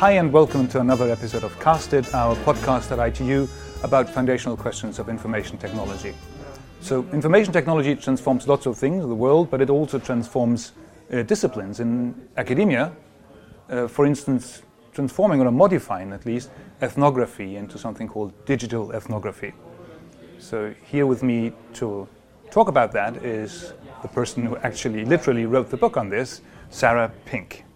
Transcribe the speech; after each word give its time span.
Hi, 0.00 0.12
and 0.12 0.32
welcome 0.32 0.66
to 0.68 0.80
another 0.80 1.10
episode 1.10 1.44
of 1.44 1.60
Casted, 1.60 2.08
our 2.14 2.34
podcast 2.36 2.90
at 2.90 3.06
ITU 3.06 3.46
about 3.82 4.08
foundational 4.08 4.56
questions 4.56 4.98
of 4.98 5.10
information 5.10 5.58
technology. 5.58 6.14
So, 6.80 7.04
information 7.12 7.52
technology 7.52 7.94
transforms 7.96 8.48
lots 8.48 8.64
of 8.64 8.78
things 8.78 9.02
in 9.02 9.10
the 9.10 9.14
world, 9.14 9.50
but 9.50 9.60
it 9.60 9.68
also 9.68 9.98
transforms 9.98 10.72
uh, 11.12 11.22
disciplines. 11.24 11.80
In 11.80 12.14
academia, 12.38 12.96
uh, 13.68 13.88
for 13.88 14.06
instance, 14.06 14.62
transforming 14.94 15.42
or 15.42 15.50
modifying 15.50 16.14
at 16.14 16.24
least 16.24 16.48
ethnography 16.80 17.56
into 17.56 17.76
something 17.76 18.08
called 18.08 18.32
digital 18.46 18.92
ethnography. 18.92 19.52
So, 20.38 20.74
here 20.82 21.04
with 21.04 21.22
me 21.22 21.52
to 21.74 22.08
talk 22.50 22.68
about 22.68 22.92
that 22.92 23.18
is 23.18 23.74
the 24.00 24.08
person 24.08 24.46
who 24.46 24.56
actually 24.56 25.04
literally 25.04 25.44
wrote 25.44 25.68
the 25.68 25.76
book 25.76 25.98
on 25.98 26.08
this, 26.08 26.40
Sarah 26.70 27.12
Pink. 27.26 27.66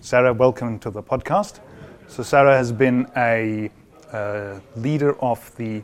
Sarah, 0.00 0.32
welcome 0.32 0.78
to 0.78 0.88
the 0.88 1.02
podcast. 1.02 1.58
So, 2.12 2.22
Sarah 2.22 2.54
has 2.54 2.70
been 2.72 3.10
a 3.16 3.70
uh, 4.12 4.60
leader 4.76 5.18
of 5.22 5.50
the 5.56 5.82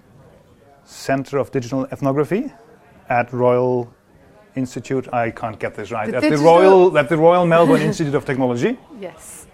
Center 0.84 1.38
of 1.38 1.50
Digital 1.50 1.86
Ethnography 1.86 2.52
at 3.09 3.32
Royal 3.32 3.91
Institute. 4.55 5.09
I 5.10 5.30
can't 5.30 5.59
get 5.59 5.74
this 5.74 5.91
right. 5.91 6.10
The 6.10 6.19
at 6.19 6.30
the 6.30 6.36
Royal 6.36 6.98
at 6.98 7.09
the 7.09 7.16
Royal 7.16 7.46
Melbourne 7.46 7.80
Institute 7.80 8.14
of 8.14 8.27
Technology. 8.27 8.77
Yes. 9.00 9.46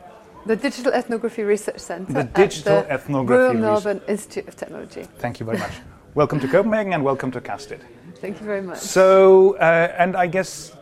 The 0.47 0.57
Digital 0.57 0.93
Ethnography 0.93 1.45
Research 1.45 1.79
Centre. 1.79 2.13
The 2.13 2.19
at 2.19 2.35
Digital 2.35 2.83
the 2.83 2.93
Ethnography 2.93 3.39
Royal 3.39 3.53
Research- 3.53 3.63
Melbourne 3.63 4.03
Institute 4.09 4.49
of 4.49 4.57
Technology. 4.57 5.05
Thank 5.19 5.39
you 5.39 5.47
very 5.47 5.59
much. 5.59 5.75
welcome 6.17 6.41
to 6.41 6.49
Copenhagen 6.49 6.93
and 6.93 7.05
welcome 7.05 7.31
to 7.31 7.41
Casted. 7.41 7.83
Thank 8.17 8.41
you 8.41 8.47
very 8.47 8.63
much. 8.63 8.79
So, 8.79 9.57
uh, 9.59 9.95
and 9.97 10.17
I 10.17 10.27
guess 10.27 10.73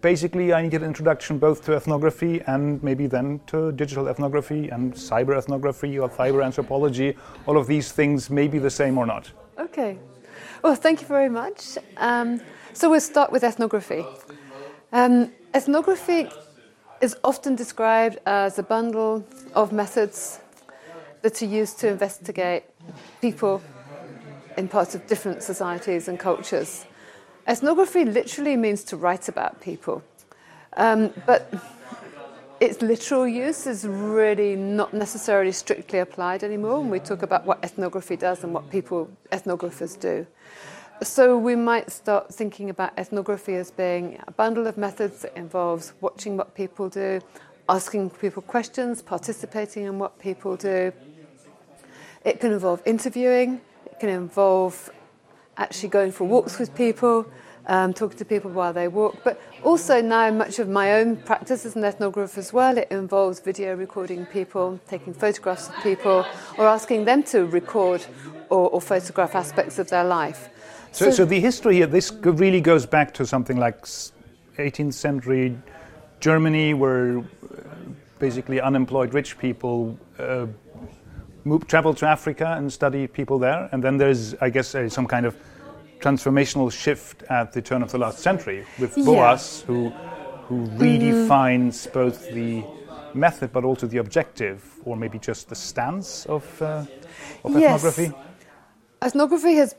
basically 0.00 0.52
I 0.52 0.62
need 0.62 0.74
an 0.74 0.84
introduction 0.84 1.38
both 1.38 1.64
to 1.66 1.74
ethnography 1.74 2.40
and 2.46 2.82
maybe 2.82 3.06
then 3.06 3.40
to 3.46 3.72
digital 3.72 4.08
ethnography 4.08 4.68
and 4.68 4.92
cyber 4.94 5.36
ethnography 5.36 5.98
or 5.98 6.08
cyber 6.08 6.44
anthropology. 6.44 7.16
All 7.46 7.56
of 7.56 7.66
these 7.66 7.92
things 7.92 8.30
may 8.30 8.48
be 8.48 8.58
the 8.58 8.70
same 8.70 8.98
or 8.98 9.06
not. 9.06 9.30
Okay. 9.58 9.98
Well, 10.62 10.74
thank 10.74 11.00
you 11.00 11.06
very 11.06 11.28
much. 11.28 11.78
Um, 11.96 12.40
so 12.72 12.90
we'll 12.90 13.00
start 13.00 13.32
with 13.32 13.44
ethnography. 13.44 14.04
Um, 14.92 15.32
ethnography 15.54 16.28
is 17.00 17.16
often 17.22 17.54
described 17.54 18.18
as 18.26 18.58
a 18.58 18.62
bundle 18.62 19.24
of 19.54 19.72
methods 19.72 20.40
that 21.22 21.42
are 21.42 21.46
used 21.46 21.78
to 21.80 21.88
investigate 21.88 22.64
people 23.20 23.62
in 24.56 24.68
parts 24.68 24.94
of 24.94 25.06
different 25.06 25.42
societies 25.42 26.08
and 26.08 26.18
cultures. 26.18 26.86
Ethnography 27.48 28.04
literally 28.04 28.56
means 28.56 28.84
to 28.84 28.96
write 28.98 29.28
about 29.28 29.58
people, 29.62 30.02
um, 30.76 31.10
but 31.24 31.50
its 32.60 32.82
literal 32.82 33.26
use 33.26 33.66
is 33.66 33.86
really 33.86 34.54
not 34.54 34.92
necessarily 34.92 35.52
strictly 35.52 36.00
applied 36.00 36.44
anymore 36.44 36.80
when 36.80 36.90
we 36.90 37.00
talk 37.00 37.22
about 37.22 37.46
what 37.46 37.58
ethnography 37.64 38.16
does 38.16 38.44
and 38.44 38.52
what 38.52 38.68
people, 38.68 39.08
ethnographers, 39.32 39.98
do. 39.98 40.26
So 41.02 41.38
we 41.38 41.56
might 41.56 41.90
start 41.90 42.34
thinking 42.34 42.68
about 42.68 42.98
ethnography 42.98 43.54
as 43.54 43.70
being 43.70 44.22
a 44.26 44.32
bundle 44.32 44.66
of 44.66 44.76
methods 44.76 45.22
that 45.22 45.34
involves 45.34 45.94
watching 46.02 46.36
what 46.36 46.54
people 46.54 46.90
do, 46.90 47.20
asking 47.68 48.10
people 48.10 48.42
questions, 48.42 49.00
participating 49.00 49.84
in 49.84 49.98
what 49.98 50.18
people 50.18 50.54
do. 50.56 50.92
It 52.26 52.40
can 52.40 52.52
involve 52.52 52.82
interviewing, 52.84 53.62
it 53.86 54.00
can 54.00 54.10
involve 54.10 54.90
actually 55.58 55.88
going 55.88 56.12
for 56.12 56.24
walks 56.24 56.58
with 56.58 56.74
people, 56.74 57.26
um, 57.66 57.92
talking 57.92 58.16
to 58.18 58.24
people 58.24 58.50
while 58.50 58.72
they 58.72 58.88
walk. 58.88 59.18
But 59.24 59.40
also 59.62 60.00
now, 60.00 60.30
much 60.30 60.58
of 60.58 60.68
my 60.68 60.94
own 60.94 61.16
practice 61.16 61.66
as 61.66 61.76
an 61.76 61.82
ethnographer 61.82 62.38
as 62.38 62.52
well, 62.52 62.78
it 62.78 62.88
involves 62.90 63.40
video 63.40 63.74
recording 63.74 64.24
people, 64.26 64.80
taking 64.88 65.12
photographs 65.12 65.68
of 65.68 65.74
people, 65.82 66.24
or 66.56 66.66
asking 66.66 67.04
them 67.04 67.22
to 67.24 67.44
record 67.46 68.04
or, 68.48 68.70
or 68.70 68.80
photograph 68.80 69.34
aspects 69.34 69.78
of 69.78 69.90
their 69.90 70.04
life. 70.04 70.48
So, 70.92 71.10
so 71.10 71.24
the 71.24 71.38
history 71.38 71.76
here, 71.76 71.86
this 71.86 72.10
really 72.22 72.62
goes 72.62 72.86
back 72.86 73.12
to 73.14 73.26
something 73.26 73.58
like 73.58 73.84
18th 73.84 74.94
century 74.94 75.56
Germany, 76.20 76.74
where 76.74 77.18
uh, 77.18 77.22
basically 78.18 78.60
unemployed 78.60 79.14
rich 79.14 79.38
people 79.38 79.98
uh, 80.18 80.46
move, 81.44 81.66
travel 81.66 81.94
to 81.94 82.06
Africa 82.06 82.54
and 82.56 82.72
study 82.72 83.06
people 83.06 83.38
there. 83.38 83.68
And 83.72 83.82
then 83.82 83.96
there's, 83.96 84.34
I 84.40 84.50
guess, 84.50 84.74
uh, 84.74 84.88
some 84.88 85.06
kind 85.06 85.26
of 85.26 85.36
transformational 86.00 86.70
shift 86.72 87.22
at 87.24 87.52
the 87.52 87.62
turn 87.62 87.82
of 87.82 87.90
the 87.90 87.98
last 87.98 88.18
century 88.20 88.64
with 88.78 88.96
Yeah. 88.96 89.04
Boas, 89.04 89.62
who, 89.66 89.90
who 90.48 90.66
redefines 90.78 91.92
both 91.92 92.30
the 92.32 92.64
method 93.14 93.52
but 93.52 93.64
also 93.64 93.86
the 93.86 93.98
objective, 93.98 94.62
or 94.84 94.96
maybe 94.96 95.18
just 95.18 95.48
the 95.48 95.54
stance 95.54 96.26
of, 96.26 96.44
uh, 96.62 96.84
of 97.44 97.52
Yes. 97.58 97.84
ethnography. 97.84 98.12
Ethnography 99.02 99.54
has 99.54 99.74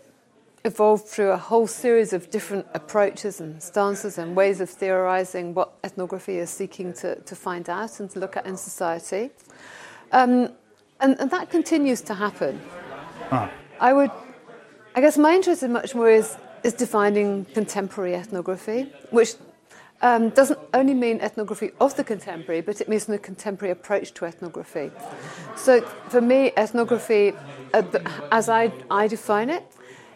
evolved 0.65 1.07
through 1.07 1.31
a 1.31 1.37
whole 1.37 1.67
series 1.67 2.11
of 2.11 2.29
different 2.29 2.65
approaches 2.73 3.39
and 3.39 3.61
stances 3.63 4.17
and 4.17 4.35
ways 4.35 4.59
of 4.59 4.69
theorizing 4.69 5.53
what 5.53 5.73
ethnography 5.83 6.37
is 6.37 6.49
seeking 6.49 6.91
to, 6.93 7.15
to 7.21 7.35
find 7.35 7.69
out 7.69 7.99
and 7.99 8.09
to 8.09 8.19
look 8.19 8.35
at 8.35 8.45
in 8.45 8.57
society. 8.57 9.29
Um, 10.11 10.49
and, 10.99 11.17
and 11.19 11.31
that 11.31 11.49
continues 11.49 12.01
to 12.01 12.13
happen. 12.13 12.59
Ah. 13.31 13.49
I 13.79 13.93
would, 13.93 14.11
I 14.95 15.01
guess 15.01 15.17
my 15.17 15.35
interest 15.35 15.61
in 15.61 15.71
much 15.71 15.93
more 15.93 16.09
is, 16.09 16.35
is 16.63 16.73
defining 16.73 17.45
contemporary 17.45 18.15
ethnography, 18.15 18.91
which 19.11 19.35
um, 20.01 20.29
doesn't 20.29 20.59
only 20.73 20.93
mean 20.93 21.19
ethnography 21.21 21.71
of 21.79 21.95
the 21.95 22.03
contemporary, 22.03 22.61
but 22.61 22.81
it 22.81 22.89
means 22.89 23.07
a 23.07 23.17
contemporary 23.17 23.71
approach 23.71 24.13
to 24.15 24.25
ethnography. 24.25 24.91
So 25.55 25.81
for 26.09 26.21
me, 26.21 26.51
ethnography, 26.57 27.33
uh, 27.73 27.83
as 28.31 28.49
I, 28.49 28.71
I 28.89 29.07
define 29.07 29.49
it, 29.49 29.63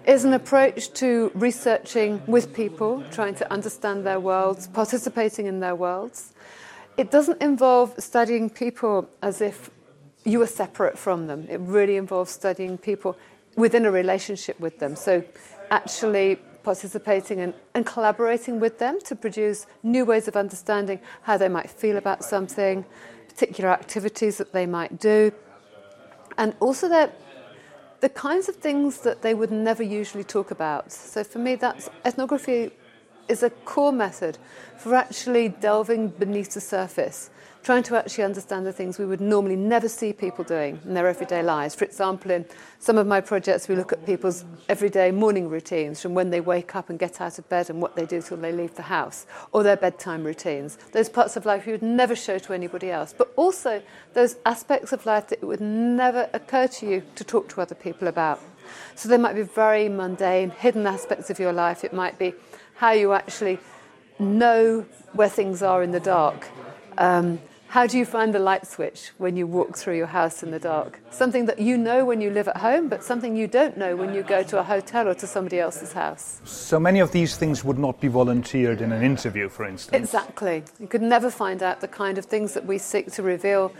is 0.08 0.26
an 0.26 0.34
approach 0.34 0.92
to 0.94 1.32
researching 1.36 2.22
with 2.26 2.54
people, 2.54 3.04
trying 3.12 3.36
to 3.36 3.52
understand 3.54 4.06
their 4.06 4.20
worlds, 4.20 4.68
participating 4.68 5.46
in 5.46 5.60
their 5.60 5.76
worlds. 5.76 6.34
It 6.98 7.12
doesn't 7.12 7.42
involve 7.42 7.94
studying 8.00 8.50
people 8.50 9.08
as 9.22 9.40
if 9.40 9.70
you 10.26 10.42
are 10.42 10.48
separate 10.48 10.98
from 10.98 11.28
them. 11.28 11.48
It 11.50 11.60
really 11.60 11.98
involves 11.98 12.32
studying 12.32 12.78
people 12.78 13.18
within 13.56 13.86
a 13.86 13.92
relationship 13.92 14.60
with 14.60 14.80
them. 14.80 14.96
So, 14.96 15.24
actually 15.72 16.38
participating 16.64 17.42
and, 17.42 17.54
and 17.74 17.86
collaborating 17.86 18.60
with 18.60 18.80
them 18.80 19.00
to 19.02 19.16
produce 19.16 19.66
new 19.84 20.06
ways 20.06 20.28
of 20.28 20.36
understanding 20.36 21.00
how 21.24 21.38
they 21.38 21.50
might 21.50 21.70
feel 21.70 21.98
about 21.98 22.24
something, 22.24 22.86
particular 23.28 23.70
activities 23.70 24.38
that 24.38 24.54
they 24.54 24.66
might 24.66 25.00
do, 25.00 25.32
and 26.38 26.56
also 26.60 26.88
their 26.88 27.12
the 28.00 28.10
kinds 28.10 28.50
of 28.50 28.56
things 28.58 29.00
that 29.00 29.22
they 29.22 29.34
would 29.34 29.50
never 29.50 29.82
usually 29.82 30.26
talk 30.26 30.52
about. 30.52 30.92
So 30.92 31.24
for 31.24 31.40
me, 31.40 31.56
that's 31.56 31.90
ethnography 32.04 32.72
is 33.30 33.44
a 33.44 33.50
core 33.50 33.94
method 33.94 34.38
for 34.78 34.94
actually 34.94 35.48
delving 35.48 36.10
beneath 36.10 36.54
the 36.54 36.60
surface, 36.60 37.30
trying 37.64 37.84
to 37.84 37.96
actually 37.96 38.26
understand 38.26 38.66
the 38.66 38.74
things 38.74 39.00
we 39.00 39.06
would 39.06 39.22
normally 39.22 39.56
never 39.56 39.88
see 39.88 40.12
people 40.12 40.44
doing 40.44 40.80
in 40.86 40.94
their 40.94 41.08
everyday 41.08 41.42
lives. 41.42 41.74
For 41.74 41.86
example, 41.86 42.32
in 42.32 42.46
some 42.80 42.98
of 42.98 43.08
my 43.08 43.22
projects, 43.22 43.70
we 43.70 43.76
look 43.76 43.94
at 43.94 44.06
people's 44.06 44.44
everyday 44.68 45.12
morning 45.12 45.48
routines 45.48 46.02
from 46.02 46.14
when 46.14 46.30
they 46.30 46.42
wake 46.42 46.76
up 46.76 46.90
and 46.90 47.00
get 47.00 47.22
out 47.22 47.40
of 47.40 47.48
bed 47.48 47.70
and 47.70 47.82
what 47.82 47.96
they 47.96 48.06
do 48.06 48.22
till 48.22 48.36
they 48.36 48.52
leave 48.52 48.76
the 48.76 48.82
house, 48.82 49.26
or 49.54 49.64
their 49.64 49.78
bedtime 49.78 50.26
routines. 50.26 50.78
Those 50.92 51.08
parts 51.08 51.38
of 51.38 51.46
life 51.46 51.66
you 51.66 51.72
would 51.72 51.82
never 51.82 52.16
show 52.16 52.38
to 52.38 52.54
anybody 52.54 52.92
else, 52.92 53.14
but 53.18 53.32
also 53.38 53.82
those 54.14 54.36
aspects 54.46 54.92
of 54.92 55.06
life 55.06 55.28
that 55.30 55.40
it 55.42 55.46
would 55.46 55.62
never 55.62 56.30
occur 56.34 56.68
to 56.68 56.86
you 56.86 57.04
to 57.16 57.24
talk 57.24 57.48
to 57.50 57.62
other 57.62 57.76
people 57.76 58.10
about. 58.10 58.42
So 58.96 59.08
there 59.08 59.20
might 59.20 59.36
be 59.36 59.44
very 59.44 59.88
mundane, 59.88 60.50
hidden 60.50 60.86
aspects 60.86 61.30
of 61.30 61.40
your 61.40 61.54
life. 61.54 61.86
It 61.86 61.94
might 61.94 62.20
be 62.20 62.34
how 62.76 62.92
you 62.92 63.14
actually 63.14 63.60
know 64.20 64.86
where 65.14 65.30
things 65.30 65.64
are 65.64 65.82
in 65.82 65.92
the 65.92 66.00
dark. 66.00 66.48
Um, 66.98 67.40
how 67.74 67.88
do 67.88 67.98
you 67.98 68.06
find 68.06 68.36
the 68.36 68.40
light 68.40 68.68
switch 68.68 69.10
when 69.18 69.36
you 69.36 69.48
walk 69.48 69.76
through 69.76 69.98
your 69.98 70.06
house 70.06 70.44
in 70.44 70.52
the 70.52 70.60
dark? 70.60 71.00
Something 71.10 71.48
that 71.48 71.58
you 71.58 71.76
know 71.76 72.06
when 72.06 72.22
you 72.22 72.30
live 72.30 72.48
at 72.48 72.58
home, 72.58 72.88
but 72.88 73.04
something 73.04 73.36
you 73.36 73.48
don't 73.48 73.78
know 73.78 73.96
when 73.96 74.14
you 74.14 74.22
go 74.22 74.44
to 74.44 74.60
a 74.60 74.64
hotel 74.64 75.08
or 75.08 75.16
to 75.16 75.26
somebody 75.26 75.60
else's 75.60 75.92
house. 75.92 76.40
So 76.44 76.80
many 76.80 77.00
of 77.00 77.12
these 77.12 77.36
things 77.36 77.64
would 77.64 77.80
not 77.80 78.00
be 78.00 78.10
volunteered 78.10 78.80
in 78.80 78.92
an 78.92 79.02
interview, 79.02 79.50
for 79.50 79.66
instance. 79.66 79.98
Exactly. 80.04 80.64
You 80.80 80.86
could 80.86 81.02
never 81.02 81.32
find 81.32 81.64
out 81.64 81.82
the 81.82 81.88
kind 81.88 82.20
of 82.20 82.26
things 82.26 82.54
that 82.54 82.64
we 82.64 82.78
seek 82.78 83.12
to 83.14 83.24
reveal 83.24 83.74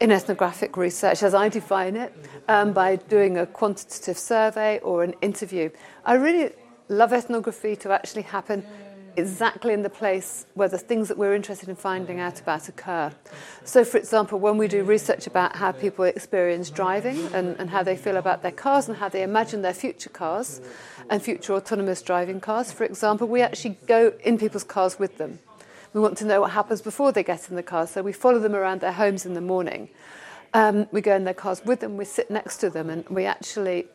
in 0.00 0.12
ethnographic 0.12 0.76
research, 0.76 1.24
as 1.24 1.34
I 1.34 1.48
define 1.48 1.96
it, 1.96 2.14
um, 2.46 2.72
by 2.72 2.94
doing 2.94 3.36
a 3.36 3.46
quantitative 3.46 4.16
survey 4.16 4.78
or 4.78 5.02
an 5.02 5.14
interview. 5.22 5.70
I 6.04 6.14
really 6.14 6.52
love 6.88 7.12
ethnography 7.12 7.74
to 7.76 7.90
actually 7.90 8.22
happen 8.22 8.64
exactly 9.16 9.72
in 9.72 9.82
the 9.82 9.90
place 9.90 10.46
where 10.54 10.68
the 10.68 10.78
things 10.78 11.08
that 11.08 11.18
we're 11.18 11.34
interested 11.34 11.68
in 11.68 11.76
finding 11.76 12.20
out 12.20 12.40
about 12.40 12.68
occur. 12.68 13.12
So, 13.64 13.84
for 13.84 13.98
example, 13.98 14.38
when 14.38 14.58
we 14.58 14.68
do 14.68 14.84
research 14.84 15.26
about 15.26 15.56
how 15.56 15.72
people 15.72 16.04
experience 16.04 16.70
driving 16.70 17.26
and, 17.32 17.56
and 17.58 17.70
how 17.70 17.82
they 17.82 17.96
feel 17.96 18.16
about 18.16 18.42
their 18.42 18.52
cars 18.52 18.88
and 18.88 18.96
how 18.96 19.08
they 19.08 19.22
imagine 19.22 19.62
their 19.62 19.74
future 19.74 20.10
cars 20.10 20.60
and 21.08 21.22
future 21.22 21.54
autonomous 21.54 22.02
driving 22.02 22.40
cars, 22.40 22.72
for 22.72 22.84
example, 22.84 23.26
we 23.26 23.42
actually 23.42 23.76
go 23.86 24.12
in 24.24 24.38
people's 24.38 24.64
cars 24.64 24.98
with 24.98 25.18
them. 25.18 25.38
We 25.92 26.00
want 26.00 26.16
to 26.18 26.24
know 26.24 26.40
what 26.40 26.52
happens 26.52 26.80
before 26.80 27.10
they 27.12 27.24
get 27.24 27.50
in 27.50 27.56
the 27.56 27.62
car, 27.62 27.86
so 27.86 28.02
we 28.02 28.12
follow 28.12 28.38
them 28.38 28.54
around 28.54 28.80
their 28.80 28.92
homes 28.92 29.26
in 29.26 29.34
the 29.34 29.40
morning. 29.40 29.88
Um, 30.54 30.88
we 30.92 31.00
go 31.00 31.14
in 31.14 31.24
their 31.24 31.34
cars 31.34 31.64
with 31.64 31.80
them, 31.80 31.96
we 31.96 32.04
sit 32.04 32.30
next 32.30 32.58
to 32.58 32.70
them, 32.70 32.90
and 32.90 33.08
we 33.08 33.24
actually 33.24 33.86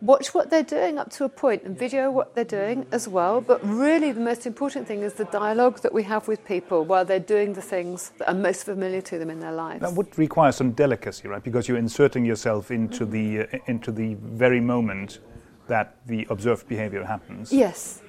watch 0.00 0.34
what 0.34 0.50
they're 0.50 0.62
doing 0.62 0.98
up 0.98 1.10
to 1.10 1.24
a 1.24 1.28
point 1.28 1.62
and 1.64 1.78
video 1.78 2.10
what 2.10 2.34
they're 2.34 2.44
doing 2.44 2.86
as 2.92 3.08
well. 3.08 3.40
But 3.40 3.60
really, 3.66 4.12
the 4.12 4.20
most 4.20 4.46
important 4.46 4.86
thing 4.86 5.02
is 5.02 5.14
the 5.14 5.24
dialogue 5.26 5.80
that 5.80 5.92
we 5.92 6.02
have 6.04 6.28
with 6.28 6.44
people 6.44 6.84
while 6.84 7.04
they're 7.04 7.18
doing 7.18 7.54
the 7.54 7.62
things 7.62 8.12
that 8.18 8.28
are 8.28 8.34
most 8.34 8.64
familiar 8.64 9.00
to 9.02 9.18
them 9.18 9.30
in 9.30 9.40
their 9.40 9.52
lives. 9.52 9.80
That 9.80 9.94
would 9.94 10.16
require 10.18 10.52
some 10.52 10.72
delicacy, 10.72 11.28
right? 11.28 11.42
Because 11.42 11.68
you're 11.68 11.78
inserting 11.78 12.24
yourself 12.24 12.70
into 12.70 13.04
the 13.04 13.40
uh, 13.40 13.58
into 13.66 13.92
the 13.92 14.14
very 14.14 14.60
moment 14.60 15.20
that 15.68 15.96
the 16.06 16.26
observed 16.30 16.68
behavior 16.68 17.04
happens. 17.04 17.52
Yes. 17.52 18.02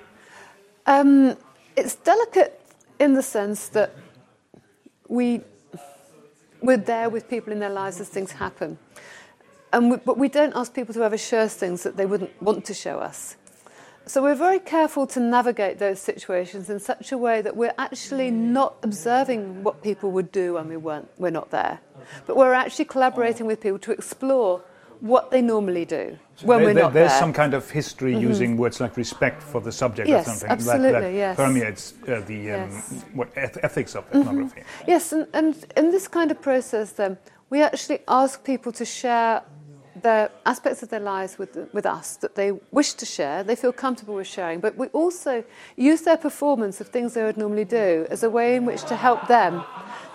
Um, 0.86 1.36
it's 1.75 1.95
delicate 1.95 2.62
in 3.00 3.13
the 3.13 3.22
sense 3.22 3.69
that 3.69 3.94
we, 5.07 5.42
we're 6.62 6.78
there 6.78 7.10
with 7.10 7.30
people 7.30 7.54
in 7.54 7.60
their 7.60 7.69
lives 7.69 8.00
as 8.00 8.10
things 8.10 8.31
happen. 8.31 8.78
And 9.74 9.92
we, 9.92 9.98
but 9.98 10.18
we 10.18 10.30
don't 10.30 10.56
ask 10.56 10.74
people 10.74 10.94
to 10.94 11.04
ever 11.04 11.18
show 11.18 11.40
us 11.40 11.56
things 11.56 11.84
that 11.84 11.98
they 11.98 12.06
wouldn't 12.06 12.42
want 12.42 12.66
to 12.66 12.74
show 12.74 13.00
us. 13.00 13.36
So 14.06 14.24
we're 14.24 14.36
very 14.36 14.60
careful 14.60 15.06
to 15.08 15.19
navigate 15.19 15.80
those 15.80 16.00
situations 16.00 16.69
in 16.69 16.80
such 16.80 17.12
a 17.12 17.18
way 17.18 17.42
that 17.42 17.58
we're 17.58 17.74
actually 17.78 18.31
not 18.31 18.78
observing 18.81 19.64
what 19.64 19.84
people 19.84 20.12
would 20.12 20.31
do 20.31 20.54
when 20.54 20.69
we 20.69 20.78
weren't, 20.78 21.10
we're 21.18 21.30
not 21.30 21.52
there. 21.52 21.81
But 22.25 22.38
we're 22.38 22.54
actually 22.54 22.86
collaborating 22.86 23.46
with 23.46 23.60
people 23.60 23.80
to 23.80 23.92
explore 23.92 24.62
what 25.02 25.30
they 25.30 25.42
normally 25.42 25.84
do 25.84 26.18
when 26.42 26.60
there, 26.60 26.68
we're 26.68 26.74
there, 26.74 26.84
not 26.84 26.94
there's 26.94 27.12
there. 27.12 27.19
some 27.19 27.34
kind 27.34 27.54
of 27.54 27.69
history 27.69 28.18
using 28.18 28.58
words 28.58 28.80
like 28.80 28.98
respect 28.98 29.44
for 29.44 29.62
the 29.62 29.72
subject 29.72 30.08
Yes, 30.08 30.25
or 30.25 30.31
something 30.31 30.50
absolutely, 30.50 30.92
that, 30.92 31.02
that 31.02 31.14
yes. 31.14 31.36
permeates 31.36 31.94
uh, 32.08 32.22
the 32.25 32.52
um, 32.52 32.69
what 33.14 33.30
eth- 33.36 33.58
ethics 33.64 33.96
of 33.96 34.06
ethnography. 34.14 34.64
Yes, 34.88 35.12
and, 35.12 35.28
and 35.34 35.66
in 35.75 35.92
this 35.92 36.08
kind 36.08 36.31
of 36.31 36.42
process, 36.42 36.94
then, 36.94 37.18
we 37.50 37.62
actually 37.62 38.00
ask 38.08 38.44
people 38.44 38.72
to 38.74 38.86
share 38.86 39.42
the 40.02 40.32
aspects 40.46 40.84
of 40.84 40.90
their 40.90 41.00
lives 41.00 41.38
with, 41.38 41.70
with 41.74 41.86
us 41.86 42.16
that 42.18 42.36
they 42.36 42.52
wish 42.72 42.94
to 42.94 43.06
share, 43.06 43.44
they 43.44 43.56
feel 43.56 43.72
comfortable 43.74 44.16
with 44.16 44.28
sharing, 44.28 44.60
but 44.60 44.76
we 44.78 44.88
also 44.88 45.44
use 45.76 46.02
their 46.02 46.18
performance 46.18 46.80
of 46.82 46.88
things 46.90 47.14
they 47.14 47.24
would 47.24 47.38
normally 47.38 47.66
do 47.66 48.06
as 48.10 48.24
a 48.24 48.30
way 48.30 48.56
in 48.56 48.66
which 48.66 48.84
to 48.86 48.96
help 48.96 49.28
them 49.28 49.64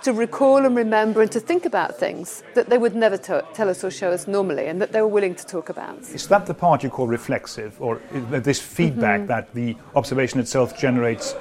to 0.02 0.12
recall 0.12 0.64
and 0.66 0.76
remember 0.76 1.22
and 1.22 1.30
to 1.30 1.38
think 1.40 1.64
about 1.64 1.96
things 1.96 2.42
that 2.54 2.68
they 2.68 2.76
would 2.78 2.94
never 2.94 3.16
to- 3.16 3.44
tell 3.54 3.68
us 3.68 3.84
or 3.84 3.90
show 3.90 4.10
us 4.10 4.26
normally 4.26 4.66
and 4.66 4.80
that 4.82 4.92
they 4.92 5.00
were 5.00 5.08
willing 5.08 5.34
to 5.34 5.46
talk 5.46 5.68
about. 5.68 5.98
Is 6.12 6.26
that 6.28 6.46
the 6.46 6.54
part 6.54 6.82
you 6.82 6.90
call 6.90 7.06
reflexive, 7.06 7.80
or 7.80 8.00
this 8.12 8.60
feedback 8.60 9.20
Mm-hmm. 9.20 9.26
that 9.28 9.54
the 9.54 9.76
observation 9.94 10.40
itself 10.40 10.76
generates? 10.78 11.34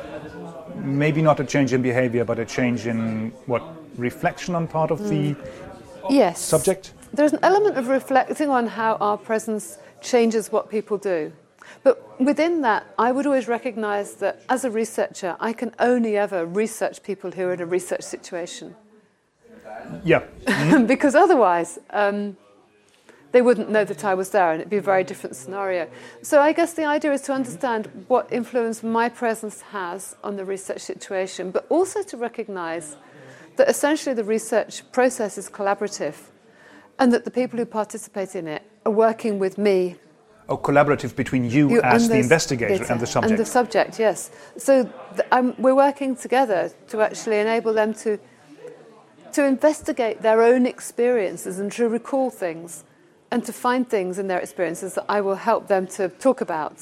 Maybe 0.76 1.22
not 1.22 1.40
a 1.40 1.44
change 1.44 1.74
in 1.74 1.82
behavior, 1.82 2.24
but 2.26 2.40
a 2.40 2.46
change 2.46 2.88
in 2.88 3.32
what 3.46 3.62
reflection 3.98 4.56
on 4.56 4.68
part 4.68 4.92
of 4.92 5.08
the 5.10 5.36
Yes. 6.10 6.40
subject. 6.42 6.94
There's 7.14 7.34
an 7.34 7.40
element 7.44 7.78
of 7.78 7.88
reflecting 7.88 8.50
on 8.50 8.68
how 8.68 8.96
our 8.96 9.18
presence 9.18 9.78
changes 10.02 10.52
what 10.52 10.70
people 10.70 10.98
do. 10.98 11.34
But 11.84 12.20
within 12.20 12.62
that, 12.62 12.86
I 12.98 13.12
would 13.12 13.26
always 13.26 13.48
recognize 13.48 14.16
that 14.16 14.44
as 14.50 14.66
a 14.66 14.72
researcher, 14.72 15.36
I 15.40 15.54
can 15.54 15.74
only 15.80 16.18
ever 16.18 16.46
research 16.46 17.04
people 17.04 17.32
who 17.32 17.44
are 17.44 17.54
in 17.54 17.62
a 17.62 17.66
research 17.66 18.02
situation. 18.04 18.76
Yeah, 20.04 20.24
because 20.88 21.16
otherwise, 21.16 21.80
um, 21.90 22.38
they 23.32 23.42
wouldn't 23.42 23.70
know 23.70 23.86
that 23.86 24.04
I 24.04 24.14
was 24.14 24.30
there 24.30 24.52
and 24.52 24.62
it'd 24.62 24.70
be 24.70 24.78
a 24.78 24.82
very 24.82 25.04
different 25.04 25.36
scenario. 25.36 25.88
So 26.22 26.42
I 26.42 26.52
guess 26.54 26.74
the 26.74 26.86
idea 26.86 27.14
is 27.14 27.22
to 27.24 27.34
understand 27.34 27.90
what 28.08 28.32
influence 28.32 28.84
my 28.84 29.10
presence 29.10 29.62
has 29.62 30.16
on 30.24 30.36
the 30.36 30.46
research 30.46 30.82
situation, 30.82 31.52
but 31.52 31.66
also 31.70 32.04
to 32.04 32.18
recognize 32.18 32.98
that 33.56 33.70
essentially 33.70 34.14
the 34.14 34.24
research 34.24 34.90
process 34.92 35.38
is 35.38 35.50
collaborative 35.50 36.16
and 37.02 37.12
that 37.12 37.26
the 37.26 37.32
people 37.32 37.58
who 37.58 37.66
participate 37.66 38.36
in 38.36 38.48
it 38.48 38.62
are 38.86 38.92
working 38.92 39.40
with 39.40 39.58
me 39.58 39.96
or 40.48 40.60
collaborative 40.60 41.16
between 41.16 41.50
you, 41.50 41.70
you 41.70 41.82
as 41.82 42.10
the 42.10 42.18
investigator 42.18 42.84
and 42.92 43.00
the 43.00 43.08
subject. 43.08 43.32
And 43.32 43.40
the 43.40 43.46
subject, 43.46 44.00
yes. 44.00 44.32
So 44.58 44.84
th- 44.84 45.28
I'm, 45.32 45.56
we're 45.58 45.76
working 45.76 46.16
together 46.16 46.72
to 46.90 47.02
actually 47.02 47.40
enable 47.40 47.74
them 47.74 47.94
to 48.06 48.20
to 49.34 49.46
investigate 49.46 50.22
their 50.22 50.42
own 50.42 50.66
experiences 50.66 51.58
and 51.58 51.72
to 51.72 51.88
recall 51.88 52.30
things 52.30 52.84
and 53.32 53.46
to 53.46 53.54
find 53.54 53.90
things 53.90 54.20
in 54.20 54.28
their 54.28 54.40
experiences 54.40 54.96
that 54.96 55.06
I 55.08 55.22
will 55.22 55.36
help 55.36 55.70
them 55.70 55.88
to 55.98 56.10
talk 56.10 56.42
about 56.42 56.78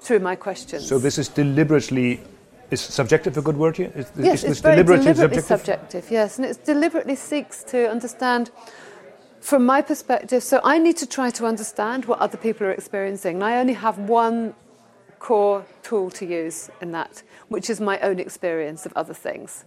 through 0.00 0.18
my 0.18 0.34
questions. 0.34 0.88
so 0.88 0.98
this 0.98 1.16
is 1.16 1.28
deliberately 1.28 2.20
is 2.72 2.80
subjective 2.80 3.36
a 3.36 3.42
good 3.42 3.56
word 3.56 3.76
here? 3.76 3.92
Is, 3.94 4.10
yes, 4.16 4.42
is 4.42 4.50
it's 4.50 4.60
very 4.60 4.76
deliberately, 4.76 5.12
deliberately 5.12 5.42
subjective? 5.42 5.90
subjective. 5.90 6.10
Yes, 6.10 6.38
and 6.38 6.46
it 6.46 6.64
deliberately 6.64 7.14
seeks 7.14 7.62
to 7.64 7.88
understand 7.90 8.50
from 9.42 9.66
my 9.66 9.82
perspective. 9.82 10.42
So 10.42 10.60
I 10.62 10.78
need 10.78 10.96
to 10.98 11.06
try 11.06 11.30
to 11.30 11.46
understand 11.46 12.04
what 12.04 12.20
other 12.20 12.38
people 12.38 12.66
are 12.66 12.70
experiencing. 12.70 13.34
And 13.36 13.44
I 13.44 13.58
only 13.58 13.74
have 13.74 13.98
one 13.98 14.54
core 15.18 15.64
tool 15.82 16.10
to 16.10 16.24
use 16.24 16.70
in 16.80 16.92
that, 16.92 17.22
which 17.48 17.68
is 17.68 17.80
my 17.80 17.98
own 18.00 18.18
experience 18.18 18.86
of 18.86 18.92
other 18.94 19.14
things. 19.14 19.64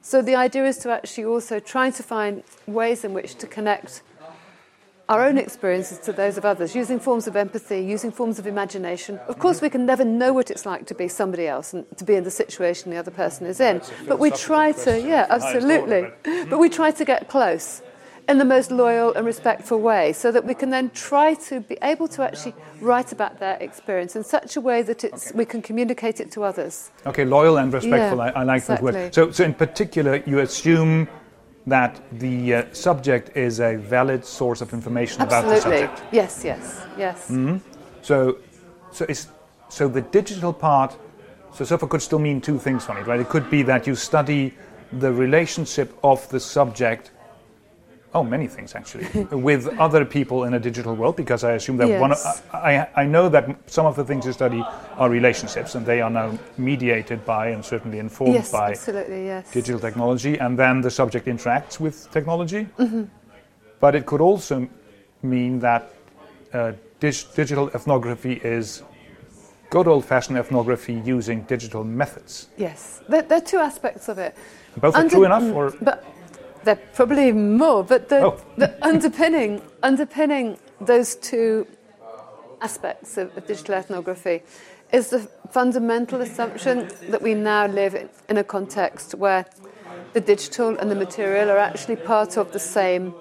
So 0.00 0.22
the 0.22 0.36
idea 0.36 0.64
is 0.64 0.78
to 0.78 0.90
actually 0.90 1.24
also 1.24 1.60
try 1.60 1.90
to 1.90 2.02
find 2.02 2.42
ways 2.66 3.04
in 3.04 3.12
which 3.12 3.34
to 3.36 3.46
connect 3.46 4.02
our 5.08 5.24
own 5.26 5.36
experiences 5.36 5.98
to 5.98 6.12
those 6.12 6.38
of 6.38 6.44
others, 6.44 6.74
using 6.74 6.98
forms 6.98 7.26
of 7.26 7.36
empathy, 7.36 7.80
using 7.80 8.10
forms 8.10 8.38
of 8.38 8.46
imagination. 8.46 9.18
Of 9.28 9.38
course, 9.38 9.60
we 9.60 9.68
can 9.68 9.84
never 9.84 10.04
know 10.04 10.32
what 10.32 10.50
it's 10.50 10.64
like 10.64 10.86
to 10.86 10.94
be 10.94 11.08
somebody 11.08 11.46
else 11.46 11.74
and 11.74 11.84
to 11.98 12.04
be 12.04 12.14
in 12.14 12.24
the 12.24 12.30
situation 12.30 12.90
the 12.90 12.96
other 12.96 13.10
person 13.10 13.46
is 13.46 13.60
in. 13.60 13.82
But 14.06 14.20
we 14.20 14.30
try 14.30 14.72
to, 14.72 15.00
yeah, 15.00 15.26
absolutely. 15.28 16.08
But 16.48 16.58
we 16.58 16.68
try 16.68 16.92
to 16.92 17.04
get 17.04 17.28
close 17.28 17.82
in 18.28 18.38
the 18.38 18.44
most 18.44 18.70
loyal 18.70 19.12
and 19.14 19.26
respectful 19.26 19.80
way 19.80 20.12
so 20.12 20.30
that 20.30 20.44
we 20.44 20.54
can 20.54 20.70
then 20.70 20.90
try 20.90 21.34
to 21.34 21.60
be 21.60 21.76
able 21.82 22.08
to 22.08 22.22
actually 22.22 22.54
write 22.80 23.12
about 23.12 23.38
their 23.40 23.56
experience 23.58 24.16
in 24.16 24.24
such 24.24 24.56
a 24.56 24.60
way 24.60 24.82
that 24.82 25.04
it's, 25.04 25.32
we 25.32 25.44
can 25.44 25.60
communicate 25.60 26.20
it 26.20 26.30
to 26.30 26.44
others. 26.44 26.90
Okay, 27.06 27.24
loyal 27.24 27.58
and 27.58 27.72
respectful. 27.72 28.18
Yeah, 28.18 28.32
I, 28.34 28.40
I 28.40 28.42
like 28.44 28.64
that 28.66 28.82
word. 28.82 29.14
So, 29.14 29.30
so 29.30 29.44
in 29.44 29.54
particular, 29.54 30.22
you 30.26 30.38
assume 30.38 31.08
that 31.66 32.00
the 32.18 32.54
uh, 32.54 32.64
subject 32.72 33.36
is 33.36 33.60
a 33.60 33.76
valid 33.76 34.24
source 34.24 34.60
of 34.60 34.72
information 34.72 35.22
about 35.22 35.44
the 35.44 35.54
Absolutely. 35.54 35.86
subject. 35.86 36.02
Yes, 36.12 36.42
yes, 36.44 36.86
yes. 36.98 37.32
So, 38.02 38.38
so, 38.90 39.04
is, 39.08 39.28
so 39.68 39.88
the 39.88 40.00
digital 40.00 40.52
part, 40.52 40.96
so 41.52 41.64
SOFA 41.64 41.86
could 41.86 42.02
still 42.02 42.18
mean 42.18 42.40
two 42.40 42.58
things 42.58 42.88
on 42.88 42.96
it, 42.96 43.06
right? 43.06 43.20
It 43.20 43.28
could 43.28 43.48
be 43.48 43.62
that 43.62 43.86
you 43.86 43.94
study 43.94 44.54
the 44.92 45.12
relationship 45.12 45.96
of 46.02 46.28
the 46.30 46.40
subject, 46.40 47.12
oh, 48.14 48.22
many 48.22 48.46
things 48.46 48.74
actually, 48.74 49.06
with 49.30 49.66
other 49.78 50.04
people 50.04 50.44
in 50.44 50.54
a 50.54 50.60
digital 50.60 50.94
world, 50.94 51.16
because 51.16 51.44
I 51.44 51.52
assume 51.52 51.76
that 51.78 52.00
one, 52.00 52.10
Yes. 52.10 52.42
I, 52.52 52.76
I, 52.76 52.88
I 53.02 53.04
know 53.06 53.28
that 53.28 53.70
some 53.70 53.86
of 53.86 53.96
the 53.96 54.04
things 54.04 54.26
you 54.26 54.32
study 54.32 54.62
are 54.96 55.08
relationships, 55.08 55.74
and 55.74 55.86
they 55.86 56.00
are 56.00 56.10
now 56.10 56.38
mediated 56.58 57.24
by 57.24 57.48
and 57.48 57.64
certainly 57.64 57.98
informed 57.98 58.34
Yes, 58.34 58.52
by 58.52 58.70
absolutely, 58.72 59.24
yes. 59.26 59.50
digital 59.52 59.80
technology, 59.80 60.38
and 60.38 60.58
then 60.58 60.80
the 60.80 60.90
subject 60.90 61.26
interacts 61.26 61.80
with 61.80 62.10
technology. 62.10 62.66
Mm-hmm. 62.78 63.04
But 63.80 63.94
it 63.94 64.06
could 64.06 64.20
also 64.20 64.68
mean 65.22 65.58
that 65.60 65.92
uh, 66.52 66.72
dig- 67.00 67.34
digital 67.34 67.68
ethnography 67.74 68.34
is 68.44 68.82
good 69.70 69.88
old 69.88 70.04
fashioned 70.04 70.38
ethnography 70.38 71.00
using 71.04 71.42
digital 71.44 71.82
methods. 71.82 72.48
Yes, 72.58 73.00
there, 73.08 73.22
there 73.22 73.38
are 73.38 73.40
two 73.40 73.58
aspects 73.58 74.08
of 74.08 74.18
it. 74.18 74.36
Both 74.76 74.94
are 74.94 74.98
Under- 74.98 75.10
true 75.14 75.24
enough, 75.24 75.44
or 75.54 75.72
But 75.80 76.04
there 76.64 76.74
are 76.74 76.80
probably 76.94 77.32
more. 77.32 77.84
But 77.84 78.08
the, 78.08 78.26
Oh. 78.26 78.36
the 78.56 78.74
underpinning, 78.82 79.62
underpinning 79.82 80.58
those 80.80 81.16
two 81.16 81.66
aspects 82.60 83.16
of, 83.18 83.36
of 83.36 83.46
digital 83.46 83.74
ethnography 83.74 84.42
is 84.92 85.08
the 85.10 85.20
fundamental 85.50 86.20
assumption 86.20 86.88
that 87.08 87.22
we 87.22 87.34
now 87.34 87.66
live 87.66 87.94
in, 87.94 88.08
in 88.28 88.38
a 88.38 88.44
context 88.44 89.14
where 89.14 89.44
the 90.12 90.20
digital 90.20 90.76
and 90.78 90.90
the 90.90 90.94
material 90.94 91.50
are 91.50 91.58
actually 91.58 91.96
part 91.96 92.36
of 92.36 92.52
the 92.52 92.58
same 92.58 93.14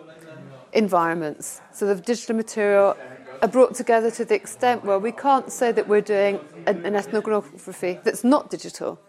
environments. 0.74 1.62
So 1.72 1.86
the 1.88 1.96
digital 2.02 2.36
material 2.36 2.98
are 3.42 3.48
brought 3.48 3.74
together 3.74 4.12
to 4.12 4.26
the 4.26 4.36
extent 4.36 4.86
where 4.86 5.00
we 5.00 5.12
can't 5.12 5.52
say 5.52 5.72
that 5.72 5.88
we're 5.88 6.02
doing 6.02 6.40
an, 6.68 6.86
an 6.86 6.96
ethnography 6.96 8.00
that's 8.04 8.24
not 8.24 8.50
digital. 8.50 9.00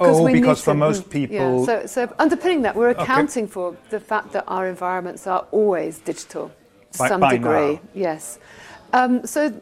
Oh, 0.00 0.22
we 0.24 0.32
need 0.32 0.40
because 0.40 0.62
for 0.62 0.72
to- 0.72 0.78
most 0.78 1.04
mm, 1.04 1.10
people- 1.10 1.36
Yeah, 1.60 1.64
so, 1.64 1.86
so 1.86 2.12
underpinning 2.18 2.62
that, 2.62 2.74
we're 2.74 2.90
accounting 2.90 3.46
for 3.46 3.76
the 3.90 4.00
fact 4.00 4.32
that 4.32 4.44
our 4.48 4.66
environments 4.68 5.26
are 5.26 5.46
always 5.52 5.98
digital 5.98 6.50
to 6.92 6.98
By- 6.98 7.08
some 7.08 7.20
by 7.20 7.32
degree. 7.32 7.74
now. 7.74 7.80
Yes. 7.94 8.38
Um, 8.92 9.26
so 9.26 9.52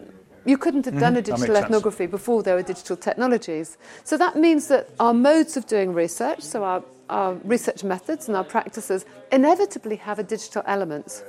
you 0.45 0.59
couldn't 0.59 0.85
have 0.87 0.99
done 0.99 1.03
a 1.03 1.07
Mm-hmm. 1.07 1.15
that 1.17 1.25
digital 1.25 1.41
makes 1.41 1.55
sense. 1.55 1.65
ethnography 1.67 2.07
before 2.07 2.43
there 2.43 2.55
were 2.55 2.63
digital 2.63 2.97
technologies. 2.97 3.77
So 4.05 4.17
that 4.17 4.37
means 4.37 4.69
that 4.69 4.89
our 5.01 5.15
modes 5.15 5.57
of 5.57 5.67
doing 5.67 5.93
research, 5.95 6.41
so 6.43 6.65
our, 6.65 6.83
our 7.11 7.35
research 7.45 7.83
methods 7.85 8.29
and 8.29 8.37
our 8.37 8.45
practices, 8.45 9.05
inevitably 9.33 9.97
have 9.97 10.19
a 10.19 10.23
digital 10.25 10.63
element. 10.67 11.25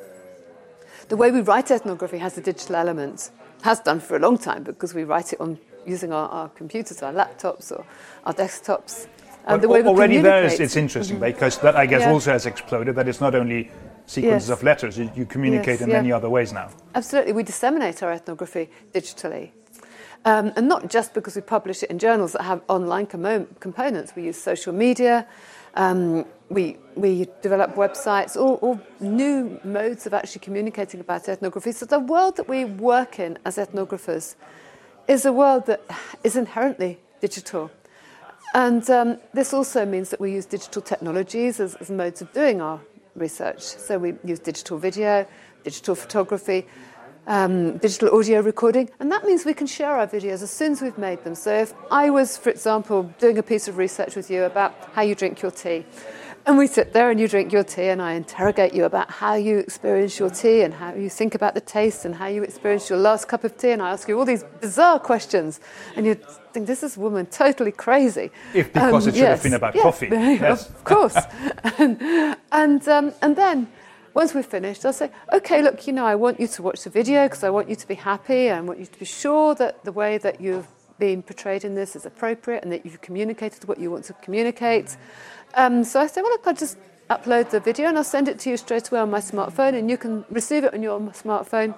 The 1.10 1.18
way 1.18 1.32
we 1.32 1.42
write 1.42 1.70
ethnography 1.72 2.18
has 2.20 2.38
a 2.38 2.42
digital 2.42 2.76
element, 2.76 3.32
has 3.64 3.80
done 3.80 4.00
for 4.00 4.16
a 4.16 4.20
long 4.20 4.38
time 4.38 4.64
because 4.64 4.94
we 4.94 5.04
write 5.04 5.34
it 5.34 5.40
on 5.42 5.58
using 5.86 6.12
our, 6.14 6.28
our 6.30 6.50
computers, 6.50 7.02
our 7.04 7.14
laptops, 7.14 7.72
or 7.72 7.86
our 8.26 8.34
desktops. 8.34 9.08
And 9.46 9.62
the 9.62 9.68
way 9.68 9.82
we 9.82 9.90
already 9.90 10.20
there 10.22 10.46
is 10.46 10.60
it's 10.60 10.78
interesting 10.78 11.20
because 11.20 11.58
that 11.60 11.76
I 11.76 11.86
guess 11.86 12.02
Yeah. 12.02 12.12
also 12.14 12.32
has 12.32 12.46
exploded. 12.46 12.96
That 12.96 13.08
it's 13.08 13.20
not 13.20 13.36
only 13.36 13.70
sequences 14.06 14.50
Yes. 14.50 14.58
of 14.58 14.64
letters. 14.64 14.98
You, 14.98 15.10
you 15.16 15.26
communicate 15.26 15.80
Yes, 15.80 15.82
in 15.82 15.90
yeah. 15.90 15.98
many 15.98 16.12
other 16.14 16.30
ways 16.30 16.54
now. 16.54 16.70
Absolutely, 16.96 17.34
we 17.34 17.44
disseminate 17.44 18.02
our 18.04 18.14
ethnography 18.14 18.70
digitally. 18.94 19.52
Um, 20.26 20.54
and 20.56 20.70
not 20.70 20.90
just 20.90 21.14
because 21.14 21.36
we 21.36 21.42
publish 21.42 21.84
it 21.84 21.90
in 21.90 22.00
journals 22.00 22.32
that 22.32 22.44
have 22.44 22.62
online 22.70 23.08
commo- 23.08 23.46
components. 23.60 24.14
We 24.16 24.24
use 24.24 24.42
social 24.42 24.72
media, 24.72 25.28
um, 25.76 26.26
we, 26.50 26.78
we 26.96 27.28
develop 27.42 27.76
websites, 27.76 28.38
all, 28.38 28.54
all 28.62 28.80
new 29.02 29.60
modes 29.66 30.06
of 30.06 30.14
actually 30.14 30.40
communicating 30.40 31.02
about 31.02 31.28
ethnography. 31.28 31.74
So 31.74 31.86
the 31.86 32.00
world 32.00 32.38
that 32.38 32.48
we 32.48 32.64
work 32.64 33.20
in 33.20 33.38
as 33.44 33.58
ethnographers 33.58 34.36
is 35.08 35.26
a 35.26 35.34
world 35.34 35.66
that 35.66 35.82
is 36.24 36.36
inherently 36.36 37.00
digital. 37.22 37.72
And 38.54 38.88
um, 38.90 39.18
this 39.34 39.54
also 39.54 39.86
means 39.86 40.10
that 40.10 40.20
we 40.20 40.32
use 40.32 40.46
digital 40.46 40.82
technologies 40.82 41.60
as, 41.60 41.76
as 41.76 41.90
modes 41.90 42.22
of 42.22 42.32
doing 42.34 42.62
our 42.62 42.80
research. 43.16 43.62
So 43.62 43.98
we 43.98 44.14
use 44.24 44.40
digital 44.40 44.78
video, 44.78 45.26
digital 45.64 45.96
photography, 45.96 46.68
um, 47.26 47.78
digital 47.78 48.18
audio 48.18 48.42
recording, 48.42 48.90
and 49.00 49.12
that 49.12 49.26
means 49.26 49.46
we 49.46 49.54
can 49.54 49.68
share 49.68 49.98
our 49.98 50.08
videos 50.08 50.42
as 50.44 50.52
soon 50.52 50.74
as 50.74 50.82
we've 50.82 50.98
made 50.98 51.24
them. 51.24 51.36
So 51.36 51.54
if 51.54 51.74
I 51.90 52.10
was, 52.10 52.38
for 52.38 52.50
example, 52.50 53.04
doing 53.18 53.38
a 53.38 53.44
piece 53.44 53.68
of 53.68 53.78
research 53.78 54.16
with 54.16 54.30
you 54.30 54.44
about 54.44 54.74
how 54.94 55.02
you 55.04 55.16
drink 55.16 55.42
your 55.42 55.52
tea, 55.52 55.86
and 56.46 56.58
we 56.58 56.68
sit 56.68 56.94
there 56.94 57.10
and 57.10 57.20
you 57.20 57.28
drink 57.28 57.52
your 57.52 57.64
tea, 57.64 57.88
and 57.88 58.02
I 58.02 58.14
interrogate 58.14 58.74
you 58.74 58.86
about 58.86 59.10
how 59.10 59.36
you 59.36 59.60
experience 59.60 60.20
your 60.20 60.30
tea 60.30 60.62
and 60.62 60.74
how 60.74 60.94
you 60.94 61.10
think 61.10 61.36
about 61.36 61.54
the 61.54 61.62
taste 61.62 62.06
and 62.06 62.16
how 62.16 62.28
you 62.28 62.44
experience 62.44 62.90
your 62.90 63.00
last 63.00 63.28
cup 63.28 63.44
of 63.44 63.58
tea, 63.58 63.72
and 63.72 63.82
I 63.82 63.92
ask 63.92 64.08
you 64.08 64.18
all 64.20 64.26
these 64.26 64.44
bizarre 64.62 65.00
questions, 65.00 65.60
and 65.96 66.06
you 66.06 66.16
think 66.52 66.68
this 66.68 66.84
is 66.84 66.98
woman 66.98 67.26
totally 67.28 67.72
crazy. 67.72 68.32
If 68.54 68.74
because 68.74 69.08
it 69.08 69.16
should 69.16 69.24
have 69.24 69.44
been 69.44 69.54
about 69.54 69.76
yes, 69.76 69.84
coffee. 69.84 70.08
Yes. 70.12 70.70
Of 70.70 70.84
course. 70.84 71.18
and 71.80 72.38
and, 72.52 72.88
um, 72.88 73.14
and 73.22 73.36
then 73.36 73.68
once 74.14 74.34
we've 74.34 74.46
finished, 74.46 74.86
I'll 74.86 74.94
say, 74.94 75.10
okay, 75.32 75.62
look, 75.64 75.88
you 75.88 75.94
know, 75.94 76.06
I 76.06 76.16
want 76.16 76.40
you 76.40 76.48
to 76.48 76.62
watch 76.62 76.84
the 76.84 76.90
video 76.90 77.26
because 77.26 77.44
I 77.44 77.50
want 77.50 77.70
you 77.70 77.76
to 77.76 77.88
be 77.88 77.96
happy. 77.96 78.52
I 78.52 78.62
want 78.62 78.80
you 78.80 78.86
to 78.86 79.00
be 79.00 79.06
sure 79.06 79.56
that 79.56 79.84
the 79.84 79.92
way 79.92 80.20
that 80.20 80.40
you've 80.40 80.68
been 81.00 81.24
portrayed 81.24 81.66
in 81.66 81.74
this 81.74 81.96
is 81.96 82.06
appropriate 82.06 82.64
and 82.64 82.72
that 82.72 82.86
you've 82.86 83.02
communicated 83.02 83.68
what 83.68 83.80
you 83.80 83.90
want 83.90 84.06
to 84.06 84.14
communicate. 84.14 84.96
Um, 85.56 85.84
so 85.84 86.00
I 86.00 86.08
say, 86.08 86.22
well, 86.22 86.32
look, 86.32 86.48
I'll 86.48 86.54
just 86.54 86.78
upload 87.10 87.52
the 87.52 87.60
video 87.60 87.88
and 87.88 87.98
I'll 87.98 88.04
send 88.04 88.28
it 88.28 88.40
to 88.40 88.50
you 88.50 88.58
straight 88.58 88.90
away 88.90 89.00
on 89.00 89.12
my 89.12 89.20
smartphone 89.20 89.78
and 89.78 89.90
you 89.90 89.98
can 89.98 90.26
receive 90.30 90.64
it 90.64 90.74
on 90.74 90.82
your 90.82 91.00
smartphone 91.12 91.76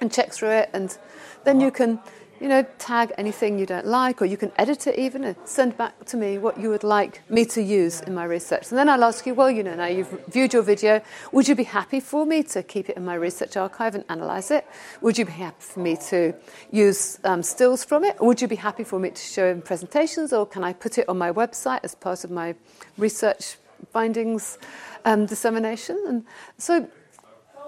and 0.00 0.12
check 0.12 0.32
through 0.32 0.50
it. 0.50 0.70
And 0.72 0.96
then 1.44 1.60
you 1.60 1.70
can 1.70 2.00
you 2.40 2.48
know 2.48 2.64
tag 2.78 3.12
anything 3.16 3.58
you 3.58 3.66
don't 3.66 3.86
like 3.86 4.20
or 4.20 4.26
you 4.26 4.36
can 4.36 4.52
edit 4.56 4.86
it 4.86 4.98
even 4.98 5.24
and 5.24 5.36
send 5.44 5.76
back 5.76 6.04
to 6.04 6.16
me 6.16 6.38
what 6.38 6.60
you 6.60 6.68
would 6.68 6.84
like 6.84 7.22
me 7.30 7.44
to 7.44 7.62
use 7.62 8.00
in 8.02 8.14
my 8.14 8.24
research. 8.24 8.70
And 8.70 8.78
then 8.78 8.88
i'll 8.88 9.04
ask 9.04 9.26
you 9.26 9.34
well 9.34 9.50
you 9.50 9.62
know 9.62 9.74
now 9.74 9.86
you've 9.86 10.24
viewed 10.28 10.52
your 10.52 10.62
video 10.62 11.00
would 11.32 11.48
you 11.48 11.54
be 11.54 11.64
happy 11.64 12.00
for 12.00 12.26
me 12.26 12.42
to 12.44 12.62
keep 12.62 12.90
it 12.90 12.96
in 12.96 13.04
my 13.04 13.14
research 13.14 13.56
archive 13.56 13.94
and 13.94 14.04
analyze 14.08 14.50
it? 14.50 14.66
Would 15.00 15.18
you 15.18 15.24
be 15.24 15.32
happy 15.32 15.56
for 15.58 15.80
me 15.80 15.96
to 16.08 16.34
use 16.70 17.18
um, 17.24 17.42
stills 17.42 17.84
from 17.84 18.04
it? 18.04 18.16
Would 18.20 18.42
you 18.42 18.48
be 18.48 18.56
happy 18.56 18.84
for 18.84 18.98
me 18.98 19.10
to 19.10 19.22
show 19.22 19.46
in 19.46 19.62
presentations 19.62 20.32
or 20.32 20.46
can 20.46 20.62
i 20.62 20.72
put 20.72 20.98
it 20.98 21.08
on 21.08 21.16
my 21.16 21.32
website 21.32 21.80
as 21.84 21.94
part 21.94 22.24
of 22.24 22.30
my 22.30 22.54
research 22.98 23.56
findings 23.92 24.58
um, 25.04 25.26
dissemination 25.26 26.02
and 26.06 26.24
so 26.58 26.88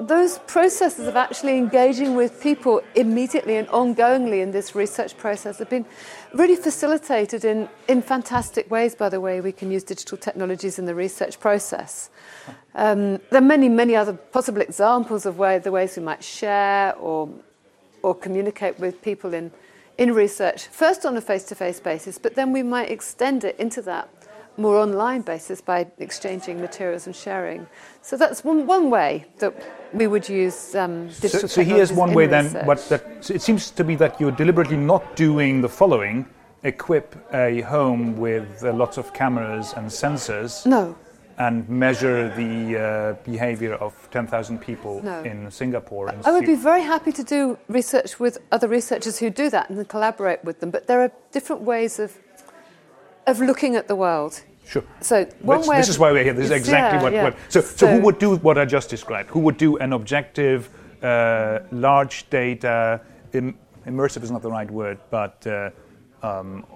those 0.01 0.39
processes 0.41 1.09
of 1.09 1.17
actually 1.17 1.59
engaging 1.59 2.15
with 2.15 2.41
people 2.41 2.81
immediately 2.95 3.57
and 3.57 3.67
ongoingly 3.69 4.41
in 4.43 4.53
this 4.53 4.75
research 4.75 5.17
process 5.17 5.59
have 5.59 5.69
been 5.69 5.85
really 6.35 6.55
facilitated 6.55 7.45
in, 7.45 7.69
in 7.89 8.01
fantastic 8.01 8.71
ways 8.71 8.95
by 8.95 9.09
the 9.09 9.21
way 9.21 9.41
we 9.41 9.51
can 9.51 9.71
use 9.73 9.83
digital 9.83 10.17
technologies 10.17 10.79
in 10.79 10.85
the 10.85 10.95
research 10.95 11.41
process. 11.41 12.11
Um, 12.77 13.19
there 13.31 13.39
are 13.39 13.41
many, 13.41 13.69
many 13.69 13.97
other 13.97 14.13
possible 14.13 14.61
examples 14.61 15.27
of 15.27 15.37
the 15.37 15.73
ways 15.73 15.97
we 15.97 16.03
might 16.03 16.23
share 16.23 16.95
or, 16.97 17.29
or 18.03 18.15
communicate 18.15 18.79
with 18.79 19.03
people 19.03 19.35
in, 19.35 19.51
in 19.97 20.15
research, 20.15 20.69
first 20.69 21.05
on 21.05 21.17
a 21.17 21.21
face 21.21 21.43
to 21.45 21.57
face 21.57 21.81
basis, 21.81 22.19
but 22.19 22.37
then 22.37 22.53
we 22.53 22.63
might 22.63 22.91
extend 22.91 23.43
it 23.43 23.59
into 23.59 23.83
that 23.83 24.09
more 24.59 24.77
online 24.77 25.23
basis 25.23 25.61
by 25.61 25.87
exchanging 25.99 26.61
materials 26.61 27.07
and 27.07 27.15
sharing. 27.17 27.67
So 28.03 28.17
that's 28.17 28.45
one, 28.45 28.67
one 28.67 28.91
way 28.91 29.25
that 29.39 29.55
we 29.95 30.07
would 30.07 30.29
use 30.29 30.75
um, 30.75 31.11
So, 31.11 31.21
digital 31.23 31.49
so 31.49 31.63
here's 31.63 31.89
technologies 31.89 31.93
one 31.93 32.15
way 32.15 32.27
then. 32.27 32.45
research. 32.45 32.67
What 32.67 32.89
that 32.89 33.03
so 33.25 33.35
it 33.35 33.43
seems 33.43 33.71
to 33.71 33.85
be 33.85 33.95
that 33.97 34.21
you're 34.21 34.37
deliberately 34.37 34.77
not 34.77 35.17
doing 35.17 35.63
the 35.63 35.69
following: 35.69 36.27
equip 36.65 37.15
a 37.33 37.61
home 37.63 38.17
with 38.17 38.63
uh, 38.65 38.73
lots 38.73 38.99
of 38.99 39.13
cameras 39.15 39.73
and 39.77 39.87
sensors, 39.89 40.67
No, 40.67 40.95
and 41.39 41.69
measure 41.69 42.29
the 42.35 42.55
uh, 42.77 43.13
behavior 43.25 43.75
of 43.75 43.93
10,000 44.11 44.59
people 44.61 45.01
No. 45.05 45.23
in 45.23 45.49
Singapore. 45.53 46.09
And 46.09 46.27
I 46.27 46.33
would 46.33 46.47
be 46.47 46.57
very 46.57 46.83
happy 46.83 47.13
to 47.13 47.23
do 47.23 47.57
research 47.69 48.19
with 48.19 48.39
other 48.51 48.67
researchers 48.67 49.21
who 49.21 49.31
do 49.31 49.49
that 49.51 49.71
and 49.71 49.89
collaborate 49.89 50.43
with 50.45 50.59
them, 50.59 50.71
but 50.73 50.89
there 50.89 51.01
are 51.01 51.13
different 51.31 51.63
ways 51.63 52.01
of, 52.01 52.19
of 53.27 53.39
looking 53.41 53.77
at 53.77 53.87
the 53.87 53.95
world. 53.95 54.43
Sure. 54.69 54.85
So 55.01 55.25
one 55.41 55.59
This, 55.61 55.69
way 55.69 55.77
this 55.79 55.87
of- 55.89 55.95
is 55.95 55.99
why 55.99 56.13
we're 56.13 56.25
here. 56.25 56.35
This 56.35 56.47
is 56.47 56.51
exactly 56.51 56.99
yeah, 56.99 57.03
what. 57.03 57.13
yeah. 57.13 57.25
what 57.25 57.37
so, 57.49 57.61
so, 57.63 57.87
who 57.87 58.01
would 58.03 58.19
do 58.19 58.37
what 58.37 58.59
I 58.59 58.67
just 58.67 58.91
described? 58.91 59.31
Who 59.31 59.41
would 59.41 59.57
do 59.57 59.79
an 59.79 59.95
objective, 59.95 60.69
uh, 61.03 61.61
large 61.73 62.29
data, 62.29 63.01
Im- 63.33 63.57
immersive 63.87 64.23
is 64.23 64.31
not 64.31 64.43
the 64.43 64.51
right 64.51 64.71
word, 64.71 64.99
but 65.11 65.47
uh, 65.47 65.71
um, 66.23 66.67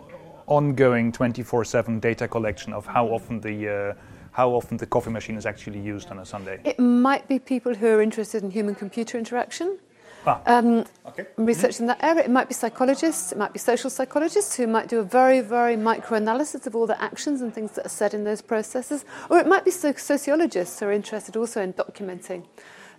ongoing 0.46 1.12
24/7 1.12 2.00
data 2.00 2.26
collection 2.26 2.72
of 2.72 2.86
how 2.86 3.06
often 3.08 3.40
the 3.40 3.68
uh, 3.68 3.94
how 4.32 4.48
often 4.50 4.78
the 4.78 4.86
coffee 4.86 5.10
machine 5.10 5.36
is 5.36 5.44
actually 5.44 5.78
used 5.78 6.08
on 6.10 6.18
a 6.20 6.24
Sunday. 6.24 6.60
It 6.64 6.78
might 6.78 7.28
be 7.28 7.38
people 7.38 7.74
who 7.74 7.88
are 7.88 8.00
interested 8.00 8.42
in 8.42 8.50
human 8.50 8.74
computer 8.74 9.18
interaction. 9.18 9.78
Ah, 10.24 10.40
Um, 10.46 10.84
okay. 11.06 11.26
research 11.36 11.80
in 11.80 11.86
that 11.86 12.02
area. 12.02 12.22
It 12.24 12.30
might 12.30 12.48
be 12.48 12.54
psychologists, 12.54 13.32
it 13.32 13.38
might 13.38 13.52
be 13.52 13.58
social 13.58 13.90
psychologists 13.90 14.56
who 14.56 14.66
might 14.66 14.88
do 14.88 15.00
a 15.00 15.02
very, 15.02 15.40
very 15.40 15.76
micro 15.76 16.16
analysis 16.16 16.66
of 16.66 16.76
all 16.76 16.86
the 16.86 17.00
actions 17.02 17.42
and 17.42 17.52
things 17.52 17.72
that 17.72 17.86
are 17.86 17.96
said 18.00 18.14
in 18.14 18.24
those 18.24 18.40
processes, 18.40 19.04
or 19.30 19.38
it 19.38 19.46
might 19.46 19.64
be 19.64 19.70
so- 19.70 19.92
sociologists 19.92 20.78
who 20.78 20.86
are 20.86 20.92
interested 20.92 21.36
also 21.36 21.60
in 21.60 21.72
documenting 21.72 22.44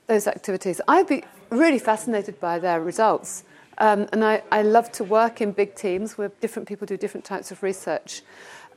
those 0.08 0.28
activities. 0.28 0.82
I'd 0.88 1.08
be 1.08 1.24
really 1.50 1.80
fascinated 1.80 2.40
by 2.40 2.60
their 2.60 2.82
results. 2.82 3.44
Um, 3.78 4.08
and 4.12 4.24
I, 4.24 4.44
I 4.52 4.62
love 4.62 4.92
to 4.94 5.04
work 5.04 5.42
in 5.42 5.52
big 5.52 5.76
teams 5.76 6.18
where 6.18 6.30
different 6.42 6.68
people 6.68 6.86
do 6.86 6.98
different 6.98 7.26
types 7.26 7.52
of 7.52 7.64
research. 7.64 8.22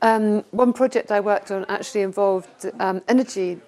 Um, 0.01 0.43
one 0.51 0.73
project 0.73 1.11
I 1.11 1.19
worked 1.19 1.51
on 1.51 1.65
actually 1.69 2.01
involved 2.01 2.71
um, 2.79 3.01
energy 3.07 3.59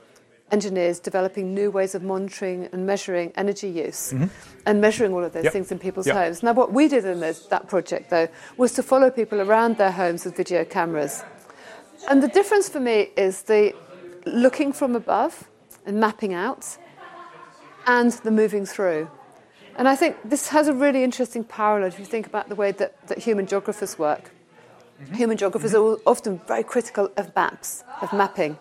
engineers 0.52 1.00
developing 1.00 1.54
new 1.54 1.72
ways 1.72 1.96
of 1.96 2.04
monitoring 2.04 2.70
and 2.72 2.86
measuring 2.86 3.32
energy 3.36 3.70
use 3.70 4.14
mm-hmm. 4.14 4.26
and 4.66 4.82
measuring 4.82 5.14
all 5.14 5.24
of 5.24 5.34
those 5.34 5.46
Yep. 5.46 5.54
things 5.54 5.72
in 5.72 5.80
people's 5.80 6.08
Yep. 6.08 6.16
homes. 6.16 6.44
Now, 6.44 6.54
what 6.54 6.74
we 6.74 6.88
did 6.88 7.06
in 7.06 7.20
this, 7.20 7.46
that 7.48 7.68
project, 7.68 8.10
though, 8.10 8.28
was 8.58 8.74
to 8.74 8.84
follow 8.84 9.10
people 9.10 9.42
around 9.42 9.78
their 9.78 9.92
homes 9.92 10.26
with 10.26 10.36
video 10.36 10.66
cameras. 10.66 11.24
And 12.10 12.24
the 12.24 12.28
difference 12.28 12.70
for 12.70 12.80
me 12.80 13.12
is 13.18 13.44
the 13.44 13.74
looking 14.26 14.74
from 14.74 14.96
above 14.96 15.50
and 15.86 16.00
mapping 16.00 16.34
out 16.34 16.78
and 17.86 18.12
the 18.12 18.32
moving 18.32 18.66
through. 18.66 19.10
And 19.78 19.88
I 19.88 19.96
think 19.96 20.18
this 20.26 20.50
has 20.50 20.68
a 20.68 20.74
really 20.74 21.04
interesting 21.04 21.44
parallel 21.44 21.88
if 21.88 22.00
you 22.00 22.06
think 22.06 22.28
about 22.28 22.50
the 22.50 22.56
way 22.56 22.72
that, 22.74 23.08
that 23.08 23.18
human 23.18 23.46
geographers 23.46 23.98
work. 23.98 24.32
Mm-hmm. 25.02 25.14
Human 25.16 25.38
geographers 25.38 25.74
mm-hmm. 25.74 26.02
are 26.02 26.12
often 26.12 26.40
very 26.48 26.64
critical 26.64 27.10
of 27.16 27.34
maps, 27.36 27.84
of 28.02 28.12
mapping, 28.12 28.58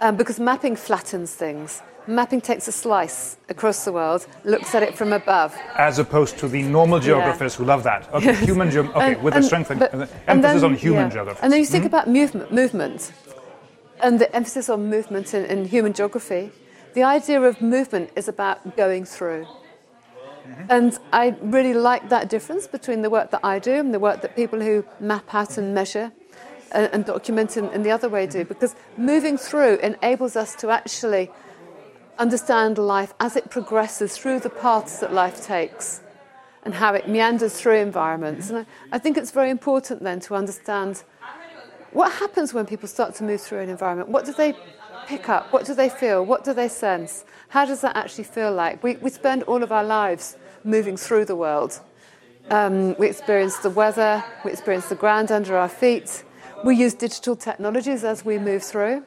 um, 0.00 0.16
because 0.16 0.38
mapping 0.40 0.76
flattens 0.76 1.34
things. 1.34 1.82
Mapping 2.08 2.40
takes 2.40 2.68
a 2.68 2.72
slice 2.72 3.36
across 3.48 3.84
the 3.84 3.92
world, 3.92 4.28
looks 4.44 4.74
at 4.76 4.82
it 4.84 4.96
from 4.96 5.12
above. 5.12 5.52
As 5.76 5.98
opposed 5.98 6.38
to 6.38 6.46
the 6.46 6.62
normal 6.62 7.00
geographers 7.00 7.56
who 7.56 7.64
love 7.64 7.82
that. 7.82 8.08
Okay, 8.14 8.32
human 8.34 8.68
geog- 8.70 8.90
Okay, 8.90 9.14
And- 9.14 9.22
with 9.24 9.32
the 9.34 9.38
and- 9.38 9.44
strength 9.46 9.68
but- 9.76 9.92
emphasis 10.28 10.60
then- 10.62 10.70
on 10.70 10.74
human 10.76 11.06
yeah. 11.06 11.14
geographers. 11.14 11.42
And 11.42 11.52
then 11.52 11.58
you 11.58 11.66
think 11.66 11.84
about 11.84 12.08
movement, 12.08 12.52
movement, 12.52 13.12
and 14.00 14.20
the 14.20 14.32
emphasis 14.36 14.68
on 14.68 14.88
movement 14.88 15.34
in, 15.34 15.44
in 15.46 15.64
human 15.64 15.92
geography. 15.92 16.52
The 16.94 17.02
idea 17.02 17.40
of 17.42 17.60
movement 17.60 18.10
is 18.14 18.28
about 18.28 18.76
going 18.76 19.04
through. 19.04 19.46
And 20.68 20.96
I 21.12 21.34
really 21.42 21.74
like 21.74 22.08
that 22.10 22.28
difference 22.28 22.68
between 22.68 23.02
the 23.02 23.10
work 23.10 23.32
that 23.32 23.40
I 23.42 23.58
do 23.58 23.72
and 23.72 23.92
the 23.92 23.98
work 23.98 24.20
that 24.20 24.36
people 24.36 24.60
who 24.60 24.84
map 25.00 25.34
out 25.34 25.58
and 25.58 25.74
measure 25.74 26.12
and, 26.76 26.92
and 26.92 27.04
document 27.04 27.56
in, 27.56 27.64
in 27.70 27.82
the 27.82 27.90
other 27.90 28.08
way 28.08 28.26
do, 28.26 28.44
because 28.44 28.76
moving 28.96 29.36
through 29.38 29.76
enables 29.78 30.36
us 30.36 30.54
to 30.56 30.70
actually 30.70 31.30
understand 32.18 32.78
life 32.78 33.12
as 33.18 33.36
it 33.36 33.50
progresses 33.50 34.16
through 34.16 34.40
the 34.40 34.50
paths 34.50 35.00
that 35.00 35.12
life 35.12 35.44
takes 35.44 36.00
and 36.64 36.74
how 36.74 36.94
it 36.94 37.08
meanders 37.08 37.60
through 37.60 37.76
environments. 37.76 38.50
And 38.50 38.58
I, 38.58 38.66
I 38.96 38.98
think 38.98 39.16
it's 39.16 39.30
very 39.30 39.50
important 39.50 40.02
then 40.02 40.20
to 40.20 40.34
understand 40.34 41.02
what 41.92 42.12
happens 42.12 42.52
when 42.52 42.66
people 42.66 42.88
start 42.88 43.14
to 43.16 43.24
move 43.24 43.40
through 43.40 43.60
an 43.60 43.70
environment. 43.70 44.08
What 44.10 44.24
do 44.26 44.32
they 44.32 44.54
pick 45.06 45.28
up? 45.28 45.52
What 45.52 45.64
do 45.64 45.74
they 45.74 45.88
feel? 45.88 46.24
What 46.24 46.44
do 46.44 46.52
they 46.52 46.68
sense? 46.68 47.24
How 47.48 47.64
does 47.64 47.80
that 47.80 47.96
actually 47.96 48.24
feel 48.24 48.52
like? 48.52 48.82
We, 48.82 48.96
we 48.96 49.10
spend 49.10 49.44
all 49.44 49.62
of 49.62 49.70
our 49.72 49.84
lives 49.84 50.36
moving 50.64 50.96
through 50.96 51.24
the 51.26 51.36
world. 51.36 51.80
Um, 52.50 52.96
we 52.98 53.08
experience 53.08 53.58
the 53.58 53.70
weather, 53.70 54.22
we 54.44 54.52
experience 54.52 54.88
the 54.88 54.94
ground 54.94 55.32
under 55.32 55.56
our 55.56 55.68
feet. 55.68 56.24
We 56.64 56.74
use 56.74 56.94
digital 56.94 57.36
technologies 57.36 58.02
as 58.02 58.24
we 58.24 58.38
move 58.38 58.62
through. 58.62 59.04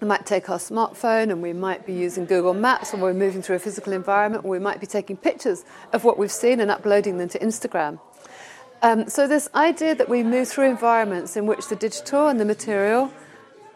we 0.00 0.06
might 0.06 0.26
take 0.26 0.50
our 0.50 0.58
smartphone 0.58 1.30
and 1.30 1.40
we 1.40 1.52
might 1.52 1.86
be 1.86 1.94
using 1.94 2.26
Google 2.26 2.52
Maps 2.52 2.92
when 2.92 3.00
we're 3.00 3.14
moving 3.14 3.42
through 3.42 3.56
a 3.56 3.58
physical 3.58 3.92
environment, 3.92 4.44
or 4.44 4.50
we 4.50 4.58
might 4.58 4.78
be 4.78 4.86
taking 4.86 5.16
pictures 5.16 5.64
of 5.92 6.04
what 6.04 6.18
we've 6.18 6.30
seen 6.30 6.60
and 6.60 6.70
uploading 6.70 7.16
them 7.18 7.28
to 7.30 7.38
Instagram. 7.38 7.98
Um, 8.82 9.08
so, 9.08 9.26
this 9.26 9.48
idea 9.54 9.94
that 9.94 10.08
we 10.08 10.22
move 10.22 10.46
through 10.46 10.68
environments 10.68 11.36
in 11.36 11.46
which 11.46 11.68
the 11.68 11.74
digital 11.74 12.28
and 12.28 12.38
the 12.38 12.44
material 12.44 13.10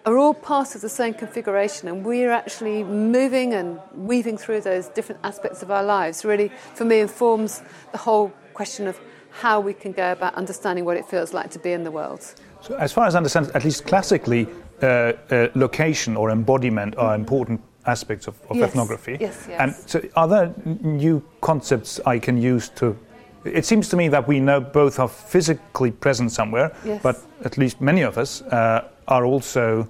are 0.05 0.19
all 0.19 0.35
part 0.35 0.75
of 0.75 0.81
the 0.81 0.89
same 0.89 1.15
configuration, 1.15 1.89
and 1.89 2.05
we're 2.05 2.31
actually 2.31 2.85
moving 2.85 3.55
and 3.55 3.81
weaving 3.95 4.37
through 4.37 4.61
those 4.61 4.89
different 4.89 5.21
aspects 5.25 5.63
of 5.63 5.71
our 5.71 5.83
lives, 5.83 6.25
really, 6.25 6.53
for 6.75 6.85
me, 6.85 7.01
informs 7.01 7.63
the 7.91 7.99
whole 7.99 8.29
question 8.53 8.87
of 8.87 9.01
how 9.31 9.59
we 9.59 9.73
can 9.73 9.93
go 9.93 10.13
about 10.13 10.35
understanding 10.35 10.85
what 10.85 10.97
it 10.97 11.07
feels 11.07 11.33
like 11.33 11.51
to 11.51 11.59
be 11.59 11.73
in 11.73 11.85
the 11.85 11.91
world. 11.91 12.35
So, 12.63 12.77
as 12.77 12.93
far 12.93 13.07
as 13.07 13.15
I 13.15 13.19
understand, 13.19 13.51
at 13.55 13.65
least 13.65 13.87
classically, 13.87 14.47
uh, 14.83 14.87
uh, 14.87 15.49
location 15.55 16.17
or 16.17 16.31
embodiment 16.31 16.97
are 16.97 17.15
important 17.15 17.61
aspects 17.87 18.29
of, 18.29 18.35
of 18.49 18.57
yes. 18.57 18.71
ethnography. 18.71 19.17
Yes, 19.21 19.47
yes. 19.49 19.61
And 19.61 19.75
so, 19.75 20.01
are 20.17 20.29
there 20.29 20.55
new 20.83 21.23
concepts 21.41 22.01
I 22.07 22.19
can 22.19 22.37
use 22.41 22.69
to? 22.77 22.97
It 23.45 23.67
seems 23.67 23.89
to 23.89 23.97
me 23.97 24.09
that 24.09 24.29
we 24.29 24.39
know 24.39 24.61
both 24.61 25.01
are 25.01 25.09
physically 25.09 25.91
present 25.91 26.31
somewhere, 26.31 26.71
yes. 26.85 27.03
but 27.03 27.17
at 27.45 27.59
least 27.59 27.81
many 27.81 28.03
of 28.03 28.17
us 28.17 28.43
uh, 28.43 28.89
are 29.09 29.25
also 29.25 29.89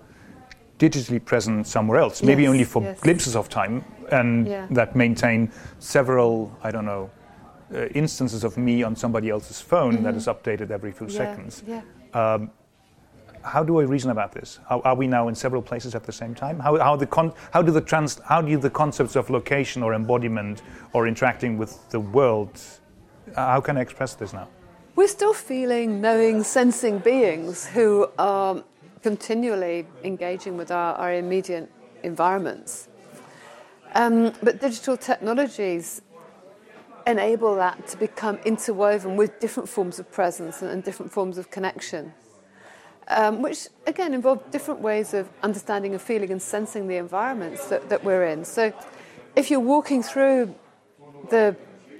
digitally 0.79 1.23
present 1.23 1.67
somewhere 1.67 1.99
else. 2.00 2.23
Maybe 2.23 2.43
yes, 2.43 2.50
only 2.50 2.64
for 2.64 2.83
yes. 2.83 3.00
glimpses 3.00 3.37
of 3.37 3.49
time, 3.49 3.85
and 4.11 4.47
Yeah. 4.49 4.67
that 4.71 4.97
maintain 4.97 5.50
several, 5.79 6.50
I 6.62 6.71
don't 6.71 6.87
know, 6.87 7.11
uh, 7.75 7.87
instances 7.95 8.45
of 8.45 8.57
me 8.57 8.83
on 8.83 8.97
somebody 8.97 9.29
else's 9.29 9.61
phone 9.61 10.02
that 10.02 10.14
is 10.14 10.26
updated 10.26 10.71
every 10.71 10.93
few 10.93 11.07
Mm-hmm. 11.07 11.17
Yeah, 11.23 11.35
seconds. 11.35 11.62
Yeah. 11.67 12.47
How 13.44 13.64
do 13.64 13.80
I 13.80 13.84
reason 13.84 14.11
about 14.11 14.32
this? 14.32 14.61
Are, 14.70 14.80
are 14.84 14.94
we 14.94 15.06
now 15.06 15.28
in 15.28 15.34
several 15.34 15.62
places 15.62 15.94
at 15.94 16.04
the 16.04 16.12
same 16.12 16.34
time? 16.34 16.58
How, 16.58 16.78
how, 16.78 16.96
the 16.96 17.06
con- 17.06 17.32
how, 17.52 17.62
do 17.62 17.72
the 17.72 17.80
trans- 17.80 18.20
how 18.20 18.40
do 18.40 18.56
the 18.56 18.70
concepts 18.70 19.16
of 19.16 19.30
location 19.30 19.82
or 19.82 19.94
embodiment 19.94 20.62
or 20.92 21.08
interacting 21.08 21.58
with 21.58 21.88
the 21.90 22.00
world, 22.00 22.61
uh, 23.37 23.46
how 23.46 23.61
can 23.61 23.76
I 23.76 23.80
express 23.80 24.14
this 24.14 24.32
now? 24.32 24.49
We're 24.94 25.08
still 25.08 25.34
feeling, 25.34 26.00
knowing, 26.00 26.42
sensing 26.42 26.99
beings 26.99 27.66
who 27.66 28.08
are 28.18 28.62
continually 29.02 29.87
engaging 30.04 30.56
with 30.56 30.70
our, 30.70 30.94
our 30.94 31.14
immediate 31.14 31.70
environments. 32.02 32.88
Um, 33.94 34.32
but 34.42 34.61
digital 34.61 34.96
technologies 34.96 36.02
enable 37.06 37.56
that 37.56 37.87
to 37.88 37.96
become 37.96 38.38
interwoven 38.44 39.16
with 39.16 39.40
different 39.40 39.68
forms 39.68 39.99
of 39.99 40.11
presence 40.12 40.62
and 40.62 40.84
different 40.84 41.11
forms 41.11 41.37
of 41.38 41.50
connection, 41.50 42.12
um, 43.09 43.42
which 43.42 43.68
again 43.87 44.14
involve 44.14 44.50
different 44.50 44.80
ways 44.80 45.14
of 45.14 45.28
understanding 45.42 45.92
and 45.92 46.00
feeling 46.00 46.30
and 46.30 46.40
sensing 46.40 46.88
the 46.88 46.97
environments 46.97 47.66
that, 47.68 47.88
that 47.88 48.04
we're 48.04 48.25
in. 48.25 48.44
So 48.44 48.73
if 49.37 49.50
you're 49.50 49.61
walking 49.61 50.02
through 50.02 50.54
the 51.30 51.56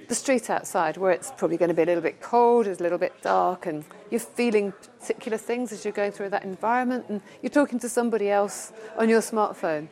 the 0.07 0.15
street 0.15 0.49
outside 0.49 0.97
where 0.97 1.11
it's 1.11 1.31
probably 1.37 1.57
going 1.57 1.69
to 1.69 1.73
be 1.73 1.81
a 1.81 1.85
little 1.85 2.01
bit 2.01 2.21
cold, 2.21 2.67
it's 2.67 2.79
a 2.79 2.83
little 2.83 2.97
bit 2.97 3.13
dark, 3.21 3.65
and 3.65 3.83
you're 4.11 4.19
feeling 4.19 4.73
particular 4.99 5.37
things 5.37 5.71
as 5.71 5.83
you're 5.83 5.93
going 5.93 6.11
through 6.11 6.29
that 6.29 6.43
environment, 6.43 7.05
and 7.09 7.21
you're 7.41 7.49
talking 7.49 7.79
to 7.79 7.89
somebody 7.89 8.29
else 8.29 8.73
on 8.97 9.09
your 9.09 9.21
smartphone, 9.21 9.87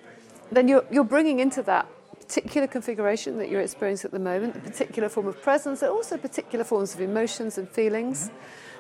then 0.52 0.68
you're, 0.68 0.86
you're 0.92 1.04
bringing 1.04 1.40
into 1.40 1.64
that 1.64 1.88
particular 2.20 2.68
configuration 2.68 3.38
that 3.38 3.50
you're 3.50 3.62
experiencing 3.62 4.08
at 4.08 4.12
the 4.12 4.20
moment, 4.20 4.56
a 4.56 4.60
particular 4.60 5.10
form 5.10 5.28
of 5.28 5.42
presence, 5.42 5.82
and 5.82 5.92
also 5.92 6.18
particular 6.18 6.64
forms 6.64 6.94
of 6.94 7.02
emotions 7.02 7.58
and 7.58 7.68
feelings 7.70 8.30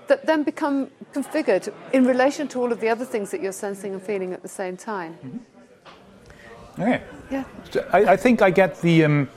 that 0.08 0.26
then 0.26 0.44
become 0.44 0.90
configured 1.14 1.74
in 1.94 2.06
relation 2.06 2.48
to 2.50 2.60
all 2.62 2.72
of 2.72 2.80
the 2.80 2.90
other 2.90 3.06
things 3.06 3.32
that 3.32 3.42
you're 3.42 3.52
sensing 3.52 3.94
and 3.94 4.02
feeling 4.02 4.34
at 4.34 4.42
the 4.42 4.48
same 4.48 4.78
time. 4.78 5.46
Okay. 6.80 7.02
Yeah. 7.30 7.44
So 7.70 7.88
I, 7.94 8.14
I 8.14 8.18
think 8.18 8.42
I 8.42 8.50
get 8.50 8.82
the. 8.82 9.06
Um, 9.06 9.30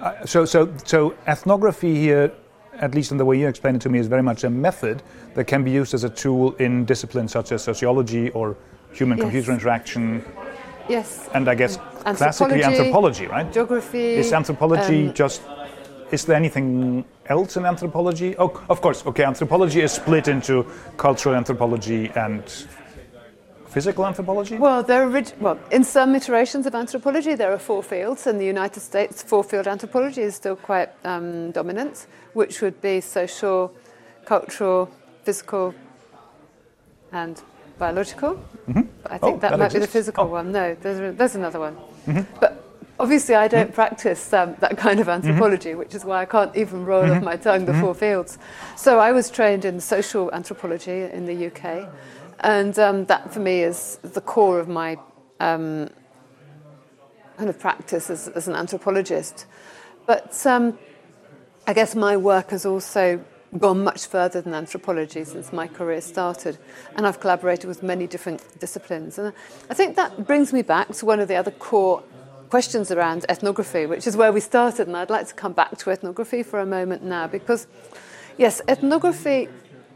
uh, 0.00 0.24
so, 0.24 0.44
so, 0.44 0.72
so 0.84 1.14
ethnography 1.26 1.94
here, 1.94 2.32
at 2.78 2.94
least 2.94 3.12
in 3.12 3.18
the 3.18 3.24
way 3.24 3.38
you 3.38 3.46
explain 3.46 3.74
it 3.74 3.82
to 3.82 3.90
me, 3.90 3.98
is 3.98 4.06
very 4.06 4.22
much 4.22 4.44
a 4.44 4.50
method 4.50 5.02
that 5.34 5.44
can 5.44 5.62
be 5.62 5.70
used 5.70 5.92
as 5.92 6.04
a 6.04 6.08
tool 6.08 6.54
in 6.54 6.86
disciplines 6.86 7.32
such 7.32 7.52
as 7.52 7.62
sociology 7.62 8.30
or 8.30 8.56
human-computer 8.92 9.50
Yes. 9.52 9.60
interaction, 9.60 10.24
Yes. 10.88 11.28
and 11.34 11.48
I 11.48 11.54
guess 11.54 11.76
classically 12.16 12.64
Anthropology, 12.64 12.64
anthropology, 12.64 13.26
right? 13.26 13.52
Geography. 13.52 14.14
Is 14.14 14.32
anthropology 14.32 15.08
um, 15.08 15.14
just? 15.14 15.42
Is 16.10 16.24
there 16.24 16.34
anything 16.36 17.04
else 17.30 17.56
in 17.56 17.64
anthropology? 17.64 18.34
Oh, 18.38 18.62
of 18.68 18.80
course. 18.80 19.06
Okay, 19.06 19.24
anthropology 19.24 19.80
is 19.80 19.92
split 19.92 20.28
into 20.28 20.66
cultural 20.96 21.34
anthropology 21.36 22.10
and 22.16 22.42
physical 23.68 24.04
anthropology. 24.04 24.56
Well, 24.56 24.82
there 24.82 25.04
are 25.04 25.24
well, 25.38 25.58
in 25.70 25.84
some 25.84 26.14
iterations 26.16 26.66
of 26.66 26.74
anthropology, 26.74 27.36
there 27.36 27.52
are 27.52 27.58
four 27.58 27.82
fields. 27.82 28.26
In 28.26 28.36
the 28.38 28.44
United 28.44 28.80
States, 28.80 29.22
four-field 29.22 29.68
anthropology 29.68 30.22
is 30.22 30.34
still 30.34 30.56
quite 30.56 30.90
um, 31.04 31.52
dominant, 31.52 32.06
which 32.34 32.60
would 32.62 32.80
be 32.82 33.00
social, 33.00 33.72
cultural, 34.24 34.90
physical, 35.22 35.72
and 37.12 37.40
biological. 37.78 38.34
But 38.66 39.12
I 39.12 39.18
think 39.18 39.36
Oh, 39.36 39.38
that, 39.38 39.50
that 39.50 39.58
might 39.58 39.72
be 39.72 39.78
the 39.78 39.86
physical 39.86 40.24
Oh. 40.24 40.26
Mm-hmm. 40.26 40.34
one. 40.34 40.52
No, 40.52 40.74
there's, 40.74 41.16
there's 41.16 41.34
another 41.36 41.60
one. 41.60 41.76
But 42.40 42.59
obviously, 43.00 43.34
I 43.34 43.48
don't 43.48 43.72
practice 43.74 44.32
um, 44.32 44.54
that 44.60 44.76
kind 44.76 45.00
of 45.00 45.08
anthropology, 45.08 45.74
which 45.74 45.94
is 45.94 46.04
why 46.04 46.20
I 46.22 46.26
can't 46.26 46.54
even 46.56 46.84
roll 46.84 47.00
Mm-hmm. 47.02 47.16
off 47.16 47.22
my 47.22 47.36
tongue 47.36 47.64
the 47.64 47.74
four 47.74 47.94
fields. 47.94 48.38
So 48.76 48.98
I 48.98 49.12
was 49.12 49.30
trained 49.30 49.64
in 49.64 49.80
social 49.80 50.30
anthropology 50.32 51.02
in 51.02 51.24
the 51.26 51.46
UK, 51.46 51.88
and 52.40 52.78
um, 52.78 53.06
that 53.06 53.32
for 53.32 53.40
me 53.40 53.62
is 53.62 53.98
the 54.02 54.20
core 54.20 54.60
of 54.60 54.68
my 54.68 54.98
um, 55.40 55.88
kind 57.38 57.48
of 57.48 57.58
practice 57.58 58.10
as, 58.10 58.28
as 58.28 58.48
an 58.48 58.54
anthropologist. 58.54 59.46
But 60.06 60.44
um, 60.46 60.78
I 61.66 61.72
guess 61.72 61.94
my 61.94 62.16
work 62.16 62.50
has 62.50 62.66
also 62.66 63.24
gone 63.58 63.82
much 63.82 64.06
further 64.06 64.40
than 64.40 64.54
anthropology 64.54 65.24
since 65.24 65.52
my 65.52 65.66
career 65.66 66.00
started, 66.00 66.58
and 66.96 67.06
I've 67.06 67.18
collaborated 67.18 67.66
with 67.66 67.82
many 67.82 68.06
different 68.06 68.60
disciplines. 68.60 69.18
And 69.18 69.32
I 69.70 69.74
think 69.74 69.96
that 69.96 70.26
brings 70.26 70.52
me 70.52 70.62
back 70.62 70.88
to 70.98 71.06
one 71.06 71.18
of 71.18 71.28
the 71.28 71.36
other 71.36 71.50
core 71.50 72.02
questions 72.50 72.90
around 72.90 73.24
ethnography, 73.28 73.86
which 73.86 74.06
is 74.06 74.16
where 74.16 74.32
we 74.32 74.40
started, 74.40 74.88
and 74.88 74.96
I'd 74.96 75.08
like 75.08 75.28
to 75.28 75.34
come 75.34 75.52
back 75.52 75.78
to 75.78 75.90
ethnography 75.90 76.42
for 76.42 76.58
a 76.58 76.66
moment 76.66 77.02
now, 77.02 77.26
because 77.26 77.66
yes, 78.36 78.60
ethnography 78.68 79.48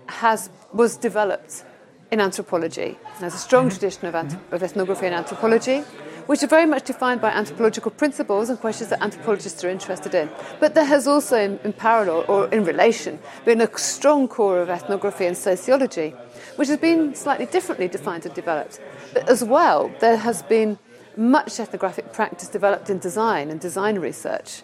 has 0.06 0.50
was 0.72 0.96
developed 0.96 1.64
in 2.10 2.20
anthropology. 2.20 2.96
There's 3.20 3.34
a 3.34 3.38
strong 3.38 3.68
mm-hmm. 3.68 3.78
tradition 3.78 4.06
of, 4.06 4.14
of 4.52 4.62
ethnography 4.62 5.06
and 5.06 5.14
anthropology, 5.14 5.80
which 6.26 6.42
are 6.42 6.46
very 6.46 6.66
much 6.66 6.84
defined 6.84 7.20
by 7.20 7.30
anthropological 7.30 7.90
principles 7.90 8.48
and 8.48 8.58
questions 8.58 8.90
that 8.90 9.02
anthropologists 9.02 9.62
are 9.64 9.68
interested 9.68 10.14
in. 10.14 10.30
But 10.60 10.74
there 10.74 10.84
has 10.84 11.06
also, 11.06 11.36
in, 11.36 11.58
in 11.64 11.72
parallel 11.72 12.24
or 12.28 12.48
in 12.48 12.64
relation, 12.64 13.18
been 13.44 13.60
a 13.60 13.78
strong 13.78 14.28
core 14.28 14.60
of 14.60 14.70
ethnography 14.70 15.26
and 15.26 15.36
sociology, 15.36 16.10
which 16.56 16.68
has 16.68 16.78
been 16.78 17.14
slightly 17.14 17.46
differently 17.46 17.88
defined 17.88 18.26
and 18.26 18.34
developed. 18.34 18.80
But 19.12 19.28
as 19.28 19.42
well, 19.42 19.92
there 20.00 20.16
has 20.16 20.42
been 20.42 20.78
much 21.16 21.60
ethnographic 21.60 22.12
practice 22.12 22.48
developed 22.48 22.90
in 22.90 22.98
design 22.98 23.50
and 23.50 23.60
design 23.60 23.98
research. 23.98 24.62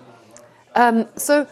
Um, 0.74 1.08
so 1.16 1.46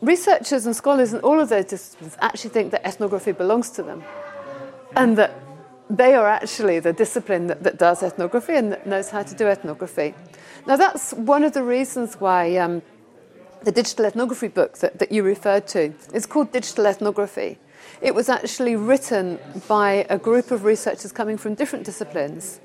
researchers 0.00 0.66
and 0.66 0.76
scholars 0.76 1.12
in 1.12 1.20
all 1.20 1.40
of 1.40 1.48
those 1.48 1.66
disciplines 1.66 2.16
actually 2.20 2.50
think 2.50 2.72
that 2.72 2.86
ethnography 2.86 3.32
belongs 3.32 3.70
to 3.70 3.82
them 3.82 4.04
and 4.94 5.16
that 5.18 5.32
they 5.90 6.14
are 6.14 6.28
actually 6.28 6.80
the 6.80 6.92
discipline 6.92 7.46
that, 7.46 7.62
that 7.62 7.78
does 7.78 8.02
ethnography 8.02 8.54
and 8.54 8.72
that 8.72 8.86
knows 8.86 9.10
how 9.10 9.22
to 9.22 9.34
do 9.34 9.46
ethnography. 9.46 10.14
Now, 10.66 10.76
that's 10.76 11.12
one 11.14 11.44
of 11.44 11.52
the 11.52 11.62
reasons 11.62 12.20
why 12.20 12.56
um, 12.56 12.82
the 13.62 13.72
digital 13.72 14.04
ethnography 14.04 14.48
book 14.48 14.78
that, 14.78 14.98
that 14.98 15.10
you 15.10 15.22
referred 15.22 15.66
to 15.68 15.94
is 16.12 16.26
called 16.26 16.52
Digital 16.52 16.86
Ethnography. 16.86 17.58
It 18.02 18.14
was 18.14 18.28
actually 18.28 18.76
written 18.76 19.38
by 19.66 20.06
a 20.10 20.18
group 20.18 20.50
of 20.50 20.64
researchers 20.64 21.10
coming 21.10 21.38
from 21.38 21.54
different 21.54 21.84
disciplines, 21.84 22.60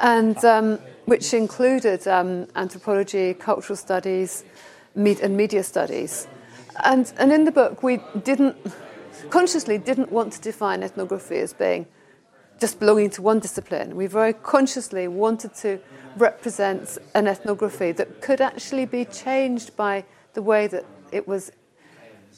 and 0.00 0.42
um, 0.44 0.78
which 1.06 1.34
included 1.34 2.06
um, 2.08 2.46
anthropology, 2.56 3.34
cultural 3.34 3.76
studies, 3.76 4.44
med- 4.94 5.20
and 5.20 5.36
media 5.36 5.62
studies. 5.62 6.26
And, 6.84 7.12
and 7.18 7.32
in 7.32 7.44
the 7.44 7.52
book, 7.52 7.82
we 7.82 8.00
didn't 8.22 8.56
consciously 9.30 9.78
didn't 9.78 10.10
want 10.10 10.32
to 10.34 10.40
define 10.40 10.82
ethnography 10.82 11.38
as 11.38 11.52
being 11.52 11.86
just 12.60 12.78
belonging 12.78 13.10
to 13.10 13.22
one 13.22 13.38
discipline. 13.40 13.96
We 13.96 14.06
very 14.06 14.32
consciously 14.32 15.08
wanted 15.08 15.54
to 15.56 15.80
represent 16.16 16.98
an 17.14 17.26
ethnography 17.26 17.92
that 17.92 18.20
could 18.20 18.40
actually 18.40 18.86
be 18.86 19.04
changed 19.04 19.76
by 19.76 20.04
the 20.34 20.42
way 20.42 20.66
that 20.68 20.84
it 21.10 21.26
was 21.26 21.50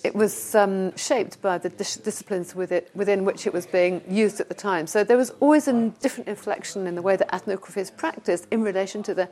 it 0.04 0.14
was 0.14 0.54
um, 0.54 0.96
shaped 0.96 1.40
by 1.42 1.59
the 1.59 1.68
dis- 1.68 1.96
disciplines 1.96 2.54
with 2.54 2.72
it, 2.72 2.90
within 2.94 3.24
which 3.24 3.46
it 3.46 3.52
was 3.52 3.66
being 3.66 4.02
used 4.09 4.40
at 4.40 4.48
the 4.48 4.54
time. 4.54 4.87
So 4.87 5.04
there 5.04 5.16
was 5.16 5.30
always 5.40 5.68
a 5.68 5.90
different 6.00 6.28
inflection 6.28 6.87
in 6.87 6.94
the 6.94 7.02
way 7.02 7.16
that 7.16 7.35
ethnography 7.35 7.80
is 7.80 7.90
practiced 7.90 8.46
in 8.50 8.62
relation 8.62 9.02
to 9.04 9.14
the 9.14 9.28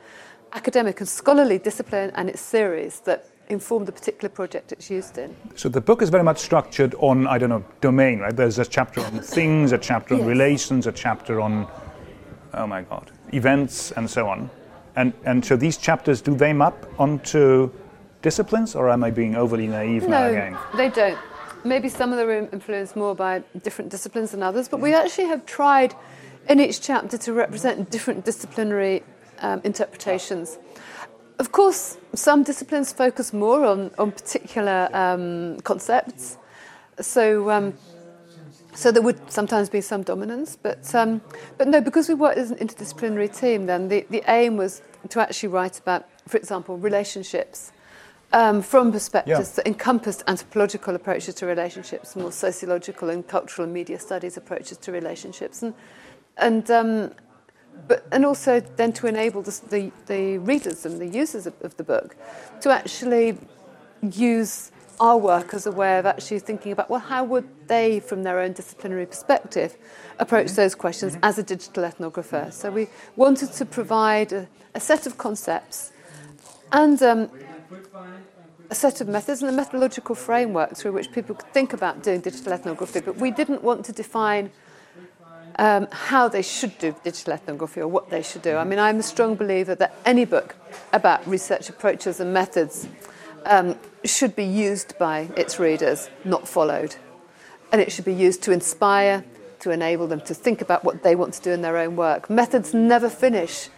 academic 0.53 0.99
and 0.99 1.07
scholarly 1.07 1.57
discipline 1.57 2.11
and 2.15 2.29
its 2.29 2.41
theories 2.41 3.01
that 3.01 3.27
inform 3.49 3.85
the 3.85 3.91
particular 3.91 4.29
project 4.29 4.71
it's 4.71 4.89
used 4.89 5.17
in. 5.17 5.35
So 5.55 5.69
the 5.69 5.81
book 5.81 6.01
is 6.01 6.09
very 6.09 6.23
much 6.23 6.39
structured 6.39 6.95
on, 6.99 7.27
I 7.27 7.37
don't 7.37 7.49
know, 7.49 7.63
domain, 7.81 8.19
right? 8.19 8.35
There's 8.35 8.57
a 8.57 8.65
chapter 8.65 9.01
on 9.01 9.19
things, 9.19 9.71
a 9.71 9.77
chapter 9.77 10.15
on 10.15 10.21
Yes. 10.21 10.27
relations, 10.27 10.87
a 10.87 10.91
chapter 10.91 11.39
on 11.39 11.67
oh 12.55 12.67
my 12.67 12.81
God, 12.81 13.11
events 13.33 13.91
and 13.91 14.09
so 14.09 14.27
on. 14.27 14.49
And, 14.95 15.13
and 15.25 15.43
so 15.45 15.55
these 15.55 15.77
chapters, 15.77 16.21
do 16.21 16.35
they 16.35 16.53
map 16.53 16.85
onto 16.97 17.69
disciplines, 18.25 18.75
or 18.75 18.89
am 18.89 19.03
I 19.03 19.11
being 19.11 19.35
overly 19.35 19.67
naive 19.67 20.01
no, 20.01 20.09
now 20.09 20.25
again? 20.25 20.57
they 20.75 20.89
don't. 20.89 21.19
Maybe 21.63 21.89
some 21.89 22.11
of 22.11 22.17
them 22.17 22.27
are 22.27 22.49
influenced 22.57 22.95
more 22.95 23.13
by 23.13 23.43
different 23.61 23.91
disciplines 23.91 24.31
than 24.31 24.41
others, 24.41 24.67
but 24.67 24.79
we 24.79 24.95
actually 24.95 25.27
have 25.27 25.45
tried 25.45 25.93
in 26.49 26.59
each 26.59 26.81
chapter 26.81 27.19
to 27.19 27.33
represent 27.33 27.91
different 27.91 28.25
disciplinary 28.25 29.03
um, 29.39 29.61
interpretations. 29.63 30.57
Of 31.37 31.51
course, 31.51 31.97
some 32.15 32.41
disciplines 32.41 32.91
focus 32.91 33.31
more 33.31 33.63
on, 33.63 33.91
on 33.99 34.11
particular 34.11 34.89
um, 34.93 35.59
concepts. 35.59 36.37
So, 36.99 37.51
um, 37.51 37.75
so 38.73 38.91
there 38.91 39.03
would 39.03 39.19
sometimes 39.31 39.69
be 39.69 39.81
some 39.81 40.01
dominance, 40.01 40.57
but, 40.59 40.95
um, 40.95 41.21
but 41.59 41.67
no, 41.67 41.79
because 41.79 42.09
we 42.09 42.15
worked 42.15 42.39
as 42.39 42.49
an 42.49 42.57
interdisciplinary 42.57 43.29
team, 43.39 43.67
then 43.67 43.87
the, 43.87 44.07
the 44.09 44.23
aim 44.27 44.57
was 44.57 44.81
to 45.09 45.19
actually 45.21 45.49
write 45.49 45.77
about, 45.77 46.07
for 46.27 46.37
example, 46.37 46.77
relationships 46.77 47.71
um, 48.35 48.61
from 48.61 48.91
perspectives 48.91 49.49
Yeah. 49.49 49.55
that 49.55 49.67
encompassed 49.67 50.21
anthropological 50.27 50.93
approaches 50.93 51.35
to 51.35 51.45
relationships, 51.45 52.15
more 52.15 52.33
sociological 52.33 53.09
and 53.09 53.25
cultural 53.25 53.63
and 53.63 53.73
media 53.73 53.97
studies 53.97 54.35
approaches 54.37 54.77
to 54.79 54.91
relationships, 54.91 55.63
and 55.63 55.73
and 56.37 56.69
um, 56.69 57.11
but 57.87 58.05
and 58.11 58.25
also 58.25 58.59
then 58.59 58.91
to 58.93 59.07
enable 59.07 59.41
the, 59.41 59.61
the, 59.69 59.91
the 60.07 60.37
readers 60.39 60.85
and 60.85 60.99
the 60.99 61.07
users 61.07 61.47
of, 61.47 61.53
of 61.61 61.75
the 61.77 61.83
book 61.83 62.15
to 62.61 62.69
actually 62.69 63.37
use 64.01 64.71
our 64.99 65.17
work 65.17 65.53
as 65.53 65.65
a 65.65 65.71
way 65.71 65.97
of 65.99 66.05
actually 66.05 66.39
thinking 66.39 66.71
about 66.71 66.89
well 66.89 67.01
how 67.01 67.23
would 67.23 67.47
they 67.67 67.99
from 67.99 68.23
their 68.23 68.39
own 68.39 68.53
disciplinary 68.53 69.05
perspective 69.05 69.75
approach 70.19 70.51
those 70.51 70.73
questions 70.75 71.17
as 71.21 71.37
a 71.37 71.43
digital 71.43 71.83
ethnographer? 71.83 72.51
So 72.51 72.69
we 72.69 72.87
wanted 73.15 73.51
to 73.53 73.65
provide 73.65 74.31
a, 74.33 74.47
a 74.73 74.79
set 74.79 75.05
of 75.05 75.17
concepts 75.17 75.91
and 76.71 77.01
um, 77.03 77.29
a 78.69 78.75
set 78.75 78.99
of 79.01 79.07
methods 79.07 79.41
and 79.41 79.49
a 79.49 79.55
methodological 79.55 80.15
framework 80.15 80.75
through 80.75 80.91
which 80.91 81.11
people 81.11 81.35
could 81.35 81.51
think 81.53 81.73
about 81.73 82.01
doing 82.01 82.19
digital 82.19 82.53
ethnography 82.53 82.99
but 82.99 83.17
we 83.17 83.31
didn't 83.31 83.63
want 83.63 83.85
to 83.85 83.91
define 83.91 84.51
um, 85.57 85.87
how 85.91 86.27
they 86.27 86.41
should 86.41 86.77
do 86.79 86.95
digital 87.03 87.33
ethnography 87.33 87.81
or 87.81 87.87
what 87.87 88.09
they 88.09 88.21
should 88.21 88.41
do. 88.41 88.57
I 88.57 88.63
mean, 88.63 88.79
I'm 88.79 88.99
a 88.99 89.03
strong 89.03 89.35
believer 89.35 89.75
that 89.75 89.95
any 90.05 90.25
book 90.25 90.55
about 90.91 91.25
research 91.27 91.69
approaches 91.69 92.19
and 92.19 92.33
methods 92.33 92.87
um, 93.45 93.77
should 94.03 94.35
be 94.35 94.43
used 94.43 94.97
by 94.97 95.29
its 95.37 95.59
readers, 95.59 96.09
not 96.23 96.47
followed. 96.47 96.95
And 97.71 97.81
it 97.81 97.91
should 97.91 98.05
be 98.05 98.13
used 98.13 98.43
to 98.43 98.51
inspire, 98.51 99.23
to 99.59 99.71
enable 99.71 100.07
them 100.07 100.21
to 100.21 100.33
think 100.33 100.61
about 100.61 100.83
what 100.83 101.03
they 101.03 101.15
want 101.15 101.33
to 101.35 101.41
do 101.41 101.51
in 101.51 101.61
their 101.61 101.77
own 101.77 101.95
work. 101.95 102.29
Methods 102.29 102.73
never 102.73 103.09
finish 103.09 103.69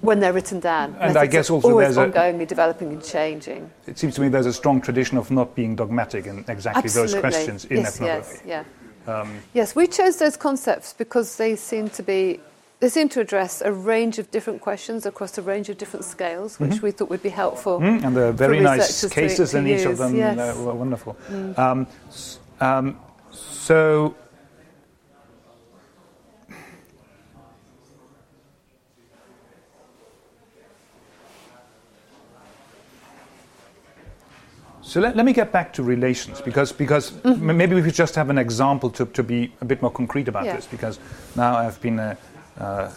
when 0.00 0.20
they're 0.20 0.32
written 0.32 0.60
down. 0.60 0.96
And 1.00 1.16
I 1.16 1.26
guess 1.26 1.50
also 1.50 1.70
always 1.70 1.94
there's 1.94 2.08
a- 2.08 2.12
ongoingly 2.12 2.46
developing 2.46 2.92
and 2.92 3.04
changing. 3.04 3.70
It 3.86 3.98
seems 3.98 4.14
to 4.14 4.20
me 4.20 4.28
there's 4.28 4.46
a 4.46 4.52
strong 4.52 4.80
tradition 4.80 5.18
of 5.18 5.30
not 5.30 5.54
being 5.54 5.76
dogmatic 5.76 6.26
in 6.26 6.44
exactly 6.48 6.84
Absolutely. 6.84 7.12
those 7.14 7.20
questions 7.20 7.64
in 7.66 7.78
yes, 7.78 7.96
ethnography. 7.96 8.40
Yes, 8.46 8.64
yeah. 9.06 9.26
yes, 9.52 9.76
we 9.76 9.86
chose 9.86 10.16
those 10.18 10.36
concepts 10.36 10.92
because 10.94 11.36
they 11.36 11.56
seem 11.56 11.88
to 11.90 12.02
be 12.02 12.40
they 12.80 12.88
seem 12.88 13.10
to 13.10 13.20
address 13.20 13.60
a 13.60 13.70
range 13.70 14.18
of 14.18 14.30
different 14.30 14.62
questions 14.62 15.04
across 15.04 15.36
a 15.36 15.42
range 15.42 15.68
of 15.68 15.76
different 15.76 16.02
scales, 16.02 16.58
which 16.58 16.80
we 16.80 16.90
thought 16.90 17.10
would 17.10 17.22
be 17.22 17.28
helpful. 17.28 17.78
Mm, 17.78 18.02
and 18.04 18.16
there 18.16 18.26
are 18.26 18.32
very 18.32 18.58
nice 18.58 18.88
researchers 18.88 19.10
to- 19.10 19.14
cases 19.20 19.50
to 19.50 19.58
in 19.58 19.66
each 19.66 19.84
of 19.84 19.98
them. 19.98 20.16
yes. 20.16 20.34
Mm. 20.38 20.60
uh, 20.60 20.64
were 20.64 20.74
wonderful. 20.74 21.14
Um, 21.58 21.86
um, 22.60 22.98
so. 23.30 24.14
So 34.90 34.98
let, 34.98 35.14
let 35.14 35.24
me 35.24 35.32
get 35.32 35.52
back 35.52 35.72
to 35.74 35.84
relations 35.84 36.40
because 36.40 36.72
because 36.72 37.12
m- 37.24 37.56
maybe 37.56 37.76
we 37.76 37.82
could 37.82 37.94
just 37.94 38.16
have 38.16 38.28
an 38.28 38.38
example 38.38 38.90
to, 38.90 39.06
to 39.06 39.22
be 39.22 39.52
a 39.60 39.64
bit 39.64 39.80
more 39.82 39.92
concrete 39.92 40.26
about 40.26 40.46
Yeah. 40.46 40.56
this 40.56 40.66
because 40.66 40.98
now 41.36 41.54
I've 41.56 41.80
been 41.80 42.00
uh, 42.00 42.16
uh, 42.58 42.90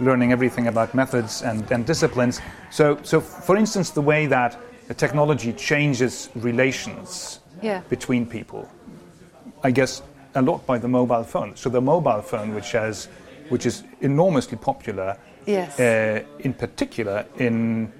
learning 0.00 0.32
everything 0.32 0.66
about 0.66 0.92
methods 0.92 1.42
and, 1.42 1.70
and 1.70 1.86
disciplines. 1.86 2.40
So 2.70 2.98
so 3.04 3.20
for 3.20 3.56
instance, 3.56 3.90
the 3.90 4.00
way 4.02 4.26
that 4.26 4.56
technology 4.96 5.52
changes 5.52 6.30
relations 6.34 7.38
Yeah. 7.62 7.82
between 7.88 8.26
people, 8.26 8.68
I 9.62 9.70
guess 9.70 10.02
a 10.34 10.42
lot 10.42 10.66
by 10.66 10.78
the 10.80 10.88
mobile 10.88 11.22
phone. 11.24 11.54
So 11.54 11.70
the 11.70 11.80
mobile 11.80 12.22
phone, 12.22 12.54
which 12.56 12.72
has 12.72 13.08
which 13.50 13.66
is 13.66 13.84
enormously 14.00 14.58
popular, 14.58 15.16
Yes. 15.46 15.78
uh, 15.78 16.24
in 16.40 16.54
particular 16.54 17.24
in 17.38 17.92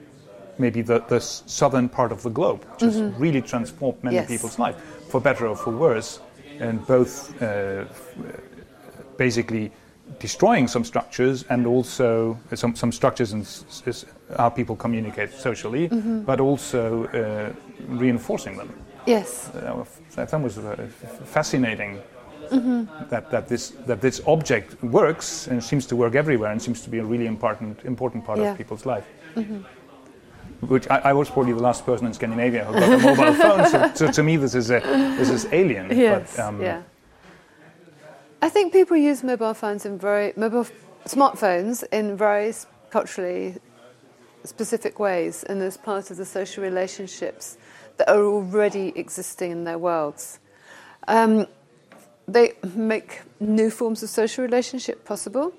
maybe 0.60 0.82
the, 0.82 1.00
the 1.08 1.20
southern 1.20 1.88
part 1.88 2.12
of 2.12 2.22
the 2.22 2.30
globe, 2.30 2.64
which 2.72 2.82
has 2.82 3.00
really 3.18 3.42
transformed 3.42 4.02
many 4.04 4.16
Yes. 4.16 4.28
people's 4.28 4.58
life, 4.58 4.76
for 5.08 5.20
better 5.20 5.46
or 5.46 5.56
for 5.56 5.70
worse, 5.70 6.20
and 6.60 6.86
both 6.86 7.40
uh, 7.42 7.84
basically 9.16 9.70
destroying 10.18 10.68
some 10.68 10.84
structures 10.84 11.44
and 11.50 11.66
also 11.66 12.38
uh, 12.52 12.56
some, 12.56 12.74
some 12.74 12.92
structures 12.92 13.32
s- 13.34 13.82
s- 13.86 14.04
how 14.36 14.48
people 14.50 14.76
communicate 14.76 15.32
socially, 15.32 15.88
but 16.26 16.40
also 16.40 17.04
uh, 17.06 17.52
reinforcing 17.88 18.56
them. 18.56 18.68
Yes. 19.06 19.50
Uh, 19.54 19.84
I 20.18 20.26
thought 20.26 20.40
it 20.40 20.44
was 20.44 20.58
uh, 20.58 20.76
fascinating 21.24 22.00
Mm-hmm. 22.50 23.08
that, 23.10 23.30
that, 23.30 23.46
this, 23.46 23.70
that 23.86 24.00
this 24.00 24.20
object 24.26 24.82
works 24.82 25.46
and 25.46 25.62
seems 25.62 25.86
to 25.86 25.94
work 25.94 26.16
everywhere 26.16 26.50
and 26.50 26.60
seems 26.60 26.80
to 26.82 26.90
be 26.90 26.98
a 26.98 27.04
really 27.04 27.26
important, 27.26 27.78
important 27.84 28.24
part 28.24 28.38
Yeah. 28.38 28.44
Mm-hmm. 28.46 28.52
of 28.52 28.58
people's 28.58 28.86
life. 28.86 29.04
Which 30.60 30.88
I, 30.90 30.98
I 30.98 31.12
was 31.12 31.30
probably 31.30 31.52
the 31.52 31.62
last 31.62 31.86
person 31.86 32.06
in 32.06 32.12
Scandinavia 32.12 32.64
who 32.64 32.74
got 32.74 32.92
a 32.92 32.98
mobile 32.98 33.34
phone, 33.34 33.66
so, 33.68 33.92
so 33.94 34.12
to 34.12 34.22
me 34.22 34.36
this 34.36 34.54
is, 34.54 34.70
a, 34.70 34.80
this 35.18 35.30
is 35.30 35.46
alien. 35.52 35.96
Yes. 35.96 36.36
But, 36.36 36.44
um, 36.44 36.60
yeah. 36.60 36.82
I 38.42 38.48
think 38.48 38.72
people 38.72 38.96
use 38.96 39.22
mobile 39.22 39.54
phones 39.54 39.84
in 39.86 39.98
very 39.98 40.32
mobile 40.36 40.60
f- 40.60 40.72
smartphones 41.06 41.84
in 41.92 42.16
very 42.16 42.52
culturally 42.90 43.56
specific 44.44 44.98
ways, 44.98 45.44
and 45.44 45.62
as 45.62 45.76
part 45.76 46.10
of 46.10 46.16
the 46.16 46.24
social 46.24 46.62
relationships 46.64 47.58
that 47.98 48.08
are 48.08 48.24
already 48.24 48.92
existing 48.96 49.50
in 49.50 49.64
their 49.64 49.78
worlds. 49.78 50.40
Um, 51.08 51.46
they 52.26 52.52
make 52.74 53.22
new 53.40 53.70
forms 53.70 54.02
of 54.02 54.08
social 54.08 54.42
relationship 54.44 55.04
possible. 55.04 55.52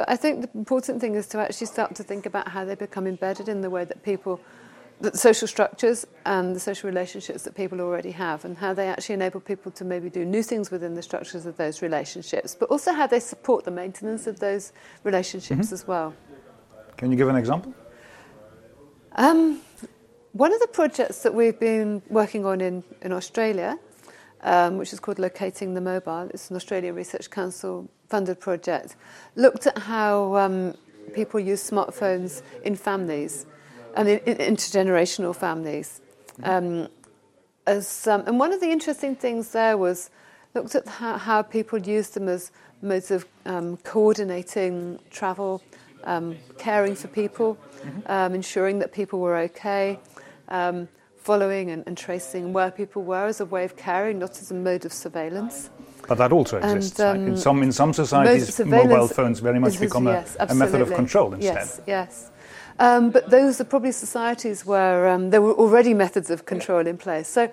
I 0.00 0.16
think 0.16 0.42
the 0.42 0.58
important 0.58 1.00
thing 1.00 1.14
is 1.14 1.26
to 1.28 1.38
actually 1.38 1.68
start 1.68 1.94
to 1.94 2.02
think 2.02 2.26
about 2.26 2.48
how 2.48 2.64
they 2.64 2.74
become 2.74 3.06
embedded 3.06 3.48
in 3.48 3.62
the 3.62 3.70
way 3.70 3.84
that 3.84 4.02
people, 4.02 4.40
the 5.00 5.16
social 5.16 5.48
structures 5.48 6.06
and 6.26 6.54
the 6.54 6.60
social 6.60 6.88
relationships 6.88 7.42
that 7.44 7.54
people 7.54 7.80
already 7.80 8.10
have, 8.10 8.44
and 8.44 8.58
how 8.58 8.74
they 8.74 8.88
actually 8.88 9.14
enable 9.14 9.40
people 9.40 9.72
to 9.72 9.84
maybe 9.84 10.10
do 10.10 10.24
new 10.24 10.42
things 10.42 10.70
within 10.70 10.94
the 10.94 11.02
structures 11.02 11.46
of 11.46 11.56
those 11.56 11.80
relationships, 11.80 12.54
but 12.54 12.68
also 12.70 12.92
how 12.92 13.06
they 13.06 13.20
support 13.20 13.64
the 13.64 13.70
maintenance 13.70 14.26
of 14.26 14.38
those 14.38 14.72
relationships 15.04 15.72
as 15.72 15.86
well. 15.86 16.14
Can 16.98 17.10
you 17.10 17.16
give 17.16 17.28
an 17.28 17.36
example? 17.36 17.74
Um, 19.16 19.60
one 20.32 20.52
of 20.52 20.60
the 20.60 20.68
projects 20.68 21.22
that 21.22 21.32
we've 21.32 21.58
been 21.58 22.02
working 22.10 22.44
on 22.44 22.60
in, 22.60 22.84
in 23.00 23.12
Australia, 23.12 23.78
which 24.72 24.92
is 24.92 25.00
called 25.00 25.18
Locating 25.18 25.74
the 25.74 25.80
Mobile, 25.80 26.30
it's 26.32 26.50
an 26.50 26.56
Australia 26.56 26.92
Research 26.92 27.30
Council 27.30 27.88
funded 28.08 28.38
project, 28.38 28.96
looked 29.34 29.66
at 29.66 29.76
how 29.78 30.36
um, 30.36 30.74
people 31.14 31.40
use 31.40 31.68
smartphones 31.68 32.42
in 32.62 32.76
families 32.76 33.46
and 33.96 34.08
in, 34.08 34.18
in 34.20 34.54
intergenerational 34.54 35.34
families. 35.34 36.00
Um, 36.42 36.88
as, 37.66 38.06
um, 38.06 38.22
and 38.26 38.38
one 38.38 38.52
of 38.52 38.60
the 38.60 38.70
interesting 38.70 39.16
things 39.16 39.50
there 39.50 39.76
was 39.76 40.10
looked 40.54 40.74
at 40.74 40.86
how, 40.86 41.18
how 41.18 41.42
people 41.42 41.78
use 41.78 42.10
them 42.10 42.28
as 42.28 42.52
modes 42.82 43.10
of 43.10 43.26
um, 43.46 43.76
coordinating 43.78 45.00
travel, 45.10 45.62
um, 46.04 46.36
caring 46.58 46.94
for 46.94 47.08
people, 47.08 47.58
um, 48.06 48.34
ensuring 48.34 48.78
that 48.78 48.92
people 48.92 49.18
were 49.18 49.36
okay, 49.36 49.98
um, 50.48 50.88
following 51.30 51.70
and, 51.70 51.82
and 51.88 51.96
tracing 51.98 52.52
where 52.52 52.70
people 52.70 53.02
were 53.02 53.26
as 53.26 53.40
a 53.40 53.44
way 53.54 53.64
of 53.64 53.76
caring, 53.76 54.18
not 54.18 54.30
as 54.42 54.50
a 54.50 54.54
mode 54.54 54.84
of 54.88 54.92
surveillance. 54.92 55.70
But 56.08 56.18
that 56.18 56.32
also 56.32 56.56
And, 56.58 56.76
exists. 56.76 57.00
right? 57.00 57.16
in 57.16 57.30
um, 57.30 57.36
some 57.36 57.62
in 57.66 57.72
some 57.72 57.92
societies, 57.92 58.58
mobile 58.64 59.08
phones 59.08 59.40
very 59.40 59.58
much 59.58 59.74
is- 59.74 59.80
become 59.80 60.06
a, 60.06 60.12
yes, 60.12 60.36
a 60.38 60.54
method 60.54 60.80
of 60.82 60.90
control 60.94 61.34
instead. 61.34 61.54
Yes, 61.54 61.80
yes. 61.86 62.30
Um, 62.78 63.10
but 63.10 63.22
those 63.30 63.60
are 63.60 63.68
probably 63.68 63.92
societies 63.92 64.58
where 64.72 65.08
um, 65.14 65.30
there 65.30 65.42
were 65.46 65.56
already 65.62 65.94
methods 65.94 66.30
of 66.30 66.44
control 66.44 66.86
in 66.86 66.96
place. 66.96 67.26
So 67.28 67.50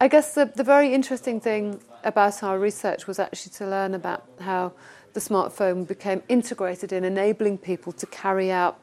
I 0.00 0.08
guess 0.08 0.34
the, 0.34 0.44
the 0.60 0.64
very 0.64 0.88
interesting 0.94 1.40
thing 1.40 1.78
about 2.04 2.42
our 2.42 2.58
research 2.58 3.06
was 3.06 3.18
actually 3.18 3.52
to 3.58 3.64
learn 3.66 3.94
about 3.94 4.22
how 4.40 4.72
the 5.12 5.20
smartphone 5.20 5.86
became 5.86 6.20
integrated 6.28 6.90
in 6.92 7.04
enabling 7.04 7.58
people 7.58 7.92
to 7.92 8.06
carry 8.22 8.50
out 8.50 8.74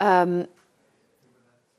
um, 0.00 0.46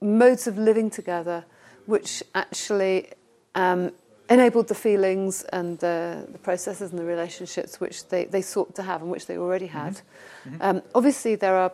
modes 0.02 0.48
of 0.48 0.58
living 0.58 0.90
together 0.90 1.46
which 1.86 2.24
actually 2.36 3.10
um, 3.56 3.91
enabled 4.30 4.67
the 4.67 4.76
feelings 4.76 5.44
and 5.52 5.78
the, 5.80 6.28
the, 6.32 6.38
processes 6.38 6.91
and 6.91 7.00
the 7.00 7.04
relationships 7.04 7.80
which 7.80 8.08
they, 8.08 8.26
they 8.26 8.41
sought 8.41 8.74
to 8.76 8.84
have 8.84 9.02
and 9.02 9.12
which 9.12 9.26
they 9.26 9.38
already 9.38 9.67
had. 9.67 9.96
Mm-hmm. 9.96 10.50
Mm-hmm. 10.50 10.62
Um, 10.62 10.82
obviously, 10.96 11.36
there 11.36 11.56
are 11.56 11.72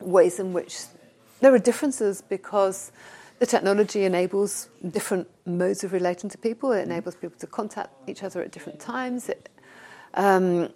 ways 0.00 0.38
in 0.38 0.52
which 0.52 0.78
there 1.40 1.54
are 1.54 1.58
differences 1.58 2.22
because 2.22 2.92
the 3.38 3.46
technology 3.46 4.04
enables 4.04 4.68
different 4.90 5.26
modes 5.46 5.82
of 5.82 5.92
relating 5.92 6.28
to 6.30 6.38
people. 6.38 6.72
It 6.72 6.82
enables 6.82 7.14
people 7.14 7.38
to 7.38 7.46
contact 7.46 7.90
each 8.06 8.22
other 8.22 8.42
at 8.42 8.52
different 8.52 8.78
times. 8.78 9.30
It, 9.30 9.48
um, 10.14 10.68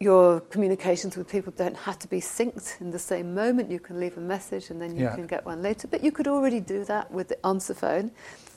your 0.00 0.38
communications 0.42 1.16
with 1.16 1.28
people 1.28 1.52
don't 1.56 1.76
have 1.76 1.98
to 1.98 2.06
be 2.06 2.20
synced 2.20 2.80
in 2.80 2.92
the 2.92 2.98
same 2.98 3.34
moment. 3.34 3.68
You 3.68 3.80
can 3.80 3.98
leave 3.98 4.16
a 4.16 4.20
message 4.20 4.70
and 4.70 4.80
then 4.80 4.94
you 4.94 5.02
yeah. 5.02 5.14
can 5.16 5.26
get 5.26 5.44
one 5.44 5.60
later. 5.60 5.88
But 5.88 6.04
you 6.04 6.12
could 6.12 6.28
already 6.28 6.60
do 6.60 6.84
that 6.84 7.10
with 7.10 7.26
the 7.26 7.44
answer 7.44 7.74
phone. 7.74 8.12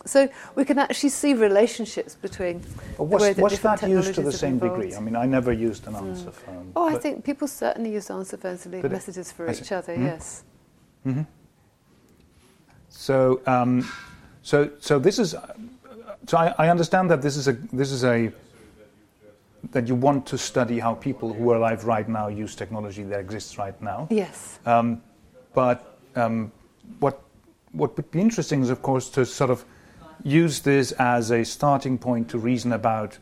So 0.05 0.29
we 0.53 0.65
can 0.65 0.77
actually 0.77 1.09
see 1.09 1.33
relationships 1.33 2.13
between. 2.13 2.61
But 2.95 3.05
was, 3.05 3.23
that, 3.23 3.37
was 3.37 3.59
that 3.59 3.89
used 3.89 4.13
to 4.15 4.21
the 4.21 4.31
same 4.31 4.53
involved. 4.53 4.81
degree? 4.81 4.95
I 4.95 4.99
mean, 4.99 5.15
I 5.15 5.25
never 5.25 5.51
used 5.51 5.87
an 5.87 5.95
answer 5.95 6.29
mm. 6.29 6.33
phone. 6.33 6.71
Oh, 6.75 6.87
I 6.87 6.99
think 6.99 7.23
people 7.23 7.47
certainly 7.47 7.91
use 7.91 8.11
answer 8.11 8.37
phones 8.37 8.61
to 8.63 8.69
leave 8.69 8.83
messages 8.83 9.31
for 9.31 9.49
each 9.49 9.71
other. 9.71 9.93
Mm-hmm. 9.93 10.05
Yes. 10.05 10.43
Mm-hmm. 11.07 11.21
So, 12.89 13.41
um, 13.47 13.91
so, 14.43 14.69
so 14.79 14.99
this 14.99 15.17
is. 15.17 15.35
So 16.27 16.37
I, 16.37 16.53
I 16.59 16.69
understand 16.69 17.09
that 17.09 17.23
this 17.23 17.35
is 17.35 17.47
a 17.47 17.53
this 17.53 17.91
is 17.91 18.03
a 18.03 18.31
that 19.71 19.87
you 19.87 19.95
want 19.95 20.25
to 20.25 20.37
study 20.37 20.79
how 20.79 20.95
people 20.95 21.33
who 21.33 21.51
are 21.51 21.57
alive 21.57 21.85
right 21.85 22.09
now 22.09 22.27
use 22.27 22.55
technology 22.55 23.03
that 23.03 23.19
exists 23.19 23.57
right 23.57 23.79
now. 23.81 24.07
Yes. 24.09 24.59
Um, 24.65 25.01
but 25.53 25.97
um, 26.15 26.51
what 26.99 27.21
what 27.71 27.95
would 27.95 28.11
be 28.11 28.19
interesting 28.19 28.61
is, 28.61 28.69
of 28.69 28.81
course, 28.81 29.09
to 29.09 29.25
sort 29.25 29.49
of 29.49 29.63
use 30.23 30.59
this 30.59 30.91
as 30.93 31.31
a 31.31 31.43
starting 31.45 31.97
point 31.97 32.29
to 32.29 32.37
reason 32.37 32.73
about 32.73 33.17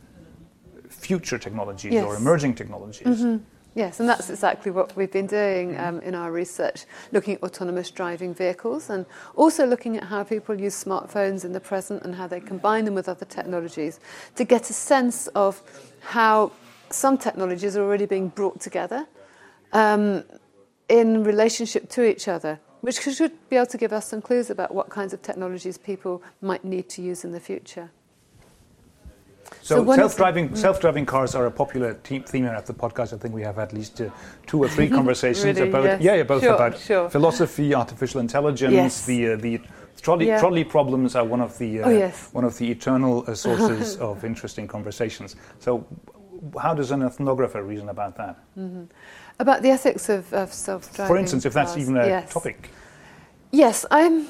future 0.88 1.38
technologies 1.38 1.94
yes. 1.94 2.06
or 2.06 2.16
emerging 2.16 2.56
technologies. 2.56 3.22
Mm-hmm. 3.22 3.44
Yes, 3.76 4.00
and 4.00 4.10
that's 4.10 4.32
exactly 4.32 4.72
what 4.72 4.96
we've 4.96 5.12
been 5.12 5.28
doing 5.28 5.80
um, 5.80 6.00
in 6.02 6.16
our 6.16 6.32
research, 6.32 6.86
looking 7.12 7.36
at 7.36 7.44
autonomous 7.44 7.92
driving 7.92 8.34
vehicles 8.34 8.90
and 8.90 9.06
also 9.36 9.66
looking 9.66 9.96
at 9.96 10.04
how 10.04 10.24
people 10.24 10.60
use 10.60 10.84
smartphones 10.84 11.46
in 11.46 11.54
the 11.54 11.60
present 11.60 12.04
and 12.04 12.16
how 12.16 12.26
they 12.26 12.40
combine 12.40 12.84
them 12.84 12.96
with 12.96 13.08
other 13.08 13.26
technologies 13.26 14.00
to 14.36 14.44
get 14.44 14.70
a 14.72 14.74
sense 14.74 15.28
of 15.28 15.62
how 16.02 16.52
some 16.90 17.18
technologies 17.18 17.76
are 17.78 17.84
already 17.84 18.06
being 18.06 18.30
brought 18.30 18.60
together 18.60 19.08
um, 19.74 20.24
in 20.88 21.24
relationship 21.24 21.90
to 21.90 22.04
each 22.04 22.28
other, 22.28 22.60
which 22.82 23.00
should 23.00 23.50
be 23.50 23.56
able 23.56 23.66
to 23.68 23.78
give 23.78 23.94
us 23.94 24.08
some 24.08 24.22
clues 24.22 24.50
about 24.50 24.74
what 24.74 24.90
kinds 24.90 25.14
of 25.14 25.22
technologies 25.22 25.78
people 25.78 26.22
might 26.42 26.64
need 26.64 26.90
to 26.90 27.02
use 27.02 27.24
in 27.24 27.32
the 27.32 27.40
future. 27.40 27.92
So, 29.62 29.86
so 29.86 29.96
self-driving, 29.96 30.50
mm. 30.50 30.58
self-driving 30.58 31.06
cars 31.06 31.36
are 31.36 31.48
a 31.48 31.52
popular 31.52 31.94
theme 31.96 32.46
at 32.46 32.66
the 32.66 32.74
podcast. 32.74 33.14
I 33.14 33.18
think 33.18 33.34
we 33.34 33.42
have 33.42 33.60
at 33.60 33.74
least 33.74 34.00
uh, 34.00 34.10
two 34.46 34.64
or 34.64 34.70
three 34.70 34.90
conversations 35.00 35.58
really, 35.58 35.70
about 35.70 35.84
yes. 35.84 36.02
yeah, 36.02 36.24
both 36.24 36.44
sure, 36.44 36.54
about 36.54 36.78
sure. 36.78 37.10
philosophy, 37.10 37.74
artificial 37.74 38.20
intelligence, 38.20 38.74
yes. 38.74 39.06
the 39.06 39.30
uh, 39.30 39.36
the 39.38 39.62
trolley 40.02 40.28
yeah. 40.28 40.40
trolley 40.40 40.64
problems 40.64 41.16
are 41.16 41.26
one 41.26 41.42
of 41.42 41.58
the 41.58 41.82
uh, 41.82 41.88
oh, 41.88 41.90
yes. 41.90 42.30
one 42.32 42.44
of 42.44 42.58
the 42.58 42.70
eternal 42.70 43.24
uh, 43.28 43.36
sources 43.46 43.98
of 43.98 44.24
interesting 44.24 44.68
conversations. 44.68 45.36
So, 45.60 45.86
how 46.62 46.74
does 46.74 46.92
an 46.92 47.02
ethnographer 47.02 47.66
reason 47.66 47.90
about 47.90 48.16
that? 48.18 48.38
Mm-hmm. 48.58 48.86
About 49.40 49.62
the 49.62 49.70
ethics 49.70 50.10
of, 50.10 50.34
of 50.34 50.52
self-driving. 50.54 51.08
For 51.08 51.18
instance, 51.18 51.46
if 51.46 51.54
that's 51.54 51.72
cars. 51.72 51.82
even 51.82 51.98
a 51.98 52.06
yes. 52.06 52.34
topic. 52.34 52.70
Yes, 53.52 53.86
I'm. 53.90 54.28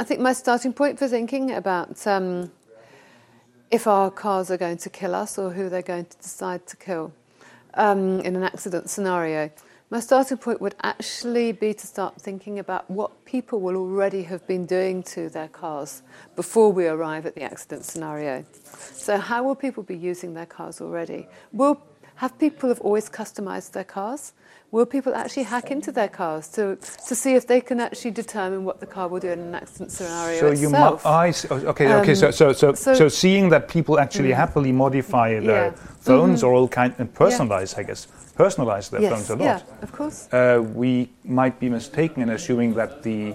I 0.00 0.04
think 0.04 0.20
my 0.20 0.32
starting 0.32 0.72
point 0.72 0.98
for 0.98 1.08
thinking 1.08 1.52
about 1.52 2.06
um, 2.06 2.50
if 3.70 3.86
our 3.86 4.10
cars 4.10 4.50
are 4.50 4.56
going 4.56 4.78
to 4.78 4.90
kill 4.90 5.14
us 5.14 5.38
or 5.38 5.50
who 5.50 5.68
they're 5.68 5.82
going 5.82 6.06
to 6.06 6.16
decide 6.18 6.66
to 6.68 6.76
kill 6.76 7.12
um, 7.74 8.20
in 8.20 8.36
an 8.36 8.42
accident 8.42 8.90
scenario. 8.90 9.50
My 9.90 10.00
starting 10.00 10.36
point 10.36 10.60
would 10.60 10.74
actually 10.82 11.52
be 11.52 11.72
to 11.72 11.86
start 11.86 12.20
thinking 12.20 12.58
about 12.58 12.90
what 12.90 13.24
people 13.24 13.58
will 13.58 13.74
already 13.76 14.22
have 14.24 14.46
been 14.46 14.66
doing 14.66 15.02
to 15.04 15.30
their 15.30 15.48
cars 15.48 16.02
before 16.36 16.70
we 16.70 16.86
arrive 16.86 17.24
at 17.24 17.34
the 17.34 17.42
accident 17.42 17.86
scenario. 17.86 18.44
So, 18.92 19.16
how 19.16 19.42
will 19.44 19.54
people 19.54 19.82
be 19.82 19.96
using 19.96 20.34
their 20.34 20.44
cars 20.44 20.82
already? 20.82 21.26
Will 21.52 21.80
have 22.16 22.38
people 22.38 22.68
have 22.68 22.80
always 22.82 23.08
customized 23.08 23.72
their 23.72 23.84
cars? 23.84 24.34
will 24.70 24.86
people 24.86 25.14
actually 25.14 25.44
hack 25.44 25.70
into 25.70 25.90
their 25.90 26.08
cars 26.08 26.48
to, 26.48 26.76
to 26.76 27.14
see 27.14 27.34
if 27.34 27.46
they 27.46 27.60
can 27.60 27.80
actually 27.80 28.10
determine 28.10 28.64
what 28.64 28.80
the 28.80 28.86
car 28.86 29.08
will 29.08 29.20
do 29.20 29.28
in 29.28 29.38
an 29.38 29.54
accident 29.54 29.90
scenario 29.90 30.40
so 30.40 30.46
itself? 30.48 31.02
You 31.04 31.10
I 31.10 31.30
see, 31.30 31.48
okay, 31.48 31.86
um, 31.86 32.00
okay. 32.02 32.14
So, 32.14 32.30
so, 32.30 32.52
so, 32.52 32.74
so, 32.74 32.94
so, 32.94 33.08
seeing 33.08 33.48
that 33.48 33.68
people 33.68 33.98
actually 33.98 34.30
mm, 34.30 34.36
happily 34.36 34.72
modify 34.72 35.40
their 35.40 35.66
yeah. 35.66 35.70
phones 36.00 36.40
mm-hmm. 36.40 36.48
or 36.48 36.54
all 36.54 36.68
kind 36.68 36.94
and 36.98 37.12
personalize, 37.12 37.74
yeah. 37.74 37.80
I 37.80 37.82
guess, 37.84 38.06
personalize 38.38 38.88
their 38.90 39.02
yes. 39.02 39.12
phones 39.12 39.30
a 39.30 39.36
lot. 39.36 39.44
Yeah, 39.44 39.82
of 39.82 39.90
course. 39.92 40.32
Uh, 40.32 40.62
we 40.74 41.10
might 41.24 41.58
be 41.58 41.68
mistaken 41.68 42.22
in 42.22 42.30
assuming 42.30 42.74
that 42.74 43.02
the 43.02 43.34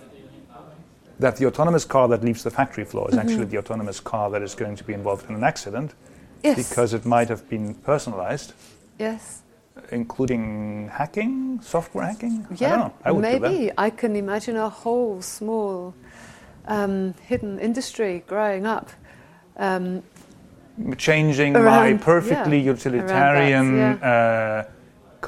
that 1.20 1.36
the 1.38 1.46
autonomous 1.46 1.86
car 1.86 2.08
that 2.08 2.24
leaves 2.24 2.44
the 2.44 2.50
factory 2.50 2.86
floor 2.86 3.08
is 3.08 3.16
mm-hmm. 3.16 3.28
actually 3.28 3.46
the 3.46 3.58
autonomous 3.58 4.00
car 4.00 4.30
that 4.32 4.42
is 4.42 4.56
going 4.56 4.76
to 4.76 4.84
be 4.84 4.94
involved 4.94 5.30
in 5.30 5.36
an 5.36 5.44
accident, 5.44 5.94
yes. 6.44 6.58
because 6.58 6.94
it 6.94 7.06
might 7.06 7.30
have 7.30 7.48
been 7.50 7.76
personalized. 7.76 8.54
Yes 9.00 9.44
including 9.92 10.90
hacking, 10.90 11.60
software 11.62 12.06
hacking? 12.06 12.46
Yeah, 12.58 12.90
I, 13.04 13.10
I 13.10 13.14
maybe. 13.14 13.72
I 13.78 13.90
can 13.90 14.16
imagine 14.16 14.56
a 14.58 14.70
whole 14.70 15.22
small 15.22 15.94
um, 16.68 17.14
hidden 17.26 17.60
industry 17.60 18.24
growing 18.28 18.66
up. 18.66 18.90
Um, 19.58 20.04
Changing 20.98 21.56
around, 21.56 21.92
my 21.92 21.98
perfectly 21.98 22.60
yeah, 22.60 22.72
utilitarian 22.72 23.78
that, 23.78 24.00
yeah. 24.02 24.66
uh, 24.68 24.73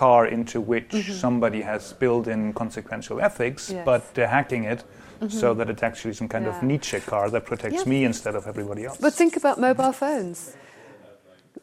car 0.04 0.28
into 0.28 0.62
which 0.72 0.90
mm-hmm. 0.90 1.14
somebody 1.14 1.62
has 1.62 1.94
built 1.94 2.28
in 2.28 2.54
consequential 2.54 3.18
ethics, 3.22 3.72
yes. 3.72 3.86
but 3.92 4.06
uh, 4.20 4.28
hacking 4.28 4.64
it 4.74 4.84
mm-hmm. 5.20 5.40
so 5.42 5.54
that 5.58 5.70
it's 5.70 5.84
actually 5.84 6.14
some 6.14 6.28
kind 6.28 6.46
yeah. 6.46 6.58
of 6.58 6.64
Nietzsche 6.64 7.00
car 7.00 7.30
that 7.30 7.44
protects 7.46 7.86
me 7.86 8.04
instead 8.12 8.36
of 8.36 8.46
everybody 8.48 8.86
else. 8.86 8.98
But 8.98 9.14
think 9.14 9.36
about 9.42 9.60
mobile 9.60 9.94
phones. 9.94 10.56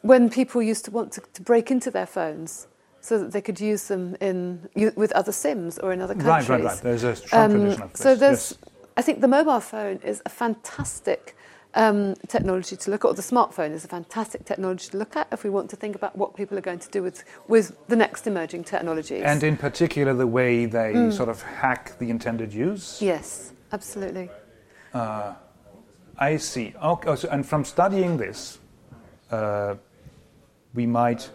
When 0.01 0.29
people 0.29 0.61
used 0.61 0.83
to 0.85 0.91
want 0.91 1.13
to, 1.13 1.21
to 1.37 1.41
break 1.41 1.71
into 1.71 1.89
their 1.91 2.07
phones, 2.07 2.67
so 3.03 3.19
that 3.19 3.31
they 3.33 3.41
could 3.41 3.59
use 3.59 3.83
them 3.89 4.15
in 4.21 4.37
with 4.95 5.11
other 5.11 5.33
SIMs 5.33 5.77
or 5.83 5.91
in 5.91 5.99
other 6.01 6.15
countries. 6.15 6.49
Right, 6.49 6.49
right, 6.49 6.63
right. 6.63 6.81
There's 6.81 7.03
a 7.03 7.15
strong 7.15 7.43
um, 7.43 7.51
tradition 7.51 7.81
of 7.83 7.91
this. 7.91 8.01
So 8.01 8.15
there's, 8.15 8.45
yes. 8.51 8.71
I 8.95 9.01
think 9.01 9.19
the 9.19 9.27
mobile 9.27 9.59
phone 9.59 9.97
is 10.11 10.21
a 10.25 10.29
fantastic 10.29 11.35
um, 11.75 12.15
technology 12.27 12.75
to 12.75 12.91
look 12.91 13.03
at, 13.03 13.07
or 13.07 13.13
the 13.13 13.21
smartphone 13.21 13.71
is 13.71 13.83
a 13.83 13.87
fantastic 13.87 14.45
technology 14.45 14.89
to 14.89 14.97
look 14.97 15.15
at 15.15 15.27
if 15.31 15.43
we 15.43 15.49
want 15.49 15.69
to 15.71 15.75
think 15.75 15.95
about 15.95 16.15
what 16.15 16.35
people 16.35 16.57
are 16.57 16.61
going 16.61 16.79
to 16.79 16.89
do 16.89 17.01
with, 17.01 17.23
with 17.47 17.75
the 17.87 17.95
next 17.95 18.27
emerging 18.27 18.63
technologies. 18.63 19.23
And 19.23 19.43
in 19.43 19.57
particular, 19.57 20.13
the 20.13 20.27
way 20.27 20.65
they 20.65 20.93
mm. 20.93 21.13
sort 21.13 21.29
of 21.29 21.41
hack 21.41 21.97
the 21.99 22.09
intended 22.09 22.53
use? 22.53 23.01
Yes, 23.01 23.53
absolutely. 23.71 24.29
Uh, 24.93 25.33
I 26.17 26.37
see. 26.37 26.73
Okay, 26.81 27.15
so, 27.15 27.27
and 27.29 27.45
from 27.45 27.65
studying 27.65 28.17
this, 28.17 28.59
uh, 29.31 29.75
we 30.73 30.85
might 30.85 31.29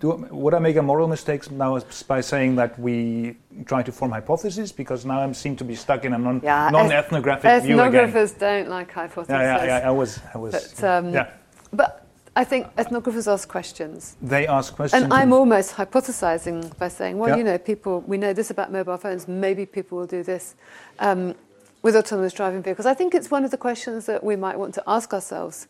do, 0.00 0.12
would 0.30 0.54
I 0.54 0.58
make 0.58 0.76
a 0.76 0.82
moral 0.82 1.08
mistake 1.08 1.50
now 1.50 1.80
by 2.06 2.20
saying 2.20 2.56
that 2.56 2.78
we 2.78 3.36
try 3.66 3.82
to 3.82 3.92
form 3.92 4.12
hypotheses? 4.12 4.70
Because 4.70 5.04
now 5.04 5.20
I 5.20 5.32
seem 5.32 5.56
to 5.56 5.64
be 5.64 5.74
stuck 5.74 6.04
in 6.04 6.12
a 6.12 6.18
non, 6.18 6.40
yeah, 6.42 6.70
non-ethnographic 6.70 7.62
view 7.64 7.80
again. 7.80 8.08
Ethnographers 8.10 8.38
don't 8.38 8.68
like 8.68 8.90
hypotheses. 8.92 9.30
Yeah, 9.30 9.64
yeah, 9.64 9.80
yeah 9.80 9.88
I 9.88 9.90
was, 9.90 10.20
I 10.34 10.38
was. 10.38 10.52
But, 10.52 10.84
um, 10.84 11.12
yeah. 11.12 11.30
but 11.72 12.06
I 12.36 12.44
think 12.44 12.72
ethnographers 12.76 13.26
ask 13.30 13.48
questions. 13.48 14.16
They 14.22 14.46
ask 14.46 14.72
questions. 14.72 15.02
And 15.02 15.12
I'm 15.12 15.32
almost 15.32 15.74
hypothesizing 15.74 16.76
by 16.78 16.86
saying, 16.86 17.18
well, 17.18 17.30
yeah. 17.30 17.36
you 17.36 17.42
know, 17.42 17.58
people, 17.58 18.02
we 18.06 18.16
know 18.16 18.32
this 18.32 18.50
about 18.50 18.70
mobile 18.70 18.96
phones, 18.96 19.26
maybe 19.26 19.66
people 19.66 19.98
will 19.98 20.06
do 20.06 20.22
this 20.22 20.54
um, 21.00 21.34
with 21.82 21.96
autonomous 21.96 22.32
driving 22.32 22.62
vehicles. 22.62 22.86
I 22.86 22.94
think 22.94 23.14
it's 23.14 23.32
one 23.32 23.44
of 23.44 23.50
the 23.50 23.56
questions 23.56 24.06
that 24.06 24.22
we 24.22 24.36
might 24.36 24.56
want 24.56 24.74
to 24.74 24.82
ask 24.86 25.12
ourselves 25.12 25.66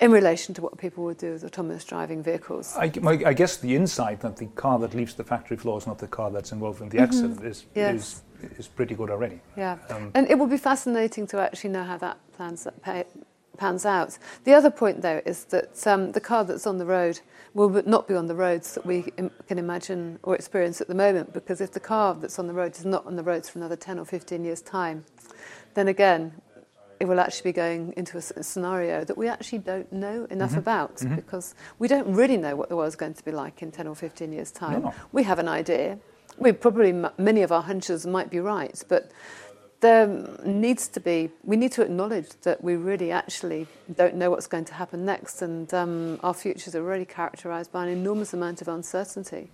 in 0.00 0.10
relation 0.10 0.54
to 0.54 0.62
what 0.62 0.76
people 0.76 1.04
would 1.04 1.18
do 1.18 1.32
with 1.32 1.44
autonomous 1.44 1.84
driving 1.84 2.22
vehicles. 2.22 2.74
I, 2.76 2.92
I, 3.04 3.32
guess 3.32 3.56
the 3.56 3.74
insight 3.74 4.20
that 4.20 4.36
the 4.36 4.46
car 4.46 4.78
that 4.80 4.94
leaves 4.94 5.14
the 5.14 5.24
factory 5.24 5.56
floor 5.56 5.78
is 5.78 5.86
not 5.86 5.98
the 5.98 6.06
car 6.06 6.30
that's 6.30 6.52
involved 6.52 6.82
in 6.82 6.88
the 6.88 6.98
mm-hmm. 6.98 7.04
accident 7.04 7.44
is, 7.44 7.64
yes. 7.74 8.22
is, 8.42 8.58
is 8.58 8.68
pretty 8.68 8.94
good 8.94 9.10
already. 9.10 9.40
Yeah, 9.56 9.78
um, 9.88 10.10
and 10.14 10.28
it 10.30 10.38
will 10.38 10.46
be 10.46 10.58
fascinating 10.58 11.26
to 11.28 11.40
actually 11.40 11.70
know 11.70 11.84
how 11.84 11.96
that 11.98 12.18
plans, 12.32 12.66
pans 13.56 13.86
out. 13.86 14.18
The 14.44 14.52
other 14.52 14.70
point, 14.70 15.00
though, 15.00 15.22
is 15.24 15.44
that 15.44 15.86
um, 15.86 16.12
the 16.12 16.20
car 16.20 16.44
that's 16.44 16.66
on 16.66 16.78
the 16.78 16.86
road 16.86 17.20
will 17.54 17.70
not 17.86 18.06
be 18.06 18.14
on 18.14 18.26
the 18.26 18.34
roads 18.34 18.74
that 18.74 18.84
we 18.84 19.04
Im- 19.16 19.30
can 19.48 19.58
imagine 19.58 20.18
or 20.22 20.34
experience 20.34 20.80
at 20.80 20.88
the 20.88 20.94
moment, 20.94 21.32
because 21.32 21.60
if 21.60 21.72
the 21.72 21.80
car 21.80 22.14
that's 22.14 22.38
on 22.38 22.46
the 22.46 22.52
road 22.52 22.76
is 22.76 22.84
not 22.84 23.06
on 23.06 23.16
the 23.16 23.22
roads 23.22 23.48
for 23.48 23.58
another 23.58 23.76
10 23.76 23.98
or 23.98 24.04
15 24.04 24.44
years' 24.44 24.60
time, 24.60 25.04
then 25.74 25.88
again, 25.88 26.40
it 27.00 27.06
will 27.06 27.20
actually 27.20 27.50
be 27.50 27.54
going 27.54 27.92
into 27.96 28.18
a, 28.18 28.22
scenario 28.22 29.04
that 29.04 29.16
we 29.16 29.28
actually 29.28 29.58
don't 29.58 29.90
know 29.92 30.26
enough 30.30 30.50
mm-hmm. 30.50 30.58
about 30.58 30.96
mm-hmm. 30.96 31.14
because 31.14 31.54
we 31.78 31.88
don't 31.88 32.10
really 32.12 32.36
know 32.36 32.56
what 32.56 32.68
the 32.68 32.76
world's 32.76 32.96
going 32.96 33.14
to 33.14 33.24
be 33.24 33.32
like 33.32 33.62
in 33.62 33.70
10 33.70 33.86
or 33.86 33.94
15 33.94 34.32
years' 34.32 34.50
time. 34.50 34.82
No. 34.82 34.94
We 35.12 35.22
have 35.24 35.38
an 35.38 35.48
idea. 35.48 35.98
We 36.38 36.52
probably, 36.52 36.92
many 37.18 37.42
of 37.42 37.52
our 37.52 37.62
hunches 37.62 38.06
might 38.06 38.30
be 38.30 38.40
right, 38.40 38.82
but 38.88 39.10
there 39.80 40.06
needs 40.44 40.88
to 40.88 41.00
be, 41.00 41.30
we 41.44 41.56
need 41.56 41.72
to 41.72 41.82
acknowledge 41.82 42.28
that 42.42 42.62
we 42.62 42.76
really 42.76 43.12
actually 43.12 43.66
don't 43.94 44.14
know 44.14 44.30
what's 44.30 44.46
going 44.46 44.64
to 44.66 44.74
happen 44.74 45.04
next, 45.04 45.42
and 45.42 45.72
um, 45.74 46.18
our 46.22 46.34
futures 46.34 46.74
are 46.74 46.82
really 46.82 47.04
characterized 47.04 47.72
by 47.72 47.84
an 47.84 47.90
enormous 47.90 48.32
amount 48.32 48.62
of 48.62 48.68
uncertainty. 48.68 49.50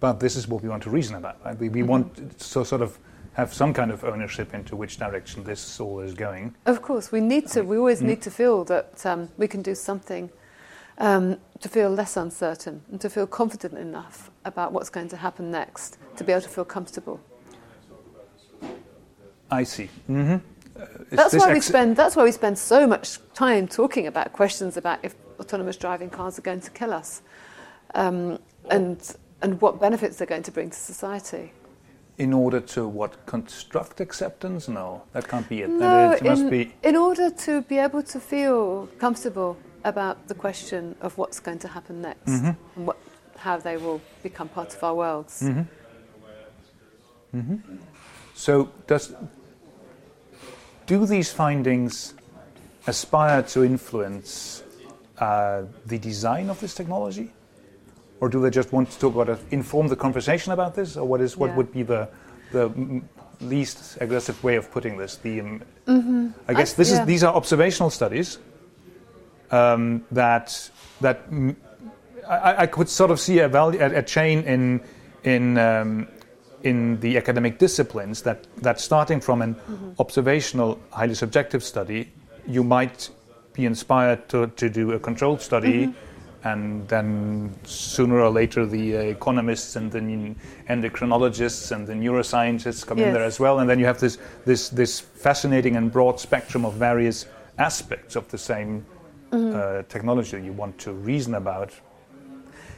But 0.00 0.20
this 0.20 0.36
is 0.36 0.46
what 0.46 0.62
we 0.62 0.68
want 0.68 0.84
to 0.84 0.90
reason 0.90 1.16
about. 1.16 1.44
Right? 1.44 1.58
We, 1.58 1.68
we 1.68 1.80
mm-hmm. 1.80 1.88
want 1.88 2.38
to 2.38 2.64
sort 2.64 2.82
of 2.82 2.98
have 3.38 3.54
some 3.54 3.72
kind 3.72 3.92
of 3.92 4.02
ownership 4.02 4.52
into 4.52 4.74
which 4.74 4.98
direction 4.98 5.44
this 5.44 5.78
all 5.78 6.00
is 6.00 6.12
going. 6.12 6.56
Of 6.66 6.82
course, 6.82 7.12
we 7.12 7.20
need 7.20 7.46
to. 7.48 7.62
We 7.62 7.78
always 7.78 7.98
mm-hmm. 7.98 8.08
need 8.08 8.22
to 8.22 8.32
feel 8.32 8.64
that 8.64 9.06
um, 9.06 9.28
we 9.38 9.46
can 9.46 9.62
do 9.62 9.76
something 9.76 10.30
um, 10.98 11.38
to 11.60 11.68
feel 11.68 11.88
less 11.88 12.16
uncertain 12.16 12.82
and 12.90 13.00
to 13.00 13.08
feel 13.08 13.28
confident 13.28 13.78
enough 13.78 14.32
about 14.44 14.72
what's 14.72 14.90
going 14.90 15.08
to 15.10 15.16
happen 15.16 15.52
next 15.52 15.98
to 16.16 16.24
be 16.24 16.32
able 16.32 16.42
to 16.42 16.48
feel 16.48 16.64
comfortable. 16.64 17.20
I 19.52 19.62
see. 19.62 19.88
Mm-hmm. 20.10 20.38
Uh, 20.76 20.86
that's 21.10 21.34
why 21.34 21.52
we 21.52 21.60
spend. 21.60 21.94
That's 21.94 22.16
why 22.16 22.24
we 22.24 22.32
spend 22.32 22.58
so 22.58 22.88
much 22.88 23.18
time 23.34 23.68
talking 23.68 24.08
about 24.08 24.32
questions 24.32 24.76
about 24.76 24.98
if 25.04 25.14
autonomous 25.38 25.76
driving 25.76 26.10
cars 26.10 26.40
are 26.40 26.42
going 26.42 26.60
to 26.60 26.72
kill 26.72 26.92
us, 26.92 27.22
um, 27.94 28.40
and 28.68 29.14
and 29.42 29.60
what 29.60 29.80
benefits 29.80 30.16
they're 30.16 30.26
going 30.26 30.42
to 30.42 30.50
bring 30.50 30.70
to 30.70 30.76
society. 30.76 31.52
In 32.18 32.32
order 32.32 32.60
to 32.60 32.88
what 32.88 33.24
construct 33.26 34.00
acceptance? 34.00 34.68
No, 34.68 35.02
that 35.12 35.28
can't 35.28 35.48
be 35.48 35.62
it. 35.62 35.70
No, 35.70 36.12
it 36.12 36.22
in, 36.22 36.50
be 36.50 36.74
in 36.82 36.96
order 36.96 37.30
to 37.30 37.62
be 37.62 37.78
able 37.78 38.02
to 38.02 38.18
feel 38.18 38.88
comfortable 38.98 39.56
about 39.84 40.26
the 40.26 40.34
question 40.34 40.96
of 41.00 41.16
what's 41.16 41.38
going 41.40 41.60
to 41.60 41.68
happen 41.68 42.02
next 42.02 42.30
mm-hmm. 42.30 42.50
and 42.76 42.86
what, 42.86 42.96
how 43.36 43.56
they 43.56 43.76
will 43.76 44.00
become 44.22 44.48
part 44.48 44.74
of 44.74 44.82
our 44.82 44.94
worlds. 44.94 45.42
Mm-hmm. 45.42 45.60
Mm-hmm. 47.38 47.76
So 48.34 48.70
does 48.86 49.14
do 50.86 51.06
these 51.06 51.30
findings 51.30 52.14
aspire 52.86 53.42
to 53.42 53.64
influence 53.64 54.64
uh, 55.18 55.62
the 55.86 55.98
design 55.98 56.50
of 56.50 56.58
this 56.60 56.74
technology? 56.74 57.30
Or 58.20 58.28
do 58.28 58.40
they 58.40 58.50
just 58.50 58.72
want 58.72 58.90
to 58.90 58.98
talk 58.98 59.14
about 59.14 59.28
it, 59.28 59.38
inform 59.50 59.88
the 59.88 59.96
conversation 59.96 60.52
about 60.52 60.74
this? 60.74 60.96
Or 60.96 61.06
what 61.06 61.20
is 61.20 61.36
what 61.36 61.50
yeah. 61.50 61.56
would 61.56 61.72
be 61.72 61.82
the, 61.82 62.08
the 62.52 63.02
least 63.40 63.98
aggressive 64.00 64.42
way 64.42 64.56
of 64.56 64.70
putting 64.70 64.96
this? 64.96 65.16
The, 65.16 65.40
um, 65.40 65.62
mm-hmm. 65.86 66.28
I 66.48 66.54
guess 66.54 66.74
I, 66.74 66.76
this 66.76 66.90
yeah. 66.90 67.00
is, 67.00 67.06
these 67.06 67.24
are 67.24 67.34
observational 67.34 67.90
studies 67.90 68.38
um, 69.50 70.04
that, 70.10 70.70
that 71.00 71.22
m- 71.30 71.56
I, 72.28 72.62
I, 72.62 72.66
could 72.66 72.88
sort 72.88 73.10
of 73.10 73.20
see 73.20 73.38
a, 73.38 73.48
value, 73.48 73.80
a, 73.80 73.98
a 73.98 74.02
chain 74.02 74.42
in, 74.42 74.80
in 75.24 75.56
um, 75.56 76.08
in 76.62 76.98
the 77.00 77.16
academic 77.16 77.58
disciplines 77.58 78.22
that, 78.22 78.46
that 78.62 78.80
starting 78.80 79.20
from 79.20 79.42
an 79.42 79.54
mm-hmm. 79.54 79.90
observational, 79.98 80.78
highly 80.90 81.14
subjective 81.14 81.62
study, 81.62 82.10
you 82.46 82.64
might 82.64 83.10
be 83.52 83.64
inspired 83.64 84.28
to, 84.28 84.48
to 84.48 84.68
do 84.68 84.92
a 84.92 84.98
controlled 84.98 85.40
study. 85.40 85.86
Mm-hmm. 85.86 86.07
And 86.52 86.88
then 86.88 87.54
sooner 87.64 88.20
or 88.20 88.30
later, 88.30 88.64
the 88.64 88.96
uh, 88.96 89.00
economists 89.00 89.76
and 89.76 89.92
the 89.92 90.00
endocrinologists 90.68 91.72
and 91.72 91.86
the 91.86 91.92
neuroscientists 91.92 92.86
come 92.86 92.98
yes. 92.98 93.08
in 93.08 93.14
there 93.14 93.24
as 93.24 93.38
well. 93.38 93.58
And 93.58 93.68
then 93.68 93.78
you 93.78 93.86
have 93.86 94.00
this, 94.00 94.18
this, 94.44 94.68
this 94.70 95.00
fascinating 95.00 95.76
and 95.76 95.92
broad 95.92 96.18
spectrum 96.18 96.64
of 96.64 96.74
various 96.74 97.26
aspects 97.58 98.16
of 98.16 98.28
the 98.30 98.38
same 98.38 98.86
mm-hmm. 99.30 99.54
uh, 99.54 99.82
technology 99.88 100.40
you 100.42 100.52
want 100.52 100.78
to 100.78 100.92
reason 100.92 101.34
about 101.34 101.72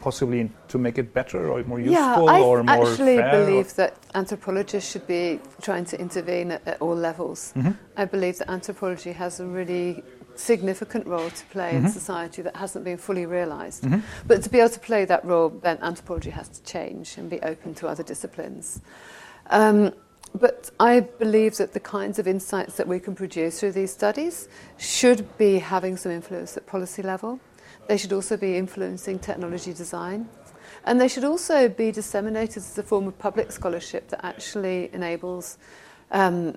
possibly 0.01 0.51
to 0.69 0.79
make 0.79 0.99
it 0.99 1.13
better 1.13 1.51
or 1.51 1.63
more 1.65 1.79
useful 1.79 2.27
yeah, 2.27 2.41
or 2.41 2.63
more 2.63 2.65
fair? 2.65 2.87
I 2.87 2.91
actually 2.91 3.17
believe 3.39 3.75
that 3.75 3.97
anthropologists 4.15 4.91
should 4.91 5.07
be 5.07 5.39
trying 5.61 5.85
to 5.87 6.01
intervene 6.01 6.53
at, 6.53 6.67
at 6.67 6.81
all 6.81 6.97
levels. 6.97 7.53
Mm-hmm. 7.55 7.73
I 7.97 8.05
believe 8.07 8.39
that 8.39 8.51
anthropology 8.51 9.13
has 9.13 9.41
a 9.41 9.47
really 9.47 10.03
significant 10.41 11.07
role 11.07 11.31
to 11.31 11.45
play 11.47 11.73
mm-hmm. 11.73 11.87
in 11.87 11.93
society 11.93 12.43
that 12.43 12.57
hasn't 12.57 12.85
been 12.85 12.97
fully 12.97 13.27
realized. 13.27 13.85
Mm-hmm. 13.85 14.01
But 14.27 14.43
to 14.43 14.51
be 14.51 14.59
able 14.59 14.71
to 14.71 14.81
play 14.81 15.05
that 15.05 15.25
role, 15.25 15.51
then 15.51 15.79
anthropology 15.83 16.31
has 16.31 16.49
to 16.49 16.63
change 16.65 17.17
and 17.19 17.29
be 17.29 17.41
open 17.43 17.75
to 17.75 17.87
other 17.87 18.03
disciplines. 18.03 18.81
Um, 19.51 19.93
but 20.35 20.71
I 20.79 21.01
believe 21.01 21.57
that 21.57 21.73
the 21.73 21.81
kinds 21.81 22.19
of 22.19 22.27
insights 22.29 22.77
that 22.77 22.87
we 22.87 23.01
can 23.01 23.15
produce 23.15 23.61
through 23.61 23.73
these 23.73 23.93
studies 23.93 24.49
should 24.79 25.37
be 25.39 25.59
having 25.59 25.97
some 25.97 26.13
influence 26.13 26.57
at 26.57 26.67
policy 26.67 27.03
level. 27.03 27.41
They 27.89 27.97
should 27.97 28.13
also 28.13 28.37
be 28.37 28.57
influencing 28.57 29.19
technology 29.19 29.73
design. 29.73 30.29
And 30.85 31.01
they 31.01 31.09
should 31.09 31.25
also 31.25 31.69
be 31.69 31.91
disseminated 31.91 32.59
as 32.59 32.79
a 32.79 32.83
form 32.83 33.09
of 33.09 33.19
public 33.19 33.53
scholarship 33.53 34.09
that 34.09 34.25
actually 34.25 34.91
enables 34.93 35.59
um, 36.13 36.57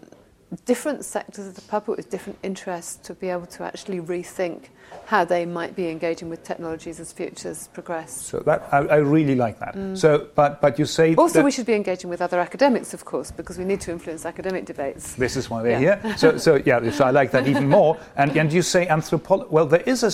different 0.65 1.05
sectors 1.05 1.47
of 1.47 1.55
the 1.55 1.61
public 1.61 1.97
with 1.97 2.09
different 2.09 2.39
interests 2.43 2.95
to 3.07 3.13
be 3.13 3.29
able 3.29 3.45
to 3.45 3.63
actually 3.63 3.99
rethink 3.99 4.65
how 5.05 5.25
they 5.25 5.45
might 5.45 5.75
be 5.75 5.89
engaging 5.89 6.29
with 6.29 6.43
technologies 6.43 6.99
as 6.99 7.11
futures 7.11 7.67
progress. 7.69 8.11
So 8.11 8.39
that 8.39 8.67
I, 8.71 8.77
I 8.77 8.95
really 8.97 9.35
like 9.35 9.59
that. 9.59 9.75
Mm. 9.75 9.97
So, 9.97 10.27
but 10.35 10.61
but 10.61 10.79
you 10.79 10.85
say 10.85 11.15
also 11.15 11.43
we 11.43 11.51
should 11.51 11.65
be 11.65 11.73
engaging 11.73 12.09
with 12.09 12.21
other 12.21 12.39
academics, 12.39 12.93
of 12.93 13.03
course, 13.05 13.31
because 13.31 13.57
we 13.57 13.65
need 13.65 13.81
to 13.81 13.91
influence 13.91 14.25
academic 14.25 14.65
debates. 14.65 15.15
This 15.15 15.35
is 15.35 15.49
why 15.49 15.61
we're 15.61 15.79
yeah. 15.79 16.01
here. 16.01 16.17
So 16.17 16.37
so 16.37 16.61
yeah, 16.65 16.91
so 16.91 17.05
I 17.05 17.11
like 17.11 17.31
that 17.31 17.47
even 17.47 17.67
more. 17.67 17.97
And 18.15 18.37
and 18.37 18.51
you 18.53 18.61
say 18.61 18.87
anthropology. 18.87 19.49
Well, 19.51 19.65
there 19.65 19.83
is 19.85 20.03
a 20.03 20.11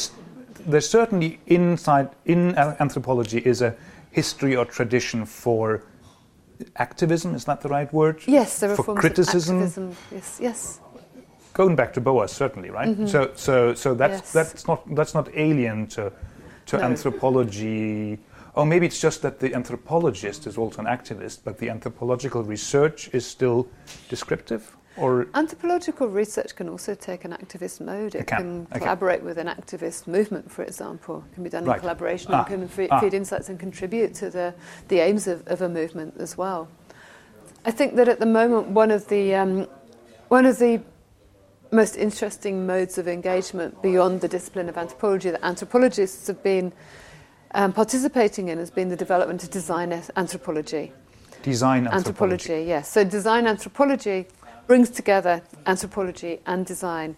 there's 0.66 0.90
certainly 0.90 1.40
inside 1.48 2.10
in 2.26 2.56
anthropology 2.58 3.40
is 3.40 3.62
a 3.62 3.76
history 4.12 4.56
or 4.56 4.66
tradition 4.66 5.26
for 5.26 5.84
activism. 6.76 7.36
Is 7.36 7.46
that 7.46 7.62
the 7.62 7.70
right 7.70 7.92
word? 7.94 8.22
Yes, 8.26 8.60
there 8.60 8.72
are 8.72 8.76
for 8.76 8.84
forms 8.84 9.00
criticism. 9.00 9.58
Of 9.58 9.64
activism. 9.64 9.96
Yes, 10.12 10.40
yes. 10.42 10.80
Going 11.54 11.76
back 11.76 11.94
to 11.94 12.02
Boas, 12.02 12.32
certainly, 12.32 12.70
right? 12.70 12.90
Mm-hmm. 12.90 13.08
So, 13.08 13.32
so, 13.36 13.74
so 13.74 13.94
that's 13.94 14.20
yes. 14.20 14.34
that's 14.34 14.68
not 14.68 14.96
that's 14.96 15.14
not 15.14 15.30
alien 15.36 15.88
to 15.88 16.12
to 16.68 16.78
no. 16.78 16.84
anthropology. 16.84 18.20
Or 18.56 18.66
maybe 18.66 18.86
it's 18.86 19.00
just 19.00 19.22
that 19.22 19.40
the 19.40 19.54
anthropologist 19.54 20.48
is 20.48 20.58
also 20.58 20.82
an 20.82 20.88
activist, 20.88 21.40
but 21.44 21.58
the 21.60 21.70
anthropological 21.70 22.44
research 22.44 23.10
is 23.14 23.26
still 23.26 23.68
descriptive. 24.10 24.76
Or 25.00 25.28
anthropological 25.34 26.08
research 26.08 26.56
can 26.56 26.68
also 26.68 26.94
take 26.94 27.24
an 27.26 27.32
activist 27.32 27.80
mode. 27.80 28.16
It, 28.16 28.22
it 28.22 28.28
can, 28.28 28.66
can 28.66 28.80
collaborate 28.80 29.24
with 29.24 29.38
an 29.38 29.48
activist 29.48 30.08
movement, 30.08 30.52
for 30.52 30.64
example. 30.64 31.24
It 31.32 31.36
can 31.36 31.44
be 31.44 31.50
done 31.50 31.66
right. 31.66 31.76
in 31.76 31.80
collaboration 31.80 32.32
ah. 32.34 32.46
and 32.50 32.70
can 32.70 32.88
ah. 32.92 33.00
feed 33.00 33.14
insights 33.14 33.50
and 33.50 33.60
contribute 33.60 34.14
to 34.16 34.30
the, 34.30 34.54
the 34.90 35.00
aims 35.00 35.28
of, 35.28 35.48
of 35.48 35.62
a 35.62 35.70
movement 35.70 36.16
as 36.20 36.38
well. 36.38 36.68
I 37.66 37.72
think 37.72 37.96
that 37.96 38.08
at 38.08 38.20
the 38.20 38.26
moment, 38.26 38.68
one 38.68 38.92
of 38.92 39.08
the 39.08 39.36
um, 39.36 39.68
one 40.30 40.46
of 40.46 40.60
the 40.60 40.82
most 41.72 41.98
interesting 41.98 42.66
modes 42.66 42.98
of 42.98 43.08
engagement 43.08 43.82
beyond 43.82 44.22
the 44.22 44.28
discipline 44.28 44.70
of 44.70 44.78
anthropology 44.78 45.30
that 45.30 45.44
anthropologists 45.44 46.28
have 46.28 46.42
been 46.42 46.72
um, 47.54 47.74
participating 47.74 48.48
in 48.48 48.58
has 48.58 48.72
been 48.72 48.90
the 48.90 48.96
development 48.96 49.44
of 49.44 49.50
design 49.50 49.92
anthropology. 50.16 50.92
Design 51.42 51.88
anthropology. 51.88 52.54
anthropology. 52.54 52.68
Yes. 52.68 52.92
So 52.92 53.04
design 53.04 53.48
anthropology 53.48 54.28
brings 54.70 54.92
together 54.92 55.42
anthropology 55.66 56.40
and 56.46 56.64
design 56.64 57.16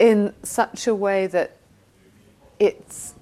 in 0.00 0.34
such 0.42 0.88
a 0.88 0.94
way 0.94 1.28
that 1.28 1.56
it 2.58 3.12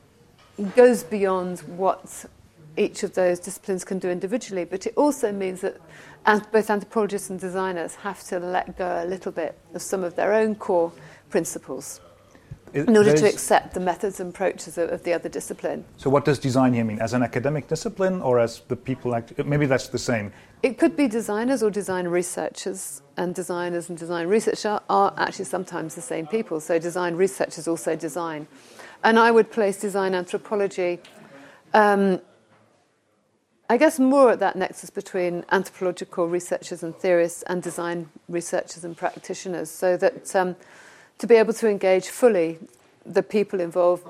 goes 0.74 1.04
beyond 1.04 1.60
what 1.76 2.24
each 2.78 3.02
of 3.02 3.12
those 3.12 3.38
disciplines 3.38 3.84
can 3.84 3.98
do 3.98 4.08
individually, 4.08 4.64
but 4.64 4.86
it 4.86 4.94
also 4.96 5.30
means 5.30 5.60
that 5.60 5.76
both 6.50 6.70
anthropologists 6.70 7.28
and 7.28 7.38
designers 7.38 7.94
have 7.96 8.22
to 8.24 8.38
let 8.38 8.78
go 8.78 9.04
a 9.04 9.06
little 9.06 9.30
bit 9.30 9.58
of 9.74 9.82
some 9.82 10.02
of 10.02 10.16
their 10.16 10.32
own 10.32 10.54
core 10.54 10.90
principles 11.28 12.00
in 12.74 12.96
order 12.96 13.14
to 13.14 13.28
accept 13.28 13.74
the 13.74 13.80
methods 13.80 14.20
and 14.20 14.30
approaches 14.30 14.76
of, 14.78 14.90
of, 14.90 15.02
the 15.04 15.12
other 15.12 15.28
discipline. 15.28 15.84
So, 15.96 16.10
what 16.10 16.24
does 16.24 16.38
design 16.38 16.74
here 16.74 16.84
mean? 16.84 17.00
As 17.00 17.12
an 17.12 17.22
academic 17.22 17.68
discipline, 17.68 18.20
or 18.20 18.38
as 18.38 18.60
the 18.68 18.76
people? 18.76 19.14
Act- 19.14 19.44
maybe 19.44 19.66
that's 19.66 19.88
the 19.88 19.98
same. 19.98 20.32
It 20.62 20.78
could 20.78 20.96
be 20.96 21.08
designers 21.08 21.62
or 21.62 21.70
design 21.70 22.08
researchers, 22.08 23.02
and 23.16 23.34
designers 23.34 23.88
and 23.88 23.98
design 23.98 24.26
researchers 24.26 24.80
are 24.88 25.14
actually 25.16 25.44
sometimes 25.44 25.94
the 25.94 26.02
same 26.02 26.26
people. 26.26 26.60
So, 26.60 26.78
design 26.78 27.14
researchers 27.14 27.68
also 27.68 27.96
design, 27.96 28.46
and 29.04 29.18
I 29.18 29.30
would 29.30 29.50
place 29.50 29.80
design 29.80 30.14
anthropology. 30.14 31.00
Um, 31.72 32.20
I 33.68 33.78
guess 33.78 33.98
more 33.98 34.30
at 34.30 34.38
that 34.40 34.54
nexus 34.54 34.90
between 34.90 35.44
anthropological 35.50 36.28
researchers 36.28 36.84
and 36.84 36.94
theorists 36.94 37.42
and 37.48 37.60
design 37.60 38.08
researchers 38.28 38.84
and 38.84 38.96
practitioners, 38.96 39.70
so 39.70 39.96
that 39.96 40.36
um, 40.36 40.54
to 41.18 41.26
be 41.26 41.34
able 41.36 41.52
to 41.54 41.68
engage 41.68 42.08
fully, 42.08 42.58
the 43.04 43.22
people 43.22 43.60
involved 43.60 44.04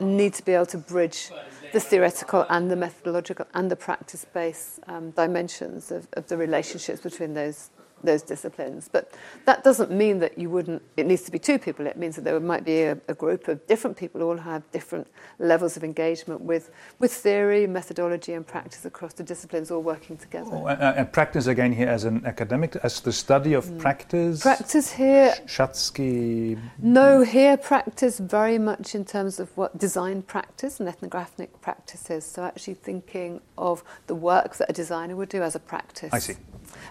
need 0.00 0.34
to 0.34 0.44
be 0.44 0.52
able 0.52 0.66
to 0.66 0.78
bridge 0.78 1.30
the 1.72 1.80
theoretical 1.80 2.46
and 2.48 2.70
the 2.70 2.76
methodological 2.76 3.46
and 3.54 3.70
the 3.70 3.76
practice 3.76 4.24
based 4.32 4.80
um, 4.88 5.10
dimensions 5.12 5.90
of, 5.90 6.06
of, 6.14 6.26
the 6.28 6.36
relationships 6.36 7.00
between 7.00 7.34
those 7.34 7.70
those 8.02 8.22
disciplines. 8.22 8.88
But 8.90 9.12
that 9.44 9.64
doesn't 9.64 9.90
mean 9.90 10.18
that 10.20 10.38
you 10.38 10.50
wouldn't, 10.50 10.82
it 10.96 11.06
needs 11.06 11.22
to 11.22 11.30
be 11.30 11.38
two 11.38 11.58
people. 11.58 11.86
It 11.86 11.96
means 11.96 12.16
that 12.16 12.22
there 12.22 12.38
might 12.40 12.64
be 12.64 12.82
a, 12.82 12.98
a 13.08 13.14
group 13.14 13.48
of 13.48 13.66
different 13.66 13.96
people 13.96 14.20
who 14.20 14.28
all 14.28 14.36
have 14.36 14.70
different 14.70 15.06
levels 15.38 15.76
of 15.76 15.84
engagement 15.84 16.40
with, 16.40 16.70
with 16.98 17.12
theory, 17.12 17.66
methodology, 17.66 18.32
and 18.34 18.46
practice 18.46 18.84
across 18.84 19.12
the 19.14 19.22
disciplines 19.22 19.70
all 19.70 19.82
working 19.82 20.16
together. 20.16 20.50
Oh, 20.52 20.66
uh, 20.66 20.94
and 20.96 21.12
practice 21.12 21.46
again 21.46 21.72
here 21.72 21.88
as 21.88 22.04
an 22.04 22.24
academic, 22.26 22.76
as 22.82 23.00
the 23.00 23.12
study 23.12 23.54
of 23.54 23.66
mm. 23.66 23.78
practice? 23.78 24.42
Practice 24.42 24.92
here. 24.92 25.34
Schatzki? 25.46 26.58
No, 26.78 27.22
here 27.22 27.56
practice 27.56 28.18
very 28.18 28.58
much 28.58 28.94
in 28.94 29.04
terms 29.04 29.40
of 29.40 29.56
what 29.56 29.78
design 29.78 30.22
practice 30.22 30.80
and 30.80 30.88
ethnographic 30.88 31.60
practice 31.60 32.10
is. 32.10 32.24
So 32.24 32.44
actually 32.44 32.74
thinking 32.74 33.40
of 33.58 33.82
the 34.06 34.14
work 34.14 34.56
that 34.56 34.70
a 34.70 34.72
designer 34.72 35.16
would 35.16 35.28
do 35.28 35.42
as 35.42 35.54
a 35.54 35.60
practice. 35.60 36.12
I 36.12 36.18
see. 36.18 36.34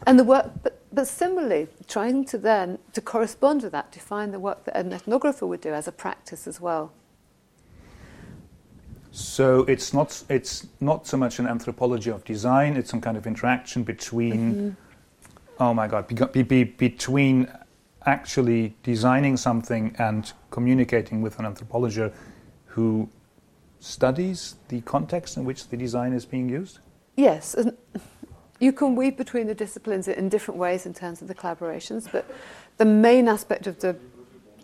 And 0.06 0.18
the 0.18 0.24
work, 0.24 0.52
but, 0.64 0.82
but 0.96 1.08
similarly, 1.08 1.68
trying 1.88 2.24
to 2.26 2.38
then, 2.38 2.80
to 2.94 3.02
correspond 3.02 3.64
with 3.64 3.74
that, 3.74 3.92
define 3.92 4.32
the 4.32 4.40
work 4.40 4.64
that 4.64 4.78
an 4.78 4.92
ethnographer 4.92 5.48
would 5.48 5.62
do 5.62 5.74
as 5.74 5.88
a 5.88 5.92
practice 5.92 6.48
as 6.48 6.62
well. 6.62 6.94
So 9.12 9.62
it's 9.64 9.94
not, 9.94 10.24
it's 10.30 10.68
not 10.80 11.06
so 11.06 11.18
much 11.18 11.40
an 11.40 11.48
anthropology 11.48 12.10
of 12.10 12.24
design, 12.24 12.78
it's 12.78 12.90
some 12.90 13.02
kind 13.02 13.18
of 13.18 13.28
interaction 13.28 13.84
between, 13.84 14.56
mm-hmm. 14.56 15.64
oh 15.64 15.74
my 15.74 15.88
God, 15.88 16.08
be, 16.08 16.44
be, 16.44 16.64
between 16.64 17.52
actually 18.06 18.76
designing 18.84 19.36
something 19.36 19.96
and 20.00 20.32
communicating 20.50 21.22
with 21.22 21.40
an 21.40 21.46
anthropologist 21.46 22.16
who 22.68 23.10
studies 23.80 24.56
the 24.70 24.82
context 24.82 25.38
in 25.38 25.46
which 25.46 25.68
the 25.68 25.78
design 25.78 26.14
is 26.14 26.26
being 26.26 26.50
used? 26.50 26.80
Yes. 27.16 27.56
You 28.60 28.72
can 28.72 28.96
weave 28.96 29.18
between 29.18 29.48
the 29.48 29.56
disciplines 29.56 30.08
in 30.08 30.30
different 30.30 30.60
ways 30.60 30.86
in 30.86 30.94
terms 30.94 31.22
of 31.22 31.28
the 31.28 31.36
collaborations, 31.36 32.10
but 32.12 32.26
the 32.78 32.86
main 32.86 33.28
aspect 33.28 33.68
of 33.68 33.80
the 33.80 33.98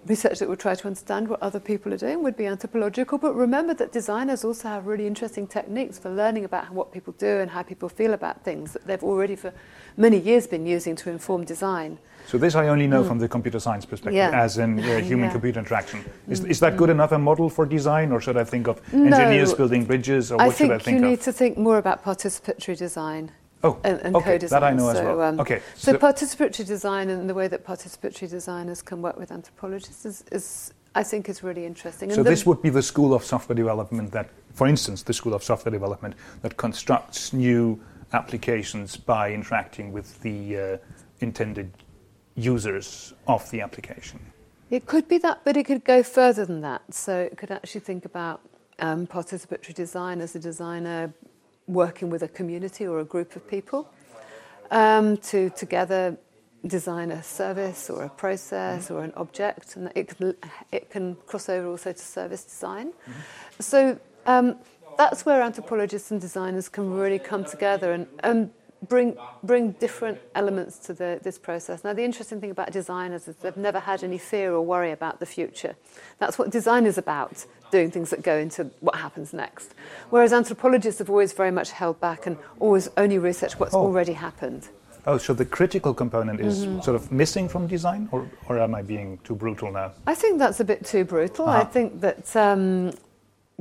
research 0.05 0.39
that 0.39 0.49
would 0.49 0.59
try 0.59 0.73
to 0.73 0.87
understand 0.87 1.27
what 1.27 1.41
other 1.43 1.59
people 1.59 1.93
are 1.93 1.97
doing 1.97 2.23
would 2.23 2.35
be 2.35 2.45
anthropological. 2.45 3.17
But 3.17 3.35
remember 3.35 3.73
that 3.75 3.91
designers 3.91 4.43
also 4.43 4.67
have 4.67 4.87
really 4.87 5.05
interesting 5.05 5.45
techniques 5.45 5.99
for 5.99 6.09
learning 6.09 6.45
about 6.45 6.71
what 6.71 6.91
people 6.91 7.13
do 7.17 7.39
and 7.39 7.51
how 7.51 7.61
people 7.63 7.89
feel 7.89 8.13
about 8.13 8.43
things 8.43 8.73
that 8.73 8.87
they've 8.87 9.03
already 9.03 9.35
for 9.35 9.53
many 9.97 10.17
years 10.17 10.47
been 10.47 10.65
using 10.65 10.95
to 10.97 11.09
inform 11.09 11.43
design. 11.43 11.99
So 12.27 12.37
this 12.37 12.55
I 12.55 12.67
only 12.67 12.87
know 12.87 13.03
mm. 13.03 13.07
from 13.07 13.19
the 13.19 13.27
computer 13.27 13.59
science 13.59 13.85
perspective, 13.85 14.15
yeah. 14.15 14.31
as 14.31 14.57
in 14.57 14.79
uh, 14.79 14.97
human-computer 15.01 15.59
yeah. 15.59 15.63
interaction. 15.63 16.05
Is, 16.27 16.45
is 16.45 16.59
that 16.61 16.77
good 16.77 16.89
enough 16.89 17.11
a 17.11 17.19
model 17.19 17.49
for 17.49 17.65
design, 17.65 18.11
or 18.11 18.21
should 18.21 18.37
I 18.37 18.43
think 18.43 18.67
of 18.67 18.81
no, 18.93 19.05
engineers 19.05 19.53
building 19.53 19.85
bridges, 19.85 20.31
or 20.31 20.37
what 20.37 20.55
should 20.55 20.71
I 20.71 20.77
think 20.77 20.81
of? 20.81 20.81
I 20.81 20.83
think 20.83 21.01
you 21.01 21.09
need 21.09 21.21
to 21.21 21.33
think 21.33 21.57
more 21.57 21.77
about 21.77 22.03
participatory 22.03 22.77
design. 22.77 23.31
Oh, 23.63 23.79
and, 23.83 23.99
and 24.01 24.15
okay, 24.15 24.31
co-design. 24.31 24.61
that 24.61 24.67
I 24.67 24.73
know 24.73 24.91
so, 24.91 24.99
as 24.99 25.05
well. 25.05 25.21
Um, 25.21 25.39
okay, 25.39 25.61
so, 25.75 25.91
so, 25.91 25.97
participatory 25.97 26.65
design 26.65 27.09
and 27.09 27.29
the 27.29 27.33
way 27.33 27.47
that 27.47 27.65
participatory 27.65 28.29
designers 28.29 28.81
can 28.81 29.01
work 29.01 29.17
with 29.17 29.31
anthropologists 29.31 30.05
is, 30.05 30.23
is 30.31 30.73
I 30.95 31.03
think, 31.03 31.29
is 31.29 31.43
really 31.43 31.65
interesting. 31.65 32.09
And 32.09 32.15
so 32.15 32.23
this 32.23 32.45
would 32.45 32.61
be 32.61 32.69
the 32.69 32.81
school 32.81 33.13
of 33.13 33.23
software 33.23 33.55
development 33.55 34.11
that, 34.11 34.29
for 34.53 34.67
instance, 34.67 35.03
the 35.03 35.13
school 35.13 35.33
of 35.33 35.43
software 35.43 35.71
development 35.71 36.15
that 36.41 36.57
constructs 36.57 37.33
new 37.33 37.79
applications 38.13 38.97
by 38.97 39.31
interacting 39.31 39.93
with 39.93 40.19
the 40.21 40.57
uh, 40.57 40.77
intended 41.19 41.71
users 42.35 43.13
of 43.27 43.49
the 43.51 43.61
application. 43.61 44.19
It 44.69 44.85
could 44.85 45.07
be 45.07 45.17
that, 45.19 45.41
but 45.43 45.55
it 45.55 45.65
could 45.65 45.83
go 45.83 46.03
further 46.03 46.45
than 46.45 46.61
that. 46.61 46.93
So 46.93 47.19
it 47.19 47.37
could 47.37 47.51
actually 47.51 47.81
think 47.81 48.05
about 48.05 48.41
um, 48.79 49.07
participatory 49.07 49.73
design 49.73 50.19
as 50.19 50.35
a 50.35 50.39
designer 50.39 51.13
working 51.73 52.09
with 52.09 52.23
a 52.23 52.27
community 52.27 52.85
or 52.87 52.99
a 52.99 53.05
group 53.05 53.35
of 53.35 53.47
people 53.47 53.89
um, 54.71 55.17
to 55.17 55.49
together 55.51 56.17
design 56.65 57.11
a 57.11 57.23
service 57.23 57.89
or 57.89 58.03
a 58.03 58.09
process 58.09 58.91
or 58.91 59.03
an 59.03 59.13
object, 59.15 59.75
and 59.75 59.91
it 59.95 60.09
can, 60.09 60.35
it 60.71 60.89
can 60.89 61.15
cross 61.25 61.49
over 61.49 61.67
also 61.67 61.91
to 61.91 61.99
service 61.99 62.43
design. 62.43 62.91
Mm-hmm. 62.91 63.11
So 63.59 63.99
um, 64.25 64.57
that's 64.97 65.25
where 65.25 65.41
anthropologists 65.41 66.11
and 66.11 66.21
designers 66.21 66.69
can 66.69 66.91
really 66.91 67.19
come 67.19 67.43
together 67.45 67.93
and, 67.93 68.07
and 68.23 68.51
bring 68.87 69.17
bring 69.43 69.71
different 69.73 70.19
elements 70.35 70.77
to 70.79 70.93
the, 70.93 71.19
this 71.23 71.37
process. 71.37 71.83
Now, 71.83 71.93
the 71.93 72.03
interesting 72.03 72.41
thing 72.41 72.51
about 72.51 72.71
designers 72.71 73.27
is 73.27 73.35
they've 73.37 73.57
never 73.57 73.79
had 73.79 74.03
any 74.03 74.17
fear 74.17 74.53
or 74.53 74.61
worry 74.61 74.91
about 74.91 75.19
the 75.19 75.25
future. 75.25 75.75
That's 76.19 76.37
what 76.39 76.49
design 76.49 76.85
is 76.85 76.97
about, 76.97 77.45
doing 77.71 77.91
things 77.91 78.09
that 78.09 78.23
go 78.23 78.37
into 78.37 78.71
what 78.79 78.95
happens 78.95 79.33
next. 79.33 79.73
Whereas 80.09 80.33
anthropologists 80.33 80.99
have 80.99 81.09
always 81.09 81.33
very 81.33 81.51
much 81.51 81.71
held 81.71 81.99
back 81.99 82.25
and 82.25 82.37
always 82.59 82.89
only 82.97 83.17
researched 83.17 83.59
what's 83.59 83.73
oh. 83.73 83.81
already 83.81 84.13
happened. 84.13 84.69
Oh, 85.07 85.17
so 85.17 85.33
the 85.33 85.45
critical 85.45 85.95
component 85.95 86.39
is 86.39 86.65
mm-hmm. 86.65 86.81
sort 86.81 86.95
of 86.95 87.11
missing 87.11 87.49
from 87.49 87.65
design, 87.65 88.07
or, 88.11 88.29
or 88.47 88.59
am 88.59 88.75
I 88.75 88.83
being 88.83 89.17
too 89.23 89.33
brutal 89.33 89.71
now? 89.71 89.93
I 90.05 90.13
think 90.13 90.37
that's 90.37 90.59
a 90.59 90.63
bit 90.63 90.85
too 90.85 91.05
brutal. 91.05 91.49
Uh-huh. 91.49 91.61
I 91.61 91.63
think 91.63 92.01
that 92.01 92.35
um, 92.35 92.91